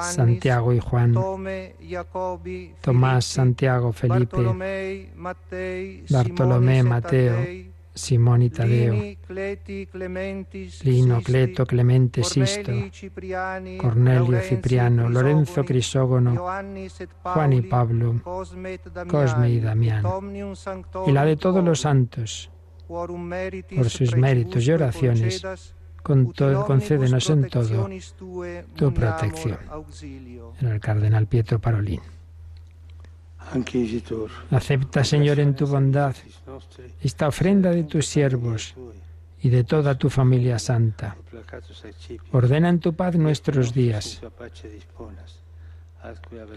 Santiago 0.00 0.72
y 0.72 0.80
Juan, 0.80 1.14
Tomás, 2.80 3.24
Santiago, 3.24 3.92
Felipe, 3.92 4.36
Bartolomé, 6.10 6.82
Mateo, 6.82 7.36
Simón 7.94 8.42
y 8.42 8.50
Tadeo, 8.50 8.94
Lino, 10.84 11.22
Cleto, 11.22 11.64
Clemente, 11.64 12.22
Sisto, 12.24 12.72
Cornelio, 13.80 14.40
Cipriano, 14.40 15.08
Lorenzo, 15.08 15.64
Crisógono, 15.64 16.36
Juan 16.36 17.52
y 17.52 17.62
Pablo, 17.62 18.20
Cosme 18.22 19.50
y 19.50 19.60
Damián, 19.60 20.04
y 21.06 21.12
la 21.12 21.24
de 21.24 21.36
todos 21.36 21.64
los 21.64 21.80
santos, 21.80 22.50
por 22.86 23.88
sus 23.88 24.14
méritos 24.14 24.66
y 24.66 24.72
oraciones, 24.72 25.42
concédenos 26.06 27.30
en 27.30 27.48
todo 27.48 27.88
tu 28.74 28.94
protección. 28.94 29.58
Era 30.60 30.74
el 30.74 30.80
cardenal 30.80 31.26
Pietro 31.26 31.58
Parolín. 31.58 32.00
Acepta, 34.50 35.04
Señor, 35.04 35.38
en 35.40 35.54
tu 35.54 35.66
bondad 35.66 36.16
esta 37.00 37.28
ofrenda 37.28 37.70
de 37.70 37.84
tus 37.84 38.06
siervos 38.06 38.74
y 39.40 39.50
de 39.50 39.64
toda 39.64 39.96
tu 39.96 40.10
familia 40.10 40.58
santa. 40.58 41.16
Ordena 42.32 42.68
en 42.68 42.80
tu 42.80 42.94
paz 42.94 43.14
nuestros 43.16 43.72
días. 43.72 44.20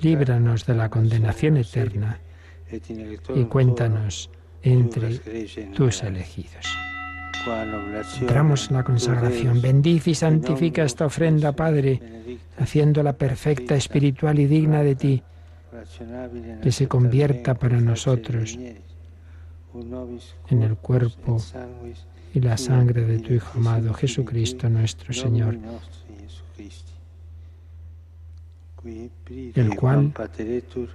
Líbranos 0.01 0.65
de 0.65 0.76
la 0.76 0.89
condenación 0.89 1.57
eterna 1.57 2.19
y 3.35 3.43
cuéntanos 3.45 4.30
entre 4.61 5.19
tus 5.76 6.03
elegidos. 6.03 6.65
Entramos 8.22 8.70
en 8.70 8.76
la 8.76 8.84
consagración. 8.84 9.61
Bendice 9.61 10.11
y 10.11 10.16
santifica 10.16 10.84
esta 10.84 11.06
ofrenda, 11.06 11.52
Padre, 11.53 12.02
haciéndola 12.57 13.14
perfecta, 13.14 13.76
espiritual 13.76 14.40
y 14.40 14.45
digna 14.45 14.84
de 14.84 14.95
ti, 14.95 15.24
que 16.61 16.72
se 16.72 16.88
convierta 16.88 17.53
para 17.53 17.80
nosotros 17.80 18.57
en 20.49 20.61
el 20.64 20.76
cuerpo 20.78 21.38
y 22.34 22.40
la 22.40 22.57
sangre 22.57 23.06
de 23.06 23.20
tu 23.20 23.34
Hijo 23.34 23.57
amado, 23.57 23.94
Jesucristo 23.94 24.70
nuestro 24.70 25.14
Señor, 25.14 25.57
el 29.56 29.76
cual, 29.76 30.14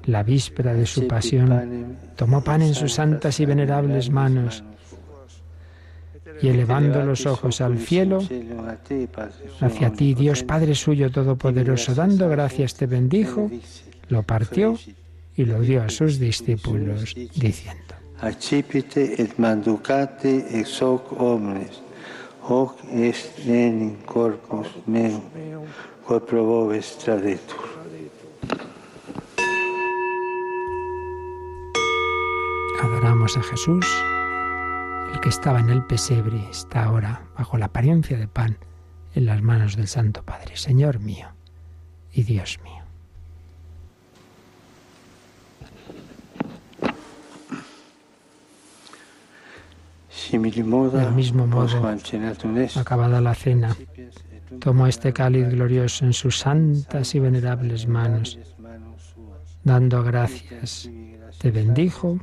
la 0.07 0.23
víspera 0.23 0.75
de 0.75 0.87
su 0.87 1.07
pasión, 1.07 1.97
tomó 2.17 2.43
pan 2.43 2.63
en 2.63 2.75
sus 2.75 2.95
santas 2.95 3.41
y 3.41 3.47
venerables 3.47 4.11
manos, 4.11 4.65
y 6.41 6.49
elevando 6.49 7.05
los 7.05 7.27
ojos 7.27 7.61
al 7.61 7.79
cielo, 7.79 8.23
hacia 9.61 9.93
ti, 9.93 10.15
Dios 10.15 10.43
Padre 10.43 10.75
suyo 10.75 11.11
todopoderoso, 11.11 11.95
dando 11.95 12.29
gracias 12.29 12.75
te 12.75 12.87
bendijo, 12.87 13.51
lo 14.09 14.23
partió 14.23 14.79
y 15.37 15.45
lo 15.45 15.61
dio 15.61 15.83
a 15.83 15.89
sus 15.89 16.19
discípulos, 16.19 17.15
diciendo, 17.35 17.95
Accipite 18.21 19.21
et 19.21 19.37
manducate 19.39 20.47
ex 20.59 20.81
hoc 20.81 21.13
omnes, 21.21 21.83
hoc 22.41 22.79
est 22.89 23.43
enim 23.45 23.97
corpus 24.07 24.71
meum, 24.87 25.21
quod 26.07 26.25
pro 26.25 26.45
vobis 26.45 26.97
tradetur. 26.97 27.75
Adoramos 32.81 33.37
a 33.37 33.43
Jesús 33.43 33.85
el 35.15 35.21
que 35.21 35.29
estaba 35.29 35.61
en 35.61 35.71
el 35.71 35.85
pesebre 35.85 36.45
está 36.51 36.85
ahora, 36.85 37.23
bajo 37.39 37.57
la 37.57 37.67
apariencia 37.67 38.19
de 38.19 38.27
pan, 38.27 38.59
en 39.15 39.27
las 39.27 39.43
manos 39.43 39.77
del 39.77 39.87
Santo 39.87 40.25
Padre, 40.25 40.57
Señor 40.57 40.99
mío 40.99 41.29
y 42.13 42.25
Dios 42.25 42.59
mío. 42.65 42.83
Del 50.33 51.13
mismo 51.13 51.47
modo, 51.47 51.81
acabada 52.75 53.21
la 53.21 53.35
cena, 53.35 53.77
tomó 54.59 54.89
este 54.89 55.13
cáliz 55.13 55.49
glorioso 55.49 56.05
en 56.05 56.13
sus 56.13 56.41
santas 56.41 57.15
y 57.15 57.21
venerables 57.21 57.87
manos, 57.87 58.39
dando 59.63 60.03
gracias, 60.03 60.91
te 61.39 61.53
bendijo 61.53 62.19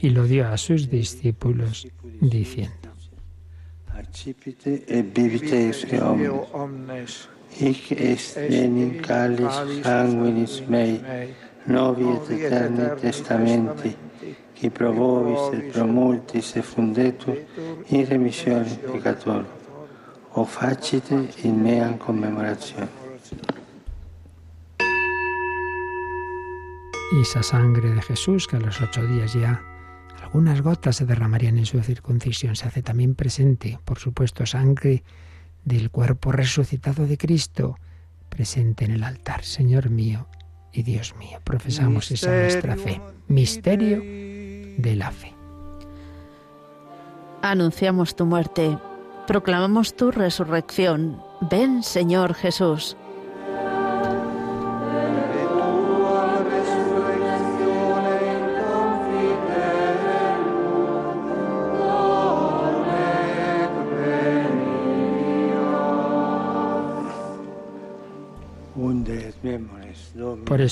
y 0.00 0.10
lo 0.10 0.24
dio 0.24 0.48
a 0.48 0.56
sus 0.56 0.88
discípulos, 0.88 1.86
diciendo, 2.20 2.88
e 4.88 5.04
hic 7.58 7.92
est 7.92 8.36
enim 8.36 9.00
calis 9.02 9.56
sanguinis 9.82 10.62
mei, 10.68 11.00
novi 11.66 12.04
et 12.14 12.30
eterni 12.30 12.88
testamenti, 13.00 13.96
qui 14.54 14.70
pro 14.70 14.92
vobis 14.92 15.58
et 15.58 15.72
pro 15.72 15.86
multis 15.86 16.56
effundetur 16.56 17.36
in 17.88 18.06
remissione 18.06 18.78
peccatorum. 18.92 19.46
O 20.34 20.44
facite 20.44 21.28
in 21.42 21.62
mea 21.62 21.96
commemorazione. 21.98 22.88
Y 27.12 27.20
esa 27.22 27.42
sangre 27.42 27.90
de 27.90 28.02
Jesús 28.02 28.46
que 28.46 28.56
a 28.56 28.60
los 28.60 28.80
ocho 28.80 29.04
días 29.08 29.34
ya 29.34 29.60
algunas 30.30 30.62
gotas 30.62 30.96
se 30.96 31.06
derramarían 31.06 31.58
en 31.58 31.66
su 31.66 31.80
circuncisión. 31.82 32.54
Se 32.54 32.66
hace 32.66 32.82
también 32.82 33.14
presente, 33.14 33.78
por 33.84 33.98
supuesto, 33.98 34.46
sangre 34.46 35.02
del 35.64 35.90
cuerpo 35.90 36.30
resucitado 36.30 37.06
de 37.06 37.18
Cristo, 37.18 37.76
presente 38.28 38.84
en 38.84 38.92
el 38.92 39.02
altar. 39.02 39.44
Señor 39.44 39.90
mío 39.90 40.28
y 40.72 40.84
Dios 40.84 41.16
mío, 41.16 41.40
profesamos 41.42 42.10
esa 42.12 42.30
nuestra 42.30 42.76
fe. 42.76 43.00
Misterio 43.26 43.98
de 44.00 44.94
la 44.96 45.10
fe. 45.10 45.34
Anunciamos 47.42 48.14
tu 48.14 48.24
muerte 48.24 48.78
proclamamos 49.30 49.94
tu 49.94 50.10
resurrección. 50.10 51.22
Ven, 51.40 51.84
Señor 51.84 52.34
Jesús. 52.34 52.96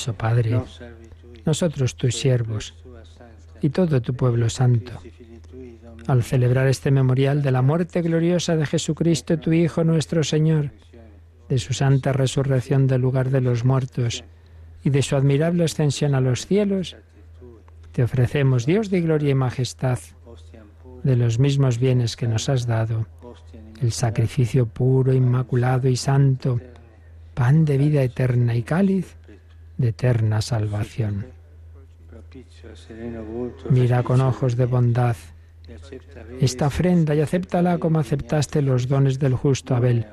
Padre, 0.07 0.61
nosotros 1.45 1.97
tus 1.97 2.15
siervos 2.15 2.75
y 3.61 3.71
todo 3.71 4.01
tu 4.01 4.15
pueblo 4.15 4.49
santo, 4.49 4.93
al 6.07 6.23
celebrar 6.23 6.69
este 6.69 6.91
memorial 6.91 7.43
de 7.43 7.51
la 7.51 7.63
muerte 7.63 8.03
gloriosa 8.03 8.57
de 8.57 8.67
Jesucristo, 8.67 9.39
tu 9.39 9.53
Hijo 9.53 9.85
nuestro 9.85 10.23
Señor, 10.23 10.71
de 11.49 11.59
su 11.59 11.73
santa 11.73 12.13
resurrección 12.13 12.87
del 12.87 13.01
lugar 13.01 13.31
de 13.31 13.41
los 13.41 13.65
muertos 13.65 14.25
y 14.85 14.91
de 14.91 15.03
su 15.03 15.17
admirable 15.17 15.65
ascensión 15.65 16.15
a 16.15 16.21
los 16.21 16.47
cielos, 16.47 16.97
te 17.93 18.03
ofrecemos, 18.03 18.65
Dios 18.65 18.91
de 18.91 19.01
gloria 19.01 19.31
y 19.31 19.35
majestad, 19.35 19.99
de 21.03 21.17
los 21.17 21.39
mismos 21.39 21.79
bienes 21.79 22.17
que 22.17 22.29
nos 22.29 22.49
has 22.49 22.67
dado, 22.67 23.07
el 23.81 23.93
sacrificio 23.93 24.67
puro, 24.67 25.13
inmaculado 25.13 25.89
y 25.89 25.97
santo, 25.97 26.61
pan 27.35 27.65
de 27.65 27.79
vida 27.79 28.03
eterna 28.03 28.55
y 28.55 28.63
cáliz 28.63 29.18
de 29.79 29.89
eterna 29.89 30.43
salvación. 30.43 31.27
Mira 33.71 34.03
con 34.03 34.21
ojos 34.21 34.57
de 34.57 34.67
bondad 34.67 35.17
esta 36.41 36.67
ofrenda 36.67 37.15
y 37.15 37.21
acéptala 37.21 37.79
como 37.79 37.99
aceptaste 37.99 38.63
los 38.63 38.89
dones 38.89 39.19
del 39.19 39.35
justo 39.35 39.75
Abel. 39.75 40.07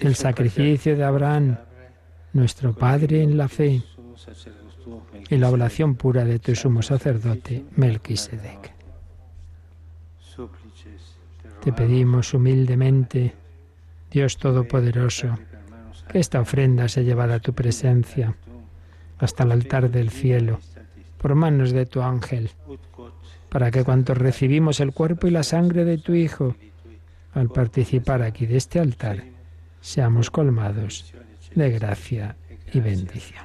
El 0.00 0.14
sacrificio 0.14 0.96
de 0.96 1.04
Abraham, 1.04 1.56
nuestro 2.32 2.72
Padre 2.72 3.22
en 3.22 3.36
la 3.36 3.48
fe, 3.48 3.82
y 5.28 5.36
la 5.36 5.50
oblación 5.50 5.96
pura 5.96 6.24
de 6.24 6.38
tu 6.38 6.54
sumo 6.54 6.82
sacerdote, 6.82 7.64
Melquisedec. 7.76 8.72
Te 11.62 11.72
pedimos 11.72 12.32
humildemente, 12.32 13.34
Dios 14.10 14.38
Todopoderoso, 14.38 15.36
que 16.08 16.18
esta 16.18 16.40
ofrenda 16.40 16.88
sea 16.88 17.02
llevada 17.02 17.36
a 17.36 17.40
tu 17.40 17.52
presencia 17.52 18.34
hasta 19.18 19.44
el 19.44 19.52
altar 19.52 19.90
del 19.90 20.10
cielo 20.10 20.60
por 21.18 21.34
manos 21.34 21.72
de 21.72 21.86
tu 21.86 22.00
ángel, 22.00 22.50
para 23.48 23.70
que 23.70 23.84
cuantos 23.84 24.16
recibimos 24.16 24.80
el 24.80 24.92
cuerpo 24.92 25.26
y 25.26 25.30
la 25.30 25.42
sangre 25.42 25.84
de 25.84 25.98
tu 25.98 26.14
Hijo, 26.14 26.54
al 27.34 27.48
participar 27.48 28.22
aquí 28.22 28.46
de 28.46 28.56
este 28.56 28.78
altar, 28.78 29.24
seamos 29.80 30.30
colmados 30.30 31.12
de 31.54 31.70
gracia 31.70 32.36
y 32.72 32.80
bendición. 32.80 33.44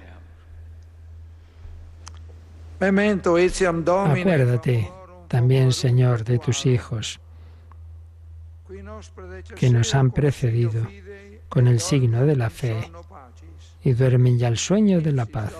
Acuérdate 4.05 4.89
también, 5.27 5.71
Señor, 5.71 6.23
de 6.23 6.37
tus 6.37 6.65
hijos 6.65 7.19
que 9.55 9.69
nos 9.69 9.95
han 9.95 10.11
precedido 10.11 10.87
con 11.53 11.67
el 11.67 11.79
signo 11.79 12.25
de 12.25 12.35
la 12.35 12.49
fe 12.49 12.89
y 13.83 13.93
duermen 13.93 14.39
ya 14.39 14.47
el 14.47 14.57
sueño 14.57 15.01
de 15.01 15.11
la 15.11 15.27
paz. 15.27 15.53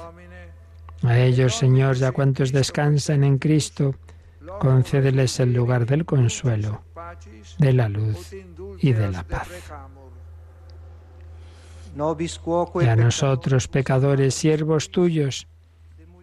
A 1.03 1.19
ellos, 1.19 1.53
Señor, 1.53 1.97
ya 1.97 2.11
cuantos 2.11 2.51
descansan 2.51 3.23
en 3.23 3.37
Cristo, 3.37 3.93
concédeles 4.59 5.39
el 5.39 5.53
lugar 5.53 5.85
del 5.85 6.03
consuelo, 6.03 6.81
de 7.59 7.73
la 7.73 7.89
luz 7.89 8.33
y 8.79 8.91
de 8.91 9.11
la 9.11 9.21
paz. 9.21 9.47
Y 12.81 12.85
a 12.85 12.95
nosotros, 12.95 13.67
pecadores, 13.67 14.33
siervos 14.33 14.89
tuyos, 14.89 15.45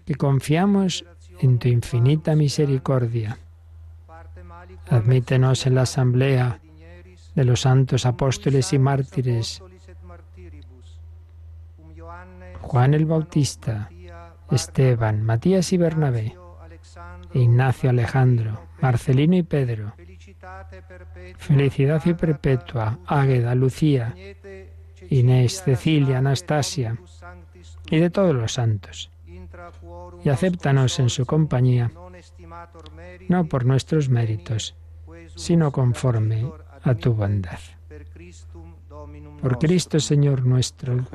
que 0.05 0.17
confiamos 0.17 1.05
en 1.39 1.61
tu 1.61 1.69
infinita 1.69 2.35
misericordia, 2.35 3.39
admítenos 4.89 5.65
en 5.69 5.77
la 5.77 5.83
asamblea 5.83 6.61
de 7.41 7.47
los 7.47 7.63
santos 7.63 8.05
apóstoles 8.05 8.71
y 8.75 8.79
mártires, 8.79 9.63
Juan 12.61 12.93
el 12.93 13.07
Bautista, 13.07 13.89
Esteban, 14.51 15.23
Matías 15.23 15.73
y 15.73 15.79
Bernabé, 15.79 16.37
Ignacio 17.33 17.89
Alejandro, 17.89 18.61
Marcelino 18.83 19.37
y 19.37 19.43
Pedro, 19.43 19.95
Felicidad 21.39 22.03
y 22.05 22.13
Perpetua, 22.13 22.99
Águeda, 23.07 23.55
Lucía, 23.55 24.15
Inés, 25.09 25.63
Cecilia, 25.63 26.19
Anastasia 26.19 26.99
y 27.91 28.01
de 28.01 28.11
todos 28.11 28.35
los 28.35 28.53
santos. 28.53 29.11
Y 30.23 30.29
acéptanos 30.29 30.99
en 30.99 31.09
su 31.09 31.25
compañía, 31.25 31.91
no 33.31 33.45
por 33.47 33.65
nuestros 33.65 34.11
méritos, 34.11 34.77
sino 35.37 35.73
conforme 35.73 36.45
a 36.83 36.95
tu 36.95 37.13
bondad. 37.13 37.59
Por 39.41 39.59
Cristo 39.59 40.01
Señor 40.01 40.45
nuestro, 40.45 41.07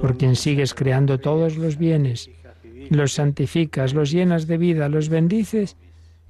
por 0.00 0.16
quien 0.16 0.36
sigues 0.36 0.74
creando 0.74 1.18
todos 1.18 1.56
los 1.56 1.76
bienes, 1.76 2.30
los 2.90 3.14
santificas, 3.14 3.94
los 3.94 4.10
llenas 4.10 4.46
de 4.46 4.58
vida, 4.58 4.88
los 4.88 5.08
bendices 5.08 5.76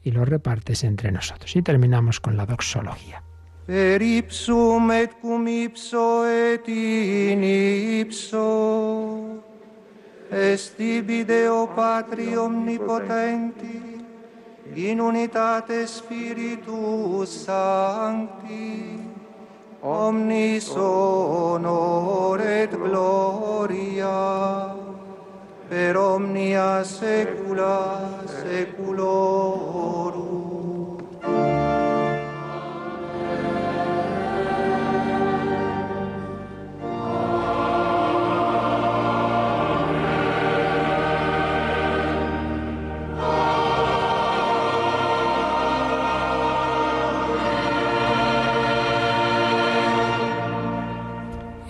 y 0.02 0.10
los 0.10 0.28
repartes 0.28 0.84
entre 0.84 1.12
nosotros. 1.12 1.54
Y 1.54 1.62
terminamos 1.62 2.20
con 2.20 2.36
la 2.36 2.46
doxología. 2.46 3.22
Per 3.66 4.00
ipsum 4.00 4.90
et 4.92 5.12
cum 5.20 5.46
ipso 5.46 6.24
et 6.24 6.66
in 6.68 7.44
ipso 7.44 9.44
Patri 11.74 12.34
omnipotenti 12.34 13.87
in 14.74 15.00
unitate 15.00 15.86
Spiritus 15.86 17.44
Sancti 17.44 18.98
omnis 19.82 20.68
honor 20.76 22.40
et 22.40 22.70
gloria 22.70 24.74
per 25.68 25.96
omnia 25.96 26.84
secula 26.84 28.24
seculorum. 28.26 30.37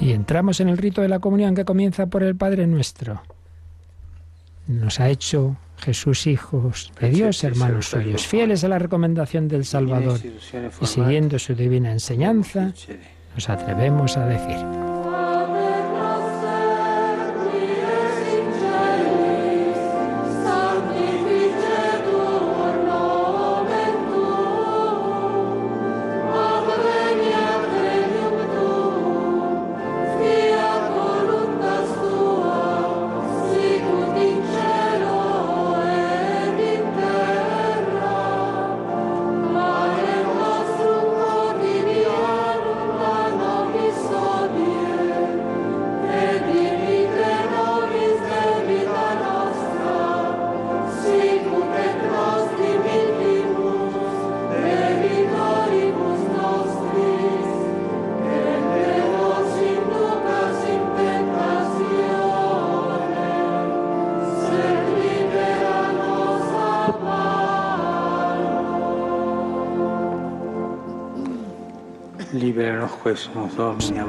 Y 0.08 0.12
entramos 0.12 0.58
en 0.60 0.70
el 0.70 0.78
rito 0.78 1.02
de 1.02 1.08
la 1.08 1.18
comunión 1.18 1.54
que 1.54 1.66
comienza 1.66 2.06
por 2.06 2.22
el 2.22 2.34
Padre 2.34 2.66
nuestro. 2.66 3.20
Nos 4.66 5.00
ha 5.00 5.10
hecho 5.10 5.58
Jesús 5.76 6.26
hijos 6.26 6.90
de 6.98 7.10
Dios, 7.10 7.44
hermanos 7.44 7.90
suyos, 7.90 8.26
fieles 8.26 8.64
a 8.64 8.68
la 8.68 8.78
recomendación 8.78 9.48
del 9.48 9.66
Salvador 9.66 10.18
y 10.80 10.86
siguiendo 10.86 11.38
su 11.38 11.54
divina 11.54 11.92
enseñanza, 11.92 12.72
nos 13.34 13.50
atrevemos 13.50 14.16
a 14.16 14.24
decir. 14.24 14.87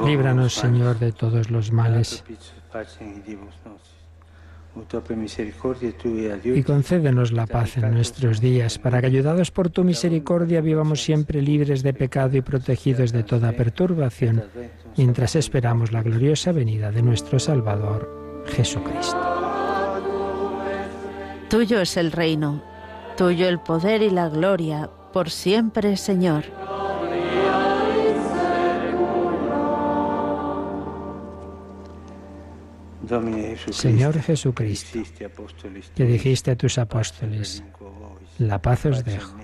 Líbranos, 0.04 0.54
Señor, 0.54 0.98
de 0.98 1.12
todos 1.12 1.50
los 1.50 1.72
males. 1.72 2.24
Y 6.44 6.62
concédenos 6.62 7.32
la 7.32 7.46
paz 7.46 7.76
en 7.76 7.92
nuestros 7.92 8.40
días, 8.40 8.78
para 8.78 9.00
que, 9.00 9.06
ayudados 9.06 9.50
por 9.50 9.68
tu 9.70 9.82
misericordia, 9.82 10.60
vivamos 10.60 11.02
siempre 11.02 11.42
libres 11.42 11.82
de 11.82 11.92
pecado 11.92 12.36
y 12.36 12.40
protegidos 12.40 13.12
de 13.12 13.24
toda 13.24 13.52
perturbación, 13.52 14.44
mientras 14.96 15.34
esperamos 15.34 15.92
la 15.92 16.02
gloriosa 16.02 16.52
venida 16.52 16.92
de 16.92 17.02
nuestro 17.02 17.38
Salvador, 17.38 18.44
Jesucristo. 18.46 19.18
Tuyo 21.48 21.80
es 21.80 21.96
el 21.96 22.12
reino, 22.12 22.62
tuyo 23.16 23.48
el 23.48 23.58
poder 23.58 24.02
y 24.02 24.10
la 24.10 24.28
gloria, 24.28 24.88
por 25.12 25.30
siempre, 25.30 25.96
Señor. 25.96 26.44
Señor 33.70 34.20
Jesucristo, 34.20 35.00
que 35.94 36.04
dijiste 36.04 36.52
a 36.52 36.56
tus 36.56 36.78
apóstoles, 36.78 37.62
la 38.38 38.62
paz 38.62 38.86
os 38.86 39.04
dejo, 39.04 39.36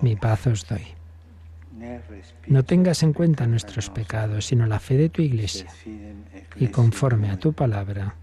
mi 0.00 0.16
paz 0.16 0.46
os 0.46 0.66
doy. 0.66 0.86
No 2.46 2.64
tengas 2.64 3.02
en 3.02 3.12
cuenta 3.12 3.46
nuestros 3.46 3.90
pecados, 3.90 4.46
sino 4.46 4.66
la 4.66 4.78
fe 4.78 4.96
de 4.96 5.08
tu 5.08 5.22
Iglesia, 5.22 5.66
y 6.56 6.68
conforme 6.68 7.30
a 7.30 7.38
tu 7.38 7.52
palabra, 7.52 8.14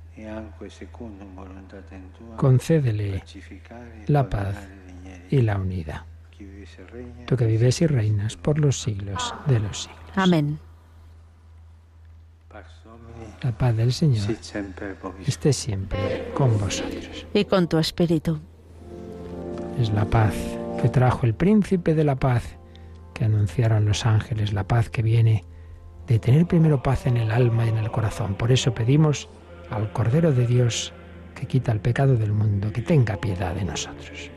concédele 2.38 3.24
la 4.08 4.30
paz 4.30 4.56
y 5.30 5.42
la 5.42 5.58
unidad. 5.58 6.04
Tú 7.26 7.36
que 7.36 7.46
vives 7.46 7.82
y 7.82 7.88
reinas 7.88 8.38
por 8.38 8.60
los 8.60 8.82
siglos 8.82 9.34
de 9.48 9.60
los 9.60 9.84
siglos. 9.84 10.00
Amén. 10.16 10.60
La 13.42 13.52
paz 13.58 13.76
del 13.76 13.94
Señor 13.94 14.30
esté 15.26 15.54
siempre 15.54 16.32
con 16.34 16.58
vosotros. 16.60 17.26
Y 17.34 17.46
con 17.46 17.70
tu 17.70 17.78
espíritu. 17.78 18.40
Es 19.80 19.92
la 19.92 20.06
paz 20.06 20.34
que 20.82 20.90
trajo 20.90 21.26
el 21.26 21.34
príncipe 21.34 21.94
de 21.94 22.04
la 22.04 22.18
paz 22.18 22.44
que 23.14 23.26
anunciaron 23.26 23.86
los 23.86 24.06
ángeles, 24.06 24.52
la 24.52 24.68
paz 24.68 24.90
que 24.90 25.02
viene 25.02 25.46
de 26.08 26.20
tener 26.20 26.48
primero 26.48 26.84
paz 26.84 27.06
en 27.06 27.18
el 27.18 27.32
alma 27.32 27.66
y 27.66 27.70
en 27.70 27.78
el 27.78 27.92
corazón. 27.92 28.36
Por 28.36 28.52
eso 28.52 28.74
pedimos 28.74 29.30
al 29.70 29.92
Cordero 29.94 30.34
de 30.34 30.46
Dios 30.46 30.92
que 31.36 31.46
quita 31.46 31.72
el 31.72 31.80
pecado 31.80 32.16
del 32.18 32.34
mundo, 32.34 32.74
que 32.74 32.82
tenga 32.82 33.16
piedad 33.18 33.56
de 33.56 33.64
nosotros. 33.64 34.30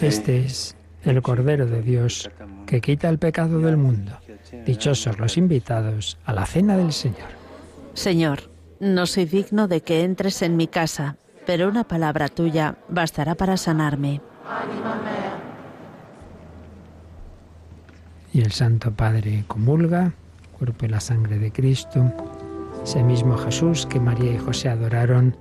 Este 0.00 0.44
es 0.44 0.76
el 1.02 1.22
Cordero 1.22 1.66
de 1.66 1.82
Dios 1.82 2.30
que 2.66 2.80
quita 2.80 3.08
el 3.08 3.18
pecado 3.18 3.58
del 3.58 3.76
mundo. 3.76 4.12
Dichosos 4.64 5.18
los 5.18 5.36
invitados 5.36 6.18
a 6.24 6.32
la 6.32 6.46
cena 6.46 6.76
del 6.76 6.92
Señor. 6.92 7.28
Señor, 7.94 8.50
no 8.78 9.06
soy 9.06 9.24
digno 9.24 9.66
de 9.66 9.80
que 9.80 10.04
entres 10.04 10.42
en 10.42 10.56
mi 10.56 10.68
casa, 10.68 11.16
pero 11.46 11.68
una 11.68 11.82
palabra 11.84 12.28
tuya 12.28 12.76
bastará 12.88 13.34
para 13.34 13.56
sanarme. 13.56 14.20
Y 18.32 18.40
el 18.42 18.52
Santo 18.52 18.92
Padre 18.92 19.44
comulga, 19.48 20.12
cuerpo 20.56 20.86
y 20.86 20.88
la 20.88 21.00
sangre 21.00 21.38
de 21.38 21.50
Cristo, 21.50 22.12
ese 22.84 23.02
mismo 23.02 23.36
Jesús 23.36 23.86
que 23.86 23.98
María 23.98 24.34
y 24.34 24.38
José 24.38 24.68
adoraron, 24.68 25.36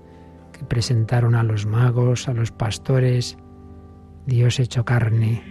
que 0.51 0.63
presentaron 0.65 1.35
a 1.35 1.43
los 1.43 1.67
magos, 1.67 2.27
a 2.27 2.33
los 2.33 2.51
pastores, 2.51 3.37
Dios 4.27 4.59
hecho 4.59 4.83
carne, 4.83 5.41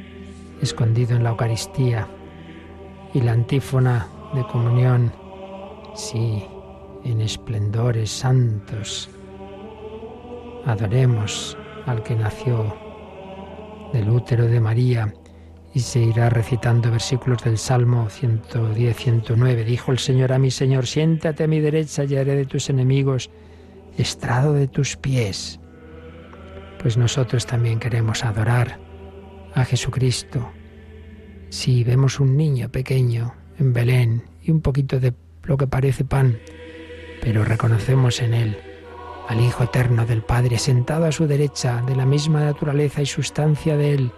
escondido 0.61 1.17
en 1.17 1.25
la 1.25 1.31
Eucaristía, 1.31 2.07
y 3.15 3.23
la 3.23 3.33
antífona 3.33 4.07
de 4.35 4.47
comunión, 4.47 5.15
sí, 5.95 6.45
en 7.03 7.23
esplendores 7.23 8.11
santos. 8.11 9.09
Adoremos 10.67 11.57
al 11.87 12.03
que 12.03 12.17
nació 12.17 12.77
del 13.95 14.11
útero 14.11 14.45
de 14.45 14.61
María 14.61 15.15
y 15.73 15.81
se 15.81 16.01
irá 16.01 16.29
recitando 16.29 16.91
versículos 16.91 17.43
del 17.45 17.57
Salmo 17.57 18.09
110-109. 18.09 19.65
Dijo 19.65 19.91
el 19.91 19.99
Señor 19.99 20.35
a 20.35 20.39
mi 20.39 20.51
Señor, 20.51 20.87
siéntate 20.87 21.45
a 21.45 21.49
mi 21.49 21.61
derecha 21.61 22.05
y 22.05 22.15
haré 22.17 22.37
de 22.37 22.45
tus 22.45 22.69
enemigos 22.69 23.31
estrado 23.97 24.53
de 24.53 24.69
tus 24.69 24.99
pies 24.99 25.61
pues 26.87 26.97
nosotros 26.97 27.47
también 27.47 27.81
queremos 27.81 28.23
adorar 28.23 28.79
a 29.57 29.65
Jesucristo. 29.65 30.53
Si 31.49 31.83
vemos 31.83 32.21
un 32.21 32.37
niño 32.37 32.69
pequeño 32.69 33.35
en 33.59 33.73
Belén 33.73 34.23
y 34.41 34.53
un 34.53 34.61
poquito 34.61 35.01
de 35.01 35.13
lo 35.43 35.57
que 35.57 35.67
parece 35.67 36.05
pan, 36.05 36.39
pero 37.21 37.45
reconocemos 37.45 38.21
en 38.21 38.35
él 38.35 38.59
al 39.27 39.41
Hijo 39.41 39.65
eterno 39.65 40.07
del 40.07 40.23
Padre 40.23 40.59
sentado 40.59 41.07
a 41.07 41.11
su 41.11 41.27
derecha, 41.27 41.83
de 41.89 41.97
la 41.97 42.07
misma 42.07 42.45
naturaleza 42.45 43.03
y 43.03 43.07
sustancia 43.07 43.77
de 43.77 43.95
él, 43.95 44.13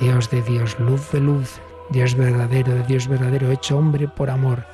Dios 0.00 0.30
de 0.30 0.42
Dios, 0.42 0.76
luz 0.80 1.12
de 1.12 1.20
luz, 1.20 1.60
Dios 1.90 2.16
verdadero 2.16 2.74
de 2.74 2.82
Dios 2.82 3.06
verdadero, 3.06 3.52
hecho 3.52 3.78
hombre 3.78 4.08
por 4.08 4.30
amor, 4.30 4.66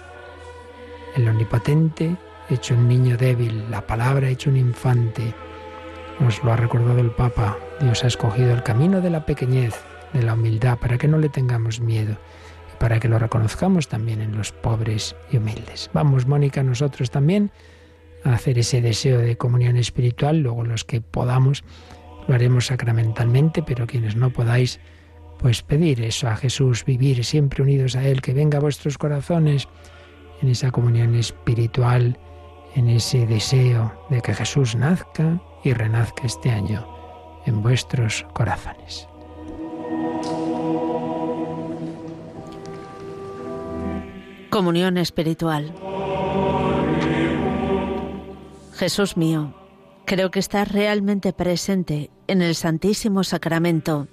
el 1.15 1.29
omnipotente, 1.29 2.17
hecho 2.49 2.73
un 2.73 2.89
niño 2.89 3.19
débil, 3.19 3.71
la 3.71 3.87
palabra 3.87 4.31
hecho 4.31 4.49
un 4.49 4.57
infante, 4.57 5.35
nos 6.21 6.45
lo 6.45 6.53
ha 6.53 6.57
recordado 6.57 6.99
el 6.99 7.11
Papa. 7.11 7.57
Dios 7.81 8.05
ha 8.05 8.07
escogido 8.07 8.53
el 8.53 8.63
camino 8.63 9.01
de 9.01 9.11
la 9.11 9.25
pequeñez, 9.25 9.75
de 10.13 10.23
la 10.23 10.35
humildad, 10.35 10.79
para 10.79 10.99
que 10.99 11.09
no 11.09 11.19
le 11.19 11.29
tengamos 11.29 11.81
miedo 11.81 12.17
y 12.73 12.79
para 12.79 13.01
que 13.01 13.09
lo 13.09 13.19
reconozcamos 13.19 13.89
también 13.89 14.21
en 14.21 14.37
los 14.37 14.53
pobres 14.53 15.17
y 15.33 15.39
humildes. 15.39 15.91
Vamos, 15.93 16.27
Mónica, 16.27 16.63
nosotros 16.63 17.11
también 17.11 17.51
a 18.25 18.35
hacer 18.35 18.59
ese 18.59 18.81
deseo 18.83 19.19
de 19.19 19.37
comunión 19.37 19.77
espiritual. 19.77 20.39
Luego 20.41 20.65
los 20.65 20.85
que 20.85 21.01
podamos 21.01 21.65
lo 22.29 22.35
haremos 22.35 22.67
sacramentalmente, 22.67 23.63
pero 23.63 23.87
quienes 23.87 24.15
no 24.15 24.31
podáis, 24.31 24.79
pues 25.39 25.63
pedir 25.63 26.03
eso 26.03 26.29
a 26.29 26.37
Jesús, 26.37 26.85
vivir 26.85 27.25
siempre 27.25 27.63
unidos 27.63 27.97
a 27.97 28.07
Él, 28.07 28.21
que 28.21 28.35
venga 28.35 28.59
a 28.59 28.61
vuestros 28.61 28.99
corazones 28.99 29.69
en 30.43 30.51
esa 30.51 30.71
comunión 30.71 31.15
espiritual, 31.15 32.19
en 32.77 32.89
ese 32.89 33.27
deseo 33.27 33.93
de 34.11 34.21
que 34.21 34.35
Jesús 34.35 34.77
nazca 34.77 35.41
y 35.63 35.73
renazca 35.73 36.27
este 36.27 36.51
año 36.51 36.87
en 37.47 37.63
vuestros 37.63 38.27
corazones. 38.33 39.09
Comunión 44.51 44.99
espiritual. 44.99 45.73
Jesús 48.75 49.17
mío, 49.17 49.55
creo 50.07 50.31
que 50.31 50.41
estás 50.41 50.73
realmente 50.73 51.33
presente 51.33 52.11
en 52.27 52.43
el 52.43 52.55
Santísimo 52.55 53.23
Sacramento. 53.25 54.09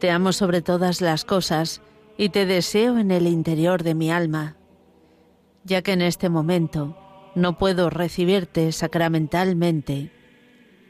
Te 0.00 0.10
amo 0.10 0.32
sobre 0.32 0.62
todas 0.62 1.00
las 1.00 1.24
cosas 1.24 1.82
y 2.16 2.30
te 2.30 2.46
deseo 2.46 2.98
en 2.98 3.10
el 3.10 3.26
interior 3.26 3.82
de 3.82 3.94
mi 3.94 4.10
alma, 4.10 4.56
ya 5.64 5.82
que 5.82 5.92
en 5.92 6.02
este 6.02 6.28
momento 6.28 6.96
no 7.34 7.58
puedo 7.58 7.90
recibirte 7.90 8.72
sacramentalmente. 8.72 10.17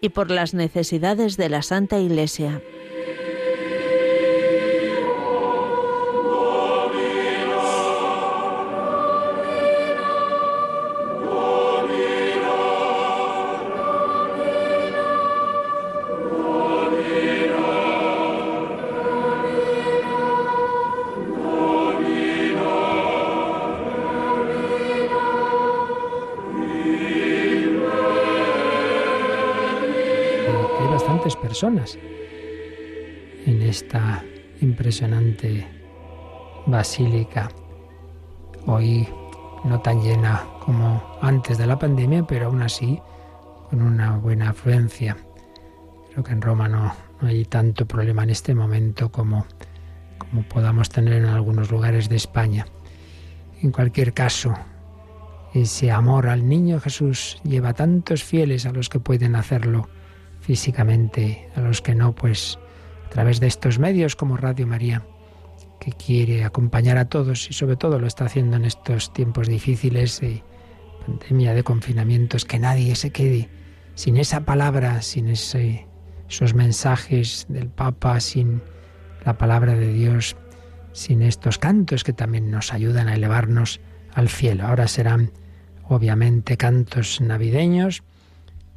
y 0.00 0.10
por 0.10 0.30
las 0.30 0.54
necesidades 0.54 1.36
de 1.36 1.48
la 1.48 1.62
Santa 1.62 1.98
Iglesia. 1.98 2.62
Impresionante 34.88 35.66
basílica. 36.64 37.50
Hoy 38.64 39.06
no 39.64 39.78
tan 39.80 40.00
llena 40.00 40.42
como 40.64 41.18
antes 41.20 41.58
de 41.58 41.66
la 41.66 41.78
pandemia, 41.78 42.26
pero 42.26 42.46
aún 42.46 42.62
así 42.62 42.98
con 43.68 43.82
una 43.82 44.16
buena 44.16 44.48
afluencia. 44.48 45.14
Creo 46.10 46.24
que 46.24 46.32
en 46.32 46.40
Roma 46.40 46.68
no, 46.68 46.94
hay 47.20 47.44
tanto 47.44 47.84
problema 47.84 48.22
en 48.22 48.30
este 48.30 48.54
momento 48.54 49.12
como, 49.12 49.44
como 50.16 50.42
podamos 50.44 50.88
tener 50.88 51.12
en 51.12 51.26
algunos 51.26 51.70
lugares 51.70 52.08
de 52.08 52.16
España. 52.16 52.66
En 53.60 53.72
cualquier 53.72 54.14
caso, 54.14 54.54
ese 55.52 55.90
amor 55.90 56.28
al 56.28 56.48
niño 56.48 56.80
Jesús 56.80 57.42
lleva 57.44 57.74
tantos 57.74 58.24
fieles 58.24 58.64
a 58.64 58.72
los 58.72 58.88
que 58.88 59.00
pueden 59.00 59.36
hacerlo 59.36 59.86
físicamente, 60.40 61.50
a 61.56 61.60
los 61.60 61.82
que 61.82 61.94
no, 61.94 62.14
pues 62.14 62.58
a 63.08 63.10
través 63.10 63.40
de 63.40 63.46
estos 63.46 63.78
medios 63.78 64.16
como 64.16 64.36
Radio 64.36 64.66
María, 64.66 65.02
que 65.80 65.92
quiere 65.92 66.44
acompañar 66.44 66.98
a 66.98 67.08
todos 67.08 67.48
y 67.48 67.54
sobre 67.54 67.76
todo 67.76 67.98
lo 67.98 68.06
está 68.06 68.26
haciendo 68.26 68.58
en 68.58 68.66
estos 68.66 69.14
tiempos 69.14 69.48
difíciles 69.48 70.20
de 70.20 70.42
pandemia, 71.06 71.54
de 71.54 71.62
confinamientos, 71.62 72.44
que 72.44 72.58
nadie 72.58 72.94
se 72.96 73.08
quede 73.08 73.48
sin 73.94 74.18
esa 74.18 74.40
palabra, 74.40 75.00
sin 75.00 75.28
ese, 75.28 75.86
esos 76.28 76.52
mensajes 76.52 77.46
del 77.48 77.70
Papa, 77.70 78.20
sin 78.20 78.60
la 79.24 79.38
palabra 79.38 79.72
de 79.72 79.90
Dios, 79.90 80.36
sin 80.92 81.22
estos 81.22 81.56
cantos 81.56 82.04
que 82.04 82.12
también 82.12 82.50
nos 82.50 82.74
ayudan 82.74 83.08
a 83.08 83.14
elevarnos 83.14 83.80
al 84.12 84.28
cielo. 84.28 84.66
Ahora 84.66 84.86
serán 84.86 85.32
obviamente 85.84 86.58
cantos 86.58 87.22
navideños 87.22 88.02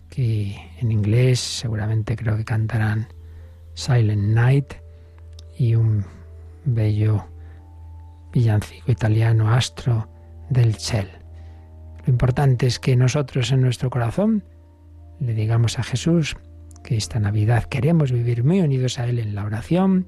que 0.10 0.56
en 0.80 0.90
inglés 0.94 1.42
seguramente 1.42 2.16
creo 2.16 2.38
que 2.38 2.46
cantarán 2.46 3.10
Silent 3.82 4.22
Night 4.22 4.74
y 5.58 5.74
un 5.74 6.06
bello 6.66 7.26
villancico 8.32 8.92
italiano 8.92 9.52
Astro 9.52 10.08
del 10.52 10.76
Ciel. 10.76 11.10
Lo 12.06 12.14
importante 12.14 12.68
es 12.68 12.78
que 12.78 12.96
nosotros 12.96 13.52
en 13.52 13.62
nuestro 13.62 13.90
corazón 13.90 14.44
le 15.20 15.34
digamos 15.34 15.80
a 15.80 15.84
Jesús 15.84 16.38
que 16.84 16.96
esta 16.96 17.20
Navidad 17.20 17.64
queremos 17.64 18.12
vivir 18.12 18.44
muy 18.44 18.62
unidos 18.62 19.00
a 19.00 19.08
Él 19.08 19.18
en 19.18 19.34
la 19.34 19.46
oración, 19.46 20.06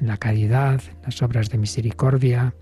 en 0.00 0.06
la 0.06 0.18
caridad, 0.18 0.82
en 0.96 1.02
las 1.04 1.22
obras 1.22 1.48
de 1.48 1.56
misericordia, 1.56 2.54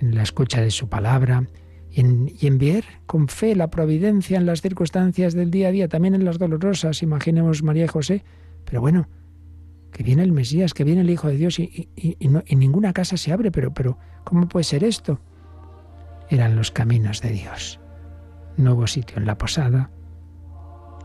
en 0.00 0.16
la 0.16 0.24
escucha 0.24 0.62
de 0.62 0.72
su 0.72 0.88
palabra, 0.88 1.46
y, 1.92 2.00
enviar 2.44 2.82
con 3.06 3.28
fe 3.28 3.54
la 3.54 3.70
providencia 3.70 4.36
en 4.36 4.46
las 4.46 4.62
circunstancias 4.62 5.32
del 5.32 5.52
día 5.52 5.68
a 5.68 5.70
día, 5.70 5.88
también 5.88 6.16
en 6.16 6.24
las 6.24 6.38
dolorosas, 6.38 7.04
imaginemos 7.04 7.62
María 7.62 7.84
y 7.84 7.88
José, 7.88 8.24
pero 8.64 8.80
bueno, 8.80 9.06
que 9.94 10.02
viene 10.02 10.24
el 10.24 10.32
Mesías, 10.32 10.74
que 10.74 10.82
viene 10.82 11.02
el 11.02 11.10
Hijo 11.10 11.28
de 11.28 11.36
Dios 11.36 11.60
y, 11.60 11.88
no, 12.28 12.42
ninguna 12.50 12.92
casa 12.92 13.16
se 13.16 13.32
abre, 13.32 13.52
pero, 13.52 13.72
pero 13.72 13.96
¿cómo 14.24 14.48
puede 14.48 14.64
ser 14.64 14.82
esto? 14.82 15.20
Eran 16.28 16.56
los 16.56 16.72
caminos 16.72 17.22
de 17.22 17.30
Dios. 17.30 17.78
No 18.56 18.74
hubo 18.74 18.88
sitio 18.88 19.18
en 19.18 19.26
la 19.26 19.38
posada, 19.38 19.90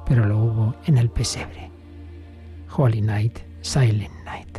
pero 0.07 0.25
lo 0.25 0.43
hubo 0.43 0.75
en 0.87 0.97
el 0.97 1.11
pesebre. 1.11 1.69
Holy 2.75 3.01
Night, 3.01 3.37
Silent 3.61 4.11
Night. 4.25 4.57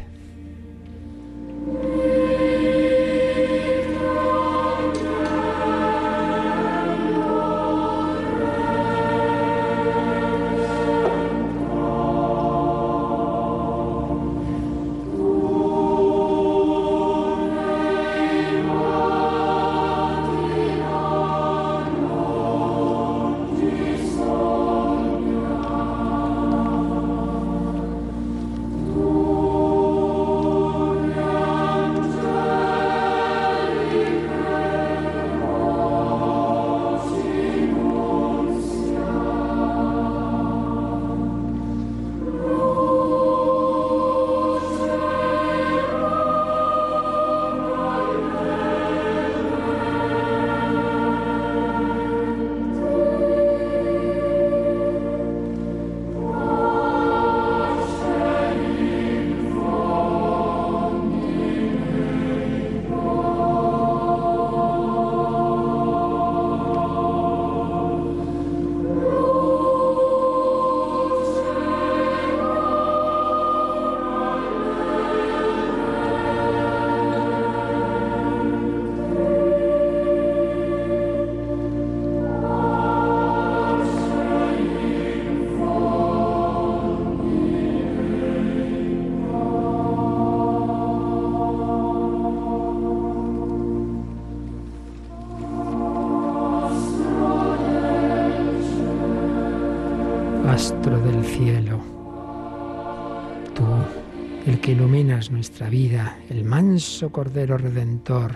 Nuestra 105.61 105.79
vida, 105.79 106.17
el 106.31 106.43
manso 106.43 107.13
Cordero 107.13 107.59
Redentor. 107.59 108.35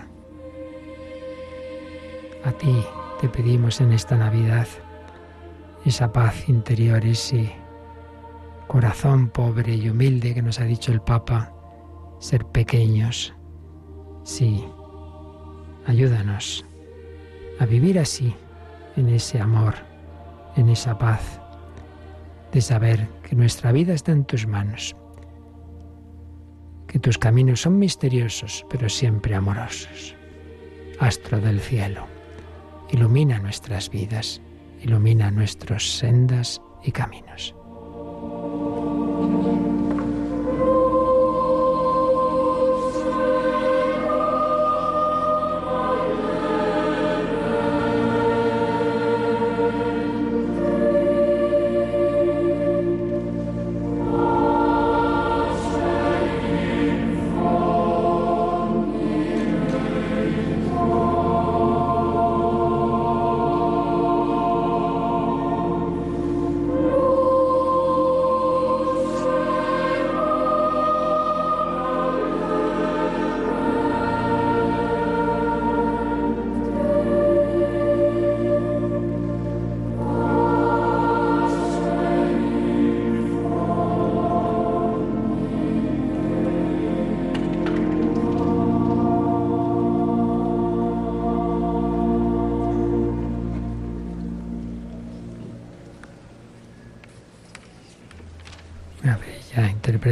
A 2.43 2.51
ti 2.51 2.85
te 3.19 3.29
pedimos 3.29 3.81
en 3.81 3.93
esta 3.93 4.15
Navidad 4.15 4.67
esa 5.85 6.13
paz 6.13 6.47
interior, 6.47 7.03
ese 7.03 7.51
corazón 8.67 9.29
pobre 9.29 9.73
y 9.73 9.89
humilde 9.89 10.35
que 10.35 10.43
nos 10.43 10.59
ha 10.59 10.65
dicho 10.65 10.91
el 10.91 11.01
Papa, 11.01 11.51
ser 12.19 12.45
pequeños. 12.45 13.33
Sí, 14.23 14.63
ayúdanos 15.87 16.63
a 17.59 17.65
vivir 17.65 17.97
así, 17.97 18.35
en 18.97 19.09
ese 19.09 19.41
amor, 19.41 19.73
en 20.57 20.69
esa 20.69 20.95
paz 20.99 21.41
de 22.51 22.61
saber 22.61 23.09
que 23.23 23.35
nuestra 23.35 23.71
vida 23.71 23.95
está 23.95 24.11
en 24.11 24.25
tus 24.25 24.45
manos, 24.45 24.95
que 26.95 26.99
tus 26.99 27.17
caminos 27.17 27.59
son 27.59 27.77
misteriosos, 27.77 28.65
pero 28.69 28.87
siempre 28.87 29.35
amorosos. 29.35 30.15
Astro 30.97 31.41
del 31.41 31.59
cielo, 31.59 32.07
ilumina 32.89 33.37
nuestras 33.37 33.89
vidas, 33.89 34.39
ilumina 34.81 35.29
nuestros 35.29 35.97
sendas 35.97 36.61
y 36.85 36.93
caminos. 36.93 37.53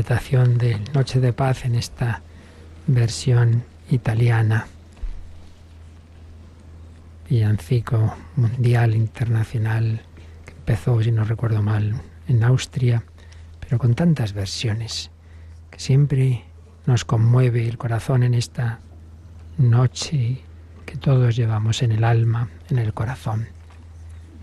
De 0.03 0.79
Noche 0.93 1.21
de 1.21 1.31
Paz 1.31 1.63
en 1.63 1.75
esta 1.75 2.21
versión 2.87 3.63
italiana. 3.89 4.67
Villancico 7.29 8.13
mundial, 8.35 8.95
internacional, 8.95 10.01
que 10.45 10.51
empezó, 10.51 11.01
si 11.01 11.11
no 11.13 11.23
recuerdo 11.23 11.61
mal, 11.61 12.01
en 12.27 12.43
Austria, 12.43 13.03
pero 13.61 13.77
con 13.77 13.95
tantas 13.95 14.33
versiones, 14.33 15.09
que 15.71 15.79
siempre 15.79 16.43
nos 16.85 17.05
conmueve 17.05 17.67
el 17.67 17.77
corazón 17.77 18.23
en 18.23 18.33
esta 18.33 18.79
noche 19.57 20.41
que 20.85 20.97
todos 20.97 21.35
llevamos 21.35 21.81
en 21.81 21.93
el 21.93 22.03
alma, 22.03 22.49
en 22.69 22.77
el 22.77 22.93
corazón. 22.93 23.47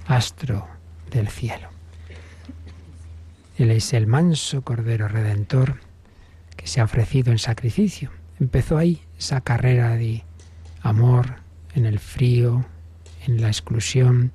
Astro 0.06 0.66
del 1.10 1.28
cielo. 1.28 1.69
Él 3.60 3.72
es 3.72 3.92
el 3.92 4.06
manso 4.06 4.62
Cordero 4.62 5.06
Redentor 5.06 5.80
que 6.56 6.66
se 6.66 6.80
ha 6.80 6.84
ofrecido 6.84 7.30
en 7.30 7.38
sacrificio. 7.38 8.10
Empezó 8.40 8.78
ahí 8.78 9.02
esa 9.18 9.42
carrera 9.42 9.96
de 9.96 10.24
amor 10.80 11.34
en 11.74 11.84
el 11.84 11.98
frío, 11.98 12.64
en 13.26 13.42
la 13.42 13.48
exclusión, 13.48 14.32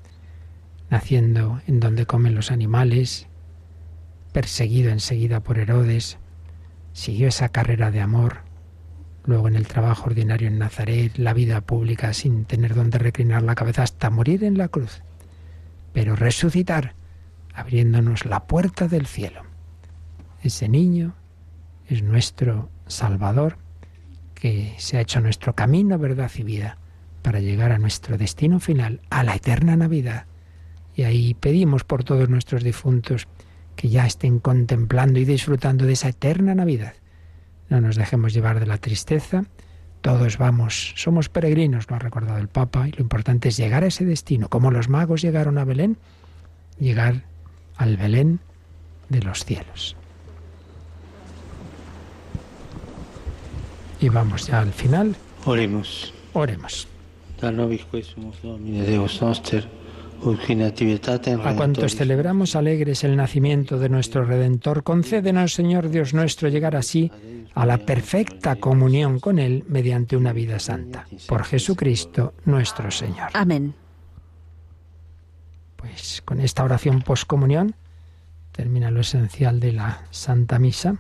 naciendo 0.92 1.60
en 1.66 1.80
donde 1.80 2.06
comen 2.06 2.36
los 2.36 2.52
animales, 2.52 3.26
perseguido 4.32 4.92
enseguida 4.92 5.40
por 5.40 5.58
Herodes, 5.58 6.20
siguió 6.94 7.28
esa 7.30 7.50
carrera 7.50 7.90
de 7.90 8.02
amor, 8.02 8.42
luego 9.24 9.48
en 9.48 9.56
el 9.56 9.66
trabajo 9.66 10.06
ordinario 10.06 10.50
en 10.50 10.60
Nazaret, 10.60 11.18
la 11.18 11.34
vida 11.34 11.62
pública 11.62 12.14
sin 12.14 12.46
tener 12.46 12.76
donde 12.76 13.00
reclinar 13.00 13.42
la 13.42 13.56
cabeza 13.56 13.82
hasta 13.82 14.12
morir 14.12 14.44
en 14.44 14.60
la 14.60 14.68
cruz. 14.68 15.02
Pero 15.94 16.16
resucitar 16.16 16.94
abriéndonos 17.56 18.26
la 18.26 18.46
puerta 18.46 18.88
del 18.88 19.08
cielo. 19.08 19.42
Ese 20.42 20.70
niño 20.70 21.16
es 21.88 22.04
nuestro 22.04 22.70
Salvador, 22.88 23.58
que 24.34 24.76
se 24.78 24.98
ha 24.98 25.02
hecho 25.02 25.22
nuestro 25.22 25.56
camino, 25.56 25.98
verdad 25.98 26.32
y 26.38 26.44
vida, 26.44 26.78
para 27.22 27.40
llegar 27.40 27.72
a 27.72 27.80
nuestro 27.80 28.18
destino 28.18 28.60
final, 28.60 29.02
a 29.10 29.24
la 29.24 29.36
eterna 29.36 29.76
Navidad. 29.76 30.26
Y 30.96 31.04
ahí 31.04 31.34
pedimos 31.34 31.84
por 31.84 32.04
todos 32.04 32.30
nuestros 32.30 32.64
difuntos 32.64 33.28
que 33.76 33.90
ya 33.90 34.06
estén 34.06 34.40
contemplando 34.40 35.20
y 35.20 35.26
disfrutando 35.26 35.86
de 35.86 35.94
esa 35.94 36.10
eterna 36.10 36.54
Navidad. 36.56 36.94
No 37.70 37.82
nos 37.82 37.96
dejemos 37.96 38.34
llevar 38.34 38.60
de 38.60 38.68
la 38.68 38.78
tristeza. 38.78 39.46
Todos 40.02 40.38
vamos, 40.38 40.94
somos 40.96 41.30
peregrinos, 41.30 41.90
lo 41.90 41.96
ha 41.96 42.00
recordado 42.00 42.38
el 42.38 42.48
Papa, 42.48 42.88
y 42.88 42.92
lo 42.92 43.02
importante 43.02 43.50
es 43.50 43.58
llegar 43.58 43.84
a 43.84 43.88
ese 43.88 44.06
destino, 44.06 44.50
como 44.50 44.70
los 44.70 44.88
magos 44.88 45.22
llegaron 45.22 45.58
a 45.58 45.66
Belén, 45.66 45.98
llegar 46.78 47.24
al 47.78 47.98
Belén 47.98 48.40
de 49.10 49.22
los 49.22 49.46
cielos. 49.46 49.96
Y 54.00 54.10
vamos 54.10 54.48
ya 54.48 54.60
al 54.60 54.74
final. 54.74 55.16
Oremos. 55.46 56.14
Oremos. 56.34 56.88
A 61.44 61.56
cuantos 61.56 61.96
celebramos 61.96 62.56
alegres 62.56 63.04
el 63.04 63.16
nacimiento 63.16 63.78
de 63.78 63.90
nuestro 63.90 64.26
Redentor, 64.26 64.84
concédenos, 64.84 65.54
Señor 65.54 65.90
Dios 65.90 66.14
nuestro, 66.14 66.50
llegar 66.50 66.76
así 66.76 67.12
a 67.54 67.66
la 67.66 67.78
perfecta 67.78 68.56
comunión 68.56 69.20
con 69.20 69.40
Él 69.40 69.64
mediante 69.68 70.18
una 70.18 70.34
vida 70.34 70.60
santa. 70.60 71.06
Por 71.28 71.44
Jesucristo 71.44 72.34
nuestro 72.46 72.90
Señor. 72.92 73.30
Amén. 73.34 73.74
Pues 75.86 76.24
con 76.26 76.40
esta 76.40 76.64
oración 76.64 77.02
poscomunión 77.02 77.76
termina 78.52 78.90
lo 78.90 79.02
esencial 79.02 79.60
de 79.60 79.72
la 79.72 80.02
Santa 80.10 80.58
Misa. 80.58 80.96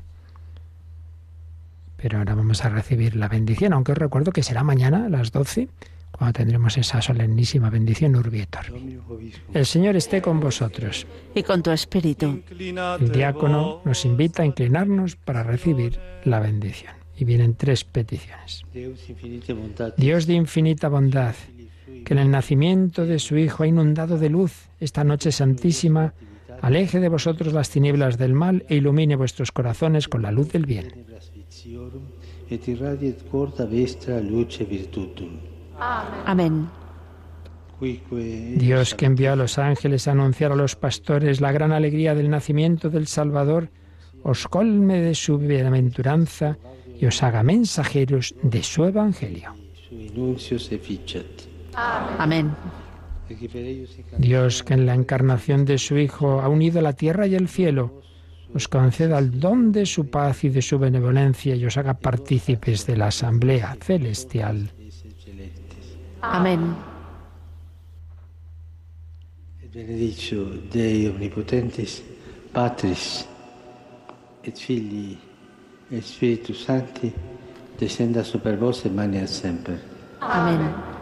Pero 1.98 2.20
ahora 2.20 2.36
vamos 2.36 2.64
a 2.64 2.70
recibir 2.70 3.16
la 3.16 3.28
bendición, 3.28 3.74
aunque 3.74 3.94
os 3.94 3.98
recuerdo 3.98 4.32
que 4.32 4.44
será 4.44 4.64
mañana 4.64 5.06
a 5.06 5.10
las 5.10 5.32
12 5.32 5.70
cuando 6.12 6.34
tendremos 6.34 6.78
esa 6.78 7.02
solemnísima 7.02 7.72
bendición 7.72 8.16
Urbietor. 8.16 8.66
El 9.54 9.66
Señor 9.66 9.96
esté 9.96 10.22
con 10.22 10.40
vosotros. 10.40 11.08
Y 11.34 11.42
con 11.42 11.64
tu 11.64 11.72
espíritu. 11.72 12.44
El 12.52 13.12
diácono 13.12 13.82
nos 13.86 14.06
invita 14.06 14.44
a 14.44 14.46
inclinarnos 14.46 15.16
para 15.16 15.42
recibir 15.42 16.00
la 16.26 16.40
bendición. 16.40 16.94
Y 17.18 17.26
vienen 17.26 17.56
tres 17.56 17.84
peticiones. 17.86 18.64
Dios 19.98 20.28
de 20.28 20.34
infinita 20.34 20.90
bondad 20.90 21.36
que 22.06 22.14
en 22.14 22.20
el 22.20 22.30
nacimiento 22.30 23.06
de 23.06 23.20
su 23.20 23.36
Hijo 23.38 23.64
ha 23.64 23.68
inundado 23.68 24.18
de 24.20 24.30
luz 24.30 24.65
esta 24.80 25.04
noche 25.04 25.32
santísima, 25.32 26.14
aleje 26.62 27.00
de 27.00 27.10
vosotros 27.10 27.54
las 27.54 27.70
tinieblas 27.70 28.18
del 28.18 28.34
mal 28.34 28.66
e 28.70 28.76
ilumine 28.76 29.16
vuestros 29.16 29.52
corazones 29.52 30.08
con 30.08 30.22
la 30.22 30.32
luz 30.32 30.52
del 30.52 30.66
bien. 30.66 31.06
Amén. 36.26 36.70
Dios 38.58 38.96
que 38.96 39.06
envió 39.06 39.34
a 39.34 39.36
los 39.36 39.58
ángeles 39.58 40.08
a 40.08 40.12
anunciar 40.12 40.52
a 40.52 40.56
los 40.56 40.76
pastores 40.76 41.42
la 41.42 41.52
gran 41.52 41.72
alegría 41.72 42.16
del 42.16 42.30
nacimiento 42.30 42.90
del 42.90 43.08
Salvador, 43.08 43.70
os 44.24 44.48
colme 44.48 45.02
de 45.02 45.14
su 45.14 45.38
bienaventuranza 45.38 46.58
y 47.00 47.06
os 47.06 47.22
haga 47.22 47.44
mensajeros 47.44 48.34
de 48.42 48.64
su 48.64 48.86
evangelio. 48.86 49.54
Amén. 52.18 52.52
Dios, 54.18 54.64
que 54.64 54.74
en 54.74 54.86
la 54.86 54.94
encarnación 54.94 55.66
de 55.66 55.78
su 55.78 55.98
Hijo 55.98 56.42
ha 56.42 56.50
unido 56.50 56.82
la 56.82 56.94
tierra 56.94 57.28
y 57.28 57.36
el 57.36 57.48
cielo, 57.48 58.02
os 58.54 58.68
conceda 58.68 59.20
el 59.20 59.40
don 59.40 59.72
de 59.72 59.86
su 59.86 60.10
paz 60.10 60.44
y 60.44 60.50
de 60.50 60.62
su 60.62 60.80
benevolencia 60.80 61.56
y 61.56 61.66
os 61.66 61.78
haga 61.78 61.96
partícipes 61.96 62.86
de 62.86 62.98
la 62.98 63.08
asamblea 63.08 63.78
celestial. 63.82 64.72
Amén. 66.22 66.76
benedicio 69.76 70.46
Dei 70.72 71.10
omnipotentis, 71.10 72.02
Patris 72.54 73.28
et 74.42 74.58
Filii 74.58 75.18
et 75.92 76.02
Spiritus 76.02 76.64
Sancti, 76.64 77.12
descenda 77.78 78.24
super 78.24 78.56
vos 78.56 78.86
et 78.86 78.92
mania 78.92 79.28
semper. 79.28 79.80
Amén. 80.22 80.95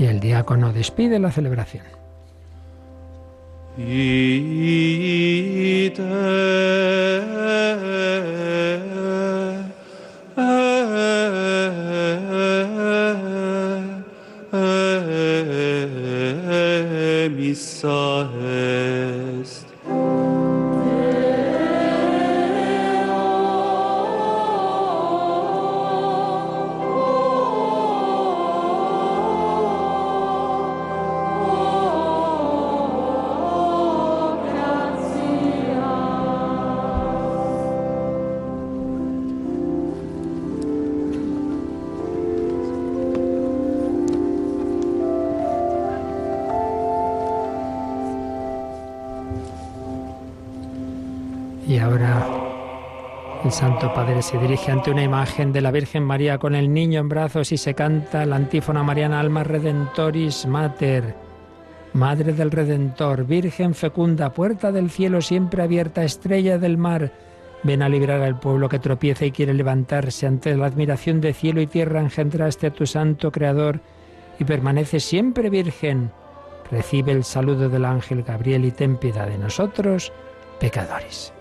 Y 0.00 0.06
el 0.06 0.18
diácono 0.18 0.72
despide 0.72 1.18
la 1.18 1.30
celebración. 1.30 1.84
Santo 53.60 53.92
Padre 53.92 54.22
se 54.22 54.38
dirige 54.38 54.72
ante 54.72 54.90
una 54.90 55.02
imagen 55.02 55.52
de 55.52 55.60
la 55.60 55.70
Virgen 55.70 56.02
María 56.02 56.38
con 56.38 56.54
el 56.54 56.72
niño 56.72 56.98
en 56.98 57.10
brazos 57.10 57.52
y 57.52 57.58
se 57.58 57.74
canta 57.74 58.24
la 58.24 58.36
antífona 58.36 58.82
mariana 58.82 59.20
Alma 59.20 59.44
Redentoris 59.44 60.46
Mater. 60.46 61.14
Madre 61.92 62.32
del 62.32 62.50
Redentor, 62.50 63.26
Virgen 63.26 63.74
fecunda, 63.74 64.32
puerta 64.32 64.72
del 64.72 64.88
cielo 64.88 65.20
siempre 65.20 65.62
abierta, 65.62 66.04
estrella 66.04 66.56
del 66.56 66.78
mar, 66.78 67.12
ven 67.62 67.82
a 67.82 67.90
librar 67.90 68.22
al 68.22 68.40
pueblo 68.40 68.66
que 68.70 68.78
tropieza 68.78 69.26
y 69.26 69.30
quiere 69.30 69.52
levantarse 69.52 70.26
ante 70.26 70.56
la 70.56 70.64
admiración 70.64 71.20
de 71.20 71.34
cielo 71.34 71.60
y 71.60 71.66
tierra, 71.66 72.00
engendraste 72.00 72.68
a 72.68 72.72
tu 72.72 72.86
santo 72.86 73.30
Creador 73.30 73.80
y 74.38 74.44
permanece 74.44 75.00
siempre 75.00 75.50
virgen. 75.50 76.10
Recibe 76.70 77.12
el 77.12 77.24
saludo 77.24 77.68
del 77.68 77.84
ángel 77.84 78.22
Gabriel 78.22 78.64
y 78.64 78.70
ten 78.70 78.96
piedad 78.96 79.26
de 79.26 79.36
nosotros, 79.36 80.14
pecadores. 80.58 81.34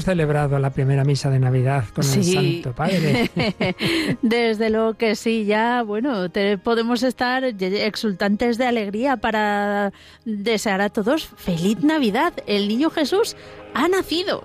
Hemos 0.00 0.04
celebrado 0.04 0.58
la 0.58 0.70
primera 0.70 1.04
misa 1.04 1.28
de 1.30 1.38
Navidad 1.38 1.84
con 1.94 2.04
el. 2.04 2.24
Santo 2.24 2.72
Padre. 2.74 3.30
Desde 4.22 4.70
luego 4.70 4.94
que 4.94 5.14
sí, 5.14 5.44
ya, 5.44 5.82
bueno, 5.82 6.30
te- 6.30 6.56
podemos 6.58 7.02
estar 7.02 7.44
exultantes 7.44 8.56
de 8.56 8.66
alegría 8.66 9.18
para 9.18 9.92
desear 10.24 10.80
a 10.80 10.88
todos 10.88 11.26
feliz 11.36 11.82
Navidad. 11.82 12.32
El 12.46 12.68
niño 12.68 12.88
Jesús 12.90 13.36
ha 13.74 13.88
nacido. 13.88 14.44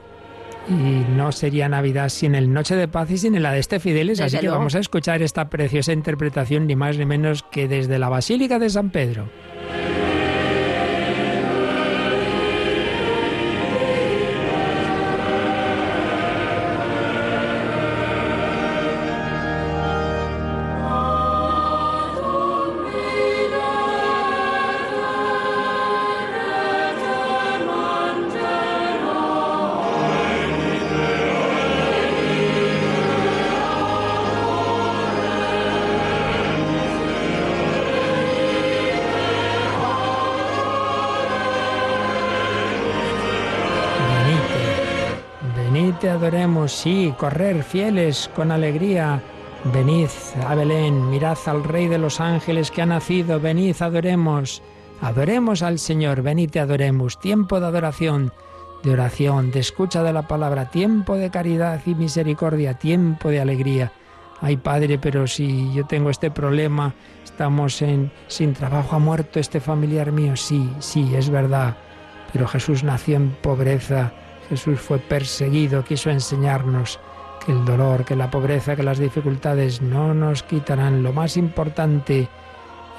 Y 0.68 0.74
no 1.16 1.32
sería 1.32 1.70
Navidad 1.70 2.10
sin 2.10 2.34
el 2.36 2.52
Noche 2.52 2.76
de 2.76 2.88
Paz 2.88 3.10
y 3.12 3.18
sin 3.20 3.36
el 3.36 3.46
Adeste 3.46 3.80
Fideles, 3.80 4.20
así 4.20 4.26
Desde 4.32 4.40
que 4.40 4.46
luego. 4.48 4.58
vamos 4.60 4.76
a 4.76 4.80
escuchar 4.80 5.22
esta 5.22 5.48
preciosa 5.50 5.94
interpretación, 5.94 6.66
ni 6.68 6.76
más 6.76 6.98
ni 6.98 7.06
menos 7.06 7.44
que 7.44 7.68
desde 7.68 8.00
la 8.00 8.10
Basílica 8.10 8.58
de 8.60 8.70
San 8.72 8.90
Pedro. 8.90 9.30
Adoremos, 46.10 46.72
sí, 46.72 47.14
correr 47.18 47.64
fieles 47.64 48.30
con 48.36 48.52
alegría. 48.52 49.22
Venid 49.74 50.10
a 50.48 50.56
Belén, 50.56 51.10
mirad 51.10 51.38
al 51.48 51.64
Rey 51.64 51.88
de 51.88 51.98
los 51.98 52.22
ángeles 52.22 52.70
que 52.70 52.82
ha 52.82 52.86
nacido, 52.86 53.40
venid, 53.40 53.76
adoremos, 53.80 54.62
adoremos 55.02 55.64
al 55.64 55.80
Señor, 55.80 56.22
venid, 56.22 56.52
te 56.52 56.60
adoremos. 56.60 57.20
Tiempo 57.20 57.60
de 57.60 57.66
adoración, 57.66 58.32
de 58.84 58.92
oración, 58.92 59.52
de 59.52 59.62
escucha 59.62 60.04
de 60.04 60.14
la 60.14 60.28
palabra, 60.28 60.70
tiempo 60.70 61.16
de 61.16 61.32
caridad 61.32 61.82
y 61.86 61.96
misericordia, 61.96 62.76
tiempo 62.76 63.30
de 63.30 63.42
alegría. 63.42 63.92
Ay 64.42 64.58
Padre, 64.58 65.00
pero 65.00 65.28
si 65.28 65.74
yo 65.74 65.86
tengo 65.86 66.10
este 66.10 66.30
problema, 66.30 66.94
estamos 67.24 67.82
en, 67.82 68.12
sin 68.28 68.54
trabajo, 68.54 68.96
ha 68.96 69.00
muerto 69.00 69.40
este 69.40 69.60
familiar 69.60 70.12
mío. 70.12 70.36
Sí, 70.36 70.70
sí, 70.80 71.16
es 71.16 71.30
verdad. 71.30 71.76
Pero 72.32 72.48
Jesús 72.48 72.84
nació 72.84 73.16
en 73.16 73.32
pobreza, 73.32 74.14
Jesús 74.50 74.80
fue 74.80 75.00
perseguido, 75.00 75.84
quiso 75.84 76.10
enseñarnos 76.10 77.00
que 77.46 77.52
el 77.52 77.66
dolor, 77.66 78.06
que 78.06 78.16
la 78.16 78.30
pobreza, 78.32 78.76
que 78.76 78.84
las 78.84 78.98
dificultades 79.00 79.82
no 79.82 80.14
nos 80.14 80.44
quitarán 80.44 81.04
lo 81.04 81.14
más 81.14 81.38
importante. 81.38 82.28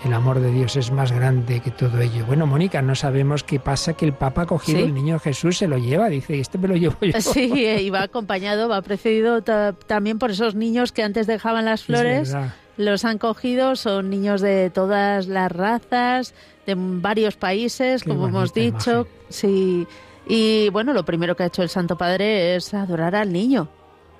El 0.04 0.12
amor 0.12 0.40
de 0.40 0.50
Dios 0.52 0.76
es 0.76 0.90
más 0.92 1.10
grande 1.10 1.60
que 1.60 1.70
todo 1.70 1.98
ello. 2.00 2.26
Bueno, 2.26 2.46
Mónica, 2.46 2.82
no 2.82 2.94
sabemos 2.94 3.42
qué 3.42 3.58
pasa 3.58 3.94
que 3.94 4.04
el 4.04 4.12
Papa 4.12 4.42
ha 4.42 4.46
cogido 4.46 4.78
Sí. 4.78 4.84
el 4.84 4.94
niño 4.94 5.18
Jesús, 5.18 5.56
se 5.56 5.66
lo 5.68 5.78
lleva, 5.78 6.08
dice, 6.08 6.38
este 6.38 6.58
me 6.58 6.68
lo 6.68 6.76
llevo 6.76 6.96
yo. 7.00 7.18
Sí, 7.20 7.50
eh, 7.66 7.80
y 7.80 7.88
va 7.90 8.02
acompañado, 8.02 8.68
va 8.68 8.82
precedido 8.82 9.42
ta- 9.42 9.72
también 9.72 10.18
por 10.18 10.30
esos 10.30 10.54
niños 10.54 10.92
que 10.92 11.02
antes 11.02 11.26
dejaban 11.26 11.64
las 11.64 11.80
Es 11.80 11.86
flores. 11.86 12.36
Los 12.76 13.06
han 13.06 13.16
cogido, 13.16 13.74
son 13.74 14.10
niños 14.10 14.42
de 14.42 14.68
todas 14.68 15.28
las 15.28 15.50
razas, 15.50 16.34
de 16.66 16.74
varios 16.76 17.36
países, 17.36 18.02
Qué 18.02 18.10
como 18.10 18.28
hemos 18.28 18.52
dicho. 18.52 18.90
imagen. 18.90 19.06
Sí. 19.30 19.86
Y 20.26 20.68
bueno, 20.70 20.92
lo 20.92 21.04
primero 21.04 21.36
que 21.36 21.44
ha 21.44 21.46
hecho 21.46 21.62
el 21.62 21.68
Santo 21.68 21.96
Padre 21.96 22.56
es 22.56 22.74
adorar 22.74 23.14
al 23.14 23.32
niño. 23.32 23.68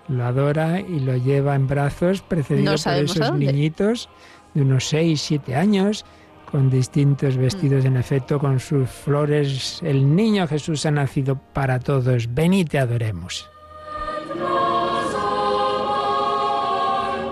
lo 0.09 0.25
adora 0.25 0.79
y 0.81 1.01
lo 1.01 1.17
lleva 1.17 1.57
en 1.57 1.67
brazos, 1.67 2.23
precedido 2.23 2.73
No 2.73 2.79
por 2.79 2.93
esos 2.93 3.33
niñitos 3.33 4.09
de 4.55 4.63
unos 4.63 4.85
6, 4.89 5.21
7 5.21 5.57
años, 5.57 6.05
con 6.49 6.71
distintos 6.71 7.37
vestidos, 7.37 7.83
Mm. 7.83 7.89
en 7.89 7.97
efecto, 7.97 8.39
con 8.39 8.61
sus 8.61 8.89
flores. 8.89 9.81
El 9.83 10.15
niño 10.15 10.47
Jesús 10.47 10.87
ha 10.87 10.93
nacido 10.93 11.35
para 11.53 11.81
todos. 11.81 12.33
Venid 12.33 12.69
te 12.69 12.79
adoremos. 12.79 13.51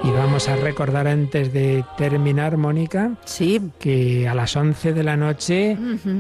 Y 0.05 0.11
vamos 0.11 0.49
a 0.51 0.57
recordar 0.57 1.07
antes 1.09 1.51
de 1.55 1.83
terminar, 1.97 2.59
Mónica, 2.59 3.13
Sí. 3.25 3.59
que 3.79 4.29
a 4.29 4.35
las 4.35 4.55
11 4.55 4.93
de 4.93 5.03
la 5.03 5.17
noche 5.17 5.79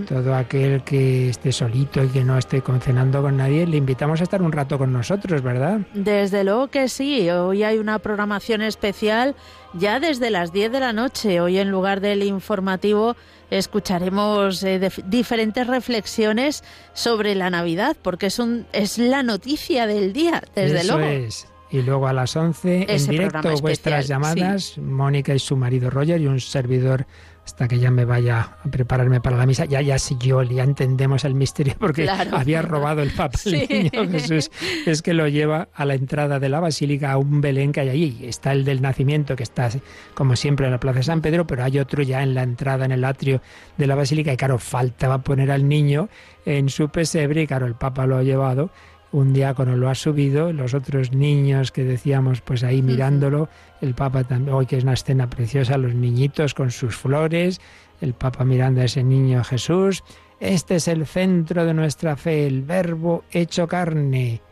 todo 0.09 0.35
aquel 0.35 0.83
que 0.85 1.29
esté 1.29 1.53
solito 1.53 2.03
y 2.03 2.09
que 2.09 2.25
no 2.25 2.39
esté 2.39 2.63
cenando 2.81 3.21
con 3.21 3.37
nadie, 3.37 3.67
le 3.67 3.77
invitamos 3.77 4.21
a 4.21 4.25
estar 4.25 4.41
un 4.41 4.53
rato 4.53 4.79
con 4.79 4.91
nosotros, 4.91 5.43
¿verdad? 5.43 5.81
Desde 5.93 6.45
luego 6.45 6.69
que 6.69 6.89
sí. 6.89 7.29
Hoy 7.29 7.63
hay 7.63 7.77
una 7.77 7.99
programación 7.99 8.63
especial 8.63 9.35
ya 9.75 10.01
desde 10.01 10.31
las 10.31 10.51
10 10.51 10.73
de 10.73 10.81
la 10.81 10.95
noche. 10.95 11.43
Hoy 11.43 11.59
en 11.59 11.71
lugar 11.71 12.01
del 12.01 12.23
informativo 12.23 13.17
escucharemos 13.51 14.63
eh, 14.63 14.81
dif- 14.81 15.05
diferentes 15.05 15.67
reflexiones 15.67 16.65
sobre 16.95 17.35
la 17.35 17.51
Navidad, 17.51 17.99
porque 18.01 18.27
es, 18.27 18.39
un, 18.39 18.67
es 18.73 18.97
la 18.97 19.23
noticia 19.23 19.87
del 19.87 20.15
día, 20.15 20.43
desde 20.57 20.79
Eso 20.81 20.97
luego. 20.99 21.13
es. 21.27 21.47
Y 21.75 21.83
luego 21.83 22.07
a 22.07 22.13
las 22.13 22.37
11 22.37 22.87
en 22.89 23.07
directo 23.09 23.51
vuestras 23.61 24.05
especial, 24.05 24.05
llamadas, 24.05 24.79
Mónica 24.79 25.35
y 25.35 25.41
su 25.41 25.57
marido 25.57 25.91
Roger 25.91 26.21
y 26.21 26.27
un 26.29 26.39
servidor 26.39 27.05
hasta 27.45 27.67
que 27.69 27.79
ya 27.79 27.91
me 27.91 28.05
vaya 28.07 28.57
a 28.65 28.71
prepararme 28.71 29.21
para 29.21 29.37
la 29.37 29.45
misa. 29.45 29.65
Ya, 29.67 29.83
ya 29.83 29.99
sí, 29.99 30.17
yo, 30.19 30.43
ya 30.45 30.63
entendemos 30.63 31.25
el 31.25 31.35
misterio 31.35 31.75
porque 31.79 32.05
Claro. 32.05 32.37
había 32.39 32.63
robado 32.63 33.03
el 33.03 33.11
Papa 33.11 33.37
Sí. 33.37 33.67
el 33.69 33.91
niño 33.93 34.09
Jesús. 34.11 34.51
Es 34.87 35.03
que 35.03 35.13
lo 35.15 35.27
lleva 35.29 35.69
a 35.75 35.85
la 35.85 35.95
entrada 35.95 36.39
de 36.39 36.49
la 36.49 36.61
basílica 36.61 37.11
a 37.13 37.19
un 37.19 37.41
Belén 37.41 37.73
que 37.73 37.81
hay 37.81 37.89
allí. 37.91 38.19
Está 38.23 38.53
el 38.53 38.65
del 38.65 38.81
nacimiento 38.81 39.35
que 39.37 39.43
está 39.43 39.69
como 40.15 40.37
siempre 40.37 40.67
en 40.67 40.73
la 40.73 40.79
Plaza 40.81 40.99
de 41.01 41.03
San 41.05 41.21
Pedro, 41.23 41.45
pero 41.47 41.65
hay 41.65 41.81
otro 41.81 42.03
ya 42.05 42.23
en 42.23 42.35
la 42.35 42.45
entrada, 42.45 42.85
en 42.85 42.93
el 42.93 43.05
atrio 43.05 43.43
de 43.77 43.87
la 43.89 43.97
basílica 43.97 44.33
y 44.33 44.37
claro, 44.37 44.59
faltaba 44.59 45.19
poner 45.23 45.51
al 45.51 45.69
niño 45.69 46.09
en 46.47 46.69
su 46.69 46.89
pesebre 46.89 47.43
y 47.43 47.47
claro, 47.49 47.67
el 47.67 47.75
Papa 47.75 48.07
lo 48.07 48.17
ha 48.17 48.23
llevado 48.23 48.71
un 49.15 49.33
diácono 49.33 49.77
lo 49.77 49.89
ha 49.89 49.95
subido, 49.95 50.53
los 50.53 50.75
otros 50.75 51.13
niños 51.13 51.71
que 51.71 51.85
decíamos, 51.85 52.41
pues 52.41 52.65
ahí 52.65 52.83
mirándolo, 52.83 53.49
el 53.81 53.95
Papa 53.95 54.25
también, 54.25 54.53
hoy 54.53 54.67
que 54.67 54.77
es 54.77 54.83
una 54.83 54.95
escena 54.95 55.31
preciosa, 55.31 55.79
los 55.79 55.95
niñitos 55.95 56.53
con 56.53 56.73
sus 56.73 56.97
flores, 56.97 57.61
el 58.01 58.13
Papa 58.15 58.45
mirando 58.45 58.81
a 58.81 58.87
ese 58.87 59.05
niño 59.05 59.45
Jesús. 59.45 60.03
Este 60.41 60.77
es 60.77 60.89
el 60.89 61.07
centro 61.07 61.65
de 61.65 61.75
nuestra 61.75 62.17
fe, 62.17 62.49
el 62.49 62.63
Verbo 62.63 63.23
hecho 63.31 63.69
carne. 63.69 64.43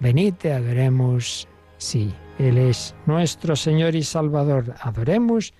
Venid, 0.00 0.34
adoremos. 0.44 1.46
Sí, 1.78 2.12
Él 2.40 2.58
es 2.58 2.96
nuestro 3.06 3.54
Señor 3.54 3.94
y 3.94 4.02
Salvador. 4.02 4.74
Adoremos 4.80 5.54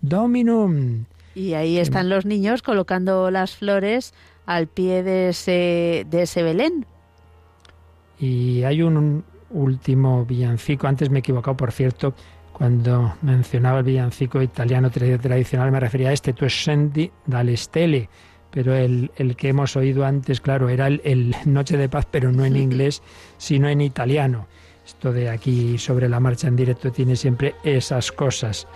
Dominum. 0.00 1.06
Y 1.34 1.54
ahí 1.54 1.78
están 1.78 2.08
los 2.08 2.24
niños 2.24 2.62
colocando 2.62 3.32
las 3.32 3.56
flores 3.56 4.14
al 4.46 4.68
pie 4.68 5.02
de 5.02 5.30
ese, 5.30 6.06
de 6.08 6.22
ese 6.22 6.44
Belén. 6.44 6.86
Y 8.18 8.62
hay 8.62 8.82
un 8.82 9.24
último 9.50 10.24
villancico, 10.24 10.86
antes 10.86 11.10
me 11.10 11.18
he 11.18 11.20
equivocado, 11.20 11.56
por 11.56 11.72
cierto, 11.72 12.14
cuando 12.52 13.14
mencionaba 13.22 13.80
el 13.80 13.84
villancico 13.84 14.40
italiano 14.40 14.90
tradicional 14.90 15.70
me 15.70 15.80
refería 15.80 16.08
a 16.08 16.12
este, 16.12 16.32
Tu 16.32 16.48
scendi 16.48 17.10
dalle 17.26 17.56
stelle, 17.56 18.08
pero 18.50 18.74
el, 18.74 19.10
el, 19.16 19.36
que 19.36 19.48
hemos 19.48 19.76
oído 19.76 20.06
antes, 20.06 20.40
claro, 20.40 20.70
era 20.70 20.86
el, 20.86 21.02
el, 21.04 21.36
Noche 21.44 21.76
de 21.76 21.88
Paz, 21.90 22.06
pero 22.10 22.32
no 22.32 22.44
en 22.44 22.56
inglés, 22.56 23.02
sino 23.36 23.68
en 23.68 23.82
italiano. 23.82 24.46
Esto 24.86 25.12
de 25.12 25.28
aquí 25.28 25.76
sobre 25.76 26.08
la 26.08 26.20
marcha 26.20 26.48
en 26.48 26.56
directo 26.56 26.90
tiene 26.90 27.16
siempre 27.16 27.56
esas 27.64 28.10
cosas. 28.10 28.66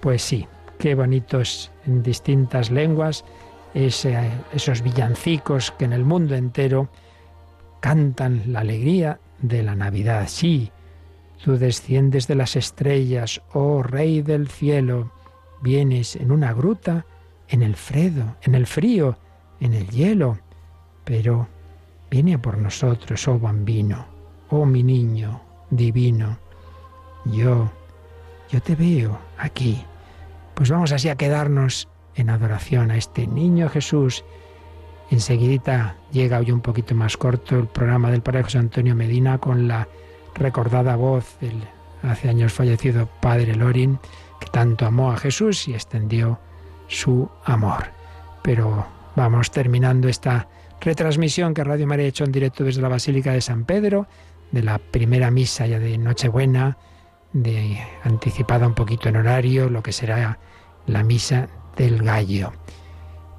Pues 0.00 0.20
sí, 0.20 0.46
qué 0.78 0.94
bonitos 0.94 1.70
en 1.86 2.02
distintas 2.02 2.70
lenguas 2.70 3.24
ese, 3.74 4.18
esos 4.52 4.82
villancicos 4.82 5.70
que 5.72 5.84
en 5.84 5.92
el 5.92 6.04
mundo 6.04 6.34
entero 6.34 6.88
cantan 7.80 8.42
la 8.46 8.60
alegría 8.60 9.20
de 9.40 9.62
la 9.62 9.74
Navidad. 9.74 10.28
Sí, 10.28 10.70
tú 11.42 11.56
desciendes 11.56 12.26
de 12.26 12.34
las 12.34 12.56
estrellas, 12.56 13.42
oh 13.52 13.82
Rey 13.82 14.22
del 14.22 14.48
cielo, 14.48 15.12
vienes 15.62 16.16
en 16.16 16.30
una 16.30 16.52
gruta, 16.52 17.06
en 17.48 17.62
el 17.62 17.76
fredo, 17.76 18.36
en 18.42 18.54
el 18.54 18.66
frío, 18.66 19.18
en 19.60 19.74
el 19.74 19.88
hielo, 19.88 20.38
pero 21.04 21.48
viene 22.10 22.38
por 22.38 22.58
nosotros, 22.58 23.26
oh 23.28 23.38
bambino, 23.38 24.06
oh 24.50 24.66
mi 24.66 24.82
niño 24.82 25.40
divino. 25.70 26.38
Yo, 27.24 27.70
yo 28.50 28.62
te 28.62 28.74
veo 28.74 29.18
aquí. 29.38 29.84
Pues 30.54 30.70
vamos 30.70 30.92
así 30.92 31.08
a 31.08 31.16
quedarnos 31.16 31.88
en 32.14 32.30
adoración 32.30 32.90
a 32.90 32.96
este 32.96 33.26
niño 33.26 33.68
Jesús 33.68 34.24
Enseguidita 35.10 35.96
llega 36.12 36.38
hoy 36.38 36.52
un 36.52 36.60
poquito 36.60 36.94
más 36.94 37.16
corto 37.16 37.58
el 37.58 37.66
programa 37.66 38.10
del 38.10 38.22
Padre 38.22 38.44
José 38.44 38.58
Antonio 38.58 38.94
Medina 38.94 39.38
con 39.38 39.66
la 39.66 39.88
recordada 40.34 40.94
voz 40.94 41.36
del 41.40 41.64
hace 42.02 42.28
años 42.28 42.52
fallecido 42.52 43.08
Padre 43.20 43.54
Lorin, 43.54 43.98
que 44.38 44.48
tanto 44.48 44.86
amó 44.86 45.10
a 45.10 45.16
Jesús 45.16 45.68
y 45.68 45.74
extendió 45.74 46.38
su 46.86 47.28
amor. 47.44 47.86
Pero 48.42 48.86
vamos 49.16 49.50
terminando 49.50 50.08
esta 50.08 50.48
retransmisión 50.80 51.54
que 51.54 51.64
Radio 51.64 51.86
María 51.86 52.06
ha 52.06 52.08
hecho 52.08 52.24
en 52.24 52.32
directo 52.32 52.64
desde 52.64 52.80
la 52.80 52.88
Basílica 52.88 53.32
de 53.32 53.40
San 53.40 53.64
Pedro, 53.64 54.06
de 54.50 54.62
la 54.62 54.78
primera 54.78 55.30
misa 55.30 55.66
ya 55.66 55.78
de 55.78 55.98
Nochebuena, 55.98 56.78
de 57.32 57.78
anticipada 58.04 58.66
un 58.66 58.74
poquito 58.74 59.08
en 59.08 59.16
horario, 59.16 59.68
lo 59.68 59.82
que 59.82 59.92
será 59.92 60.38
la 60.86 61.02
misa 61.02 61.48
del 61.76 62.02
gallo. 62.02 62.52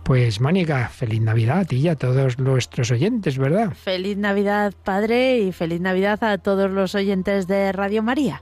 Pues 0.04 0.42
Mónica, 0.42 0.90
feliz 0.90 1.22
Navidad 1.22 1.60
a 1.60 1.66
ti 1.66 1.78
y 1.78 1.88
a 1.88 1.96
todos 1.96 2.40
nuestros 2.40 2.92
oyentes, 2.92 3.38
¿verdad? 3.38 3.74
Feliz 3.74 4.18
Navidad, 4.18 4.74
Padre, 4.84 5.40
y 5.40 5.52
feliz 5.52 5.80
Navidad 5.80 6.24
a 6.24 6.38
todos 6.40 6.72
los 6.72 6.96
oyentes 6.96 7.48
de 7.48 7.72
Radio 7.72 8.02
María. 8.02 8.42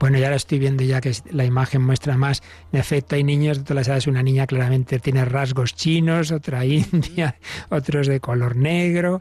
Bueno, 0.00 0.18
ya 0.18 0.30
lo 0.30 0.34
estoy 0.34 0.58
viendo 0.58 0.82
ya 0.82 1.00
que 1.00 1.12
la 1.30 1.44
imagen 1.44 1.80
muestra 1.82 2.16
más. 2.16 2.42
En 2.72 2.80
efecto, 2.80 3.14
hay 3.14 3.22
niños 3.22 3.58
de 3.58 3.62
todas 3.62 3.76
las 3.76 3.86
edades. 3.86 4.06
Una 4.08 4.24
niña 4.24 4.48
claramente 4.48 4.98
tiene 4.98 5.24
rasgos 5.24 5.76
chinos, 5.76 6.32
otra 6.32 6.64
india, 6.66 7.36
otros 7.68 8.08
de 8.08 8.18
color 8.18 8.56
negro. 8.56 9.20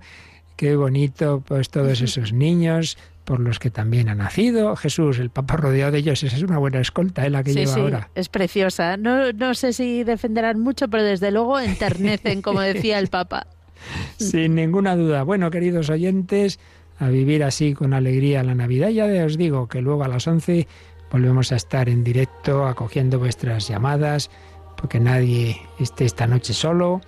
Qué 0.55 0.75
bonito, 0.75 1.43
pues 1.47 1.69
todos 1.69 2.01
esos 2.01 2.33
niños 2.33 2.97
por 3.31 3.39
los 3.39 3.59
que 3.59 3.71
también 3.71 4.09
ha 4.09 4.13
nacido 4.13 4.75
Jesús, 4.75 5.17
el 5.17 5.29
Papa 5.29 5.55
rodeado 5.55 5.93
de 5.93 5.99
ellos. 5.99 6.21
Esa 6.21 6.35
es 6.35 6.43
una 6.43 6.57
buena 6.57 6.81
escolta, 6.81 7.25
¿eh? 7.25 7.29
la 7.29 7.43
que 7.43 7.53
lleva 7.53 7.75
ahora. 7.75 8.09
Es 8.13 8.27
preciosa. 8.27 8.97
No, 8.97 9.31
no 9.31 9.53
sé 9.53 9.71
si 9.71 10.03
defenderán 10.03 10.59
mucho, 10.59 10.89
pero 10.89 11.05
desde 11.05 11.31
luego 11.31 11.57
enternecen, 11.57 12.41
como 12.41 12.59
decía 12.59 12.99
el 12.99 13.07
Papa. 13.07 13.47
Sin 14.17 14.55
ninguna 14.55 14.97
duda. 14.97 15.23
Bueno, 15.23 15.49
queridos 15.49 15.89
oyentes, 15.89 16.59
a 16.99 17.07
vivir 17.07 17.45
así 17.45 17.73
con 17.73 17.93
alegría 17.93 18.43
la 18.43 18.53
Navidad. 18.53 18.89
Ya 18.89 19.05
os 19.25 19.37
digo 19.37 19.69
que 19.69 19.81
luego 19.81 20.03
a 20.03 20.09
las 20.09 20.27
11 20.27 20.67
volvemos 21.09 21.53
a 21.53 21.55
estar 21.55 21.87
en 21.87 22.03
directo 22.03 22.65
acogiendo 22.65 23.17
vuestras 23.17 23.65
llamadas, 23.65 24.29
porque 24.75 24.99
nadie 24.99 25.55
esté 25.79 26.03
esta 26.03 26.27
noche 26.27 26.51
solo. 26.51 26.99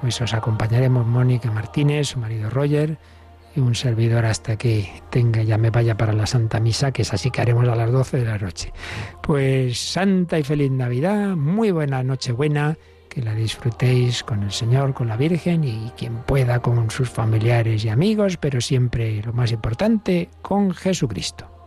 Pues 0.00 0.20
os 0.20 0.34
acompañaremos 0.34 1.06
Mónica 1.06 1.52
Martínez, 1.52 2.08
su 2.08 2.18
marido 2.18 2.50
Roger 2.50 2.98
un 3.58 3.74
servidor 3.74 4.24
hasta 4.24 4.56
que 4.56 4.88
tenga 5.10 5.42
ya 5.42 5.58
me 5.58 5.70
vaya 5.70 5.96
para 5.96 6.12
la 6.12 6.26
Santa 6.26 6.60
Misa, 6.60 6.92
que 6.92 7.02
es 7.02 7.12
así 7.12 7.30
que 7.30 7.40
haremos 7.40 7.68
a 7.68 7.74
las 7.74 7.90
12 7.90 8.18
de 8.18 8.24
la 8.24 8.38
noche. 8.38 8.72
Pues 9.22 9.78
Santa 9.78 10.38
y 10.38 10.42
feliz 10.42 10.70
Navidad, 10.70 11.36
muy 11.36 11.70
buena 11.70 12.02
noche 12.02 12.32
buena, 12.32 12.76
que 13.08 13.22
la 13.22 13.34
disfrutéis 13.34 14.22
con 14.22 14.42
el 14.42 14.52
Señor, 14.52 14.94
con 14.94 15.08
la 15.08 15.16
Virgen 15.16 15.64
y 15.64 15.92
quien 15.96 16.18
pueda 16.18 16.60
con 16.60 16.90
sus 16.90 17.08
familiares 17.08 17.84
y 17.84 17.88
amigos, 17.88 18.36
pero 18.36 18.60
siempre 18.60 19.22
lo 19.22 19.32
más 19.32 19.52
importante, 19.52 20.28
con 20.42 20.72
Jesucristo. 20.72 21.57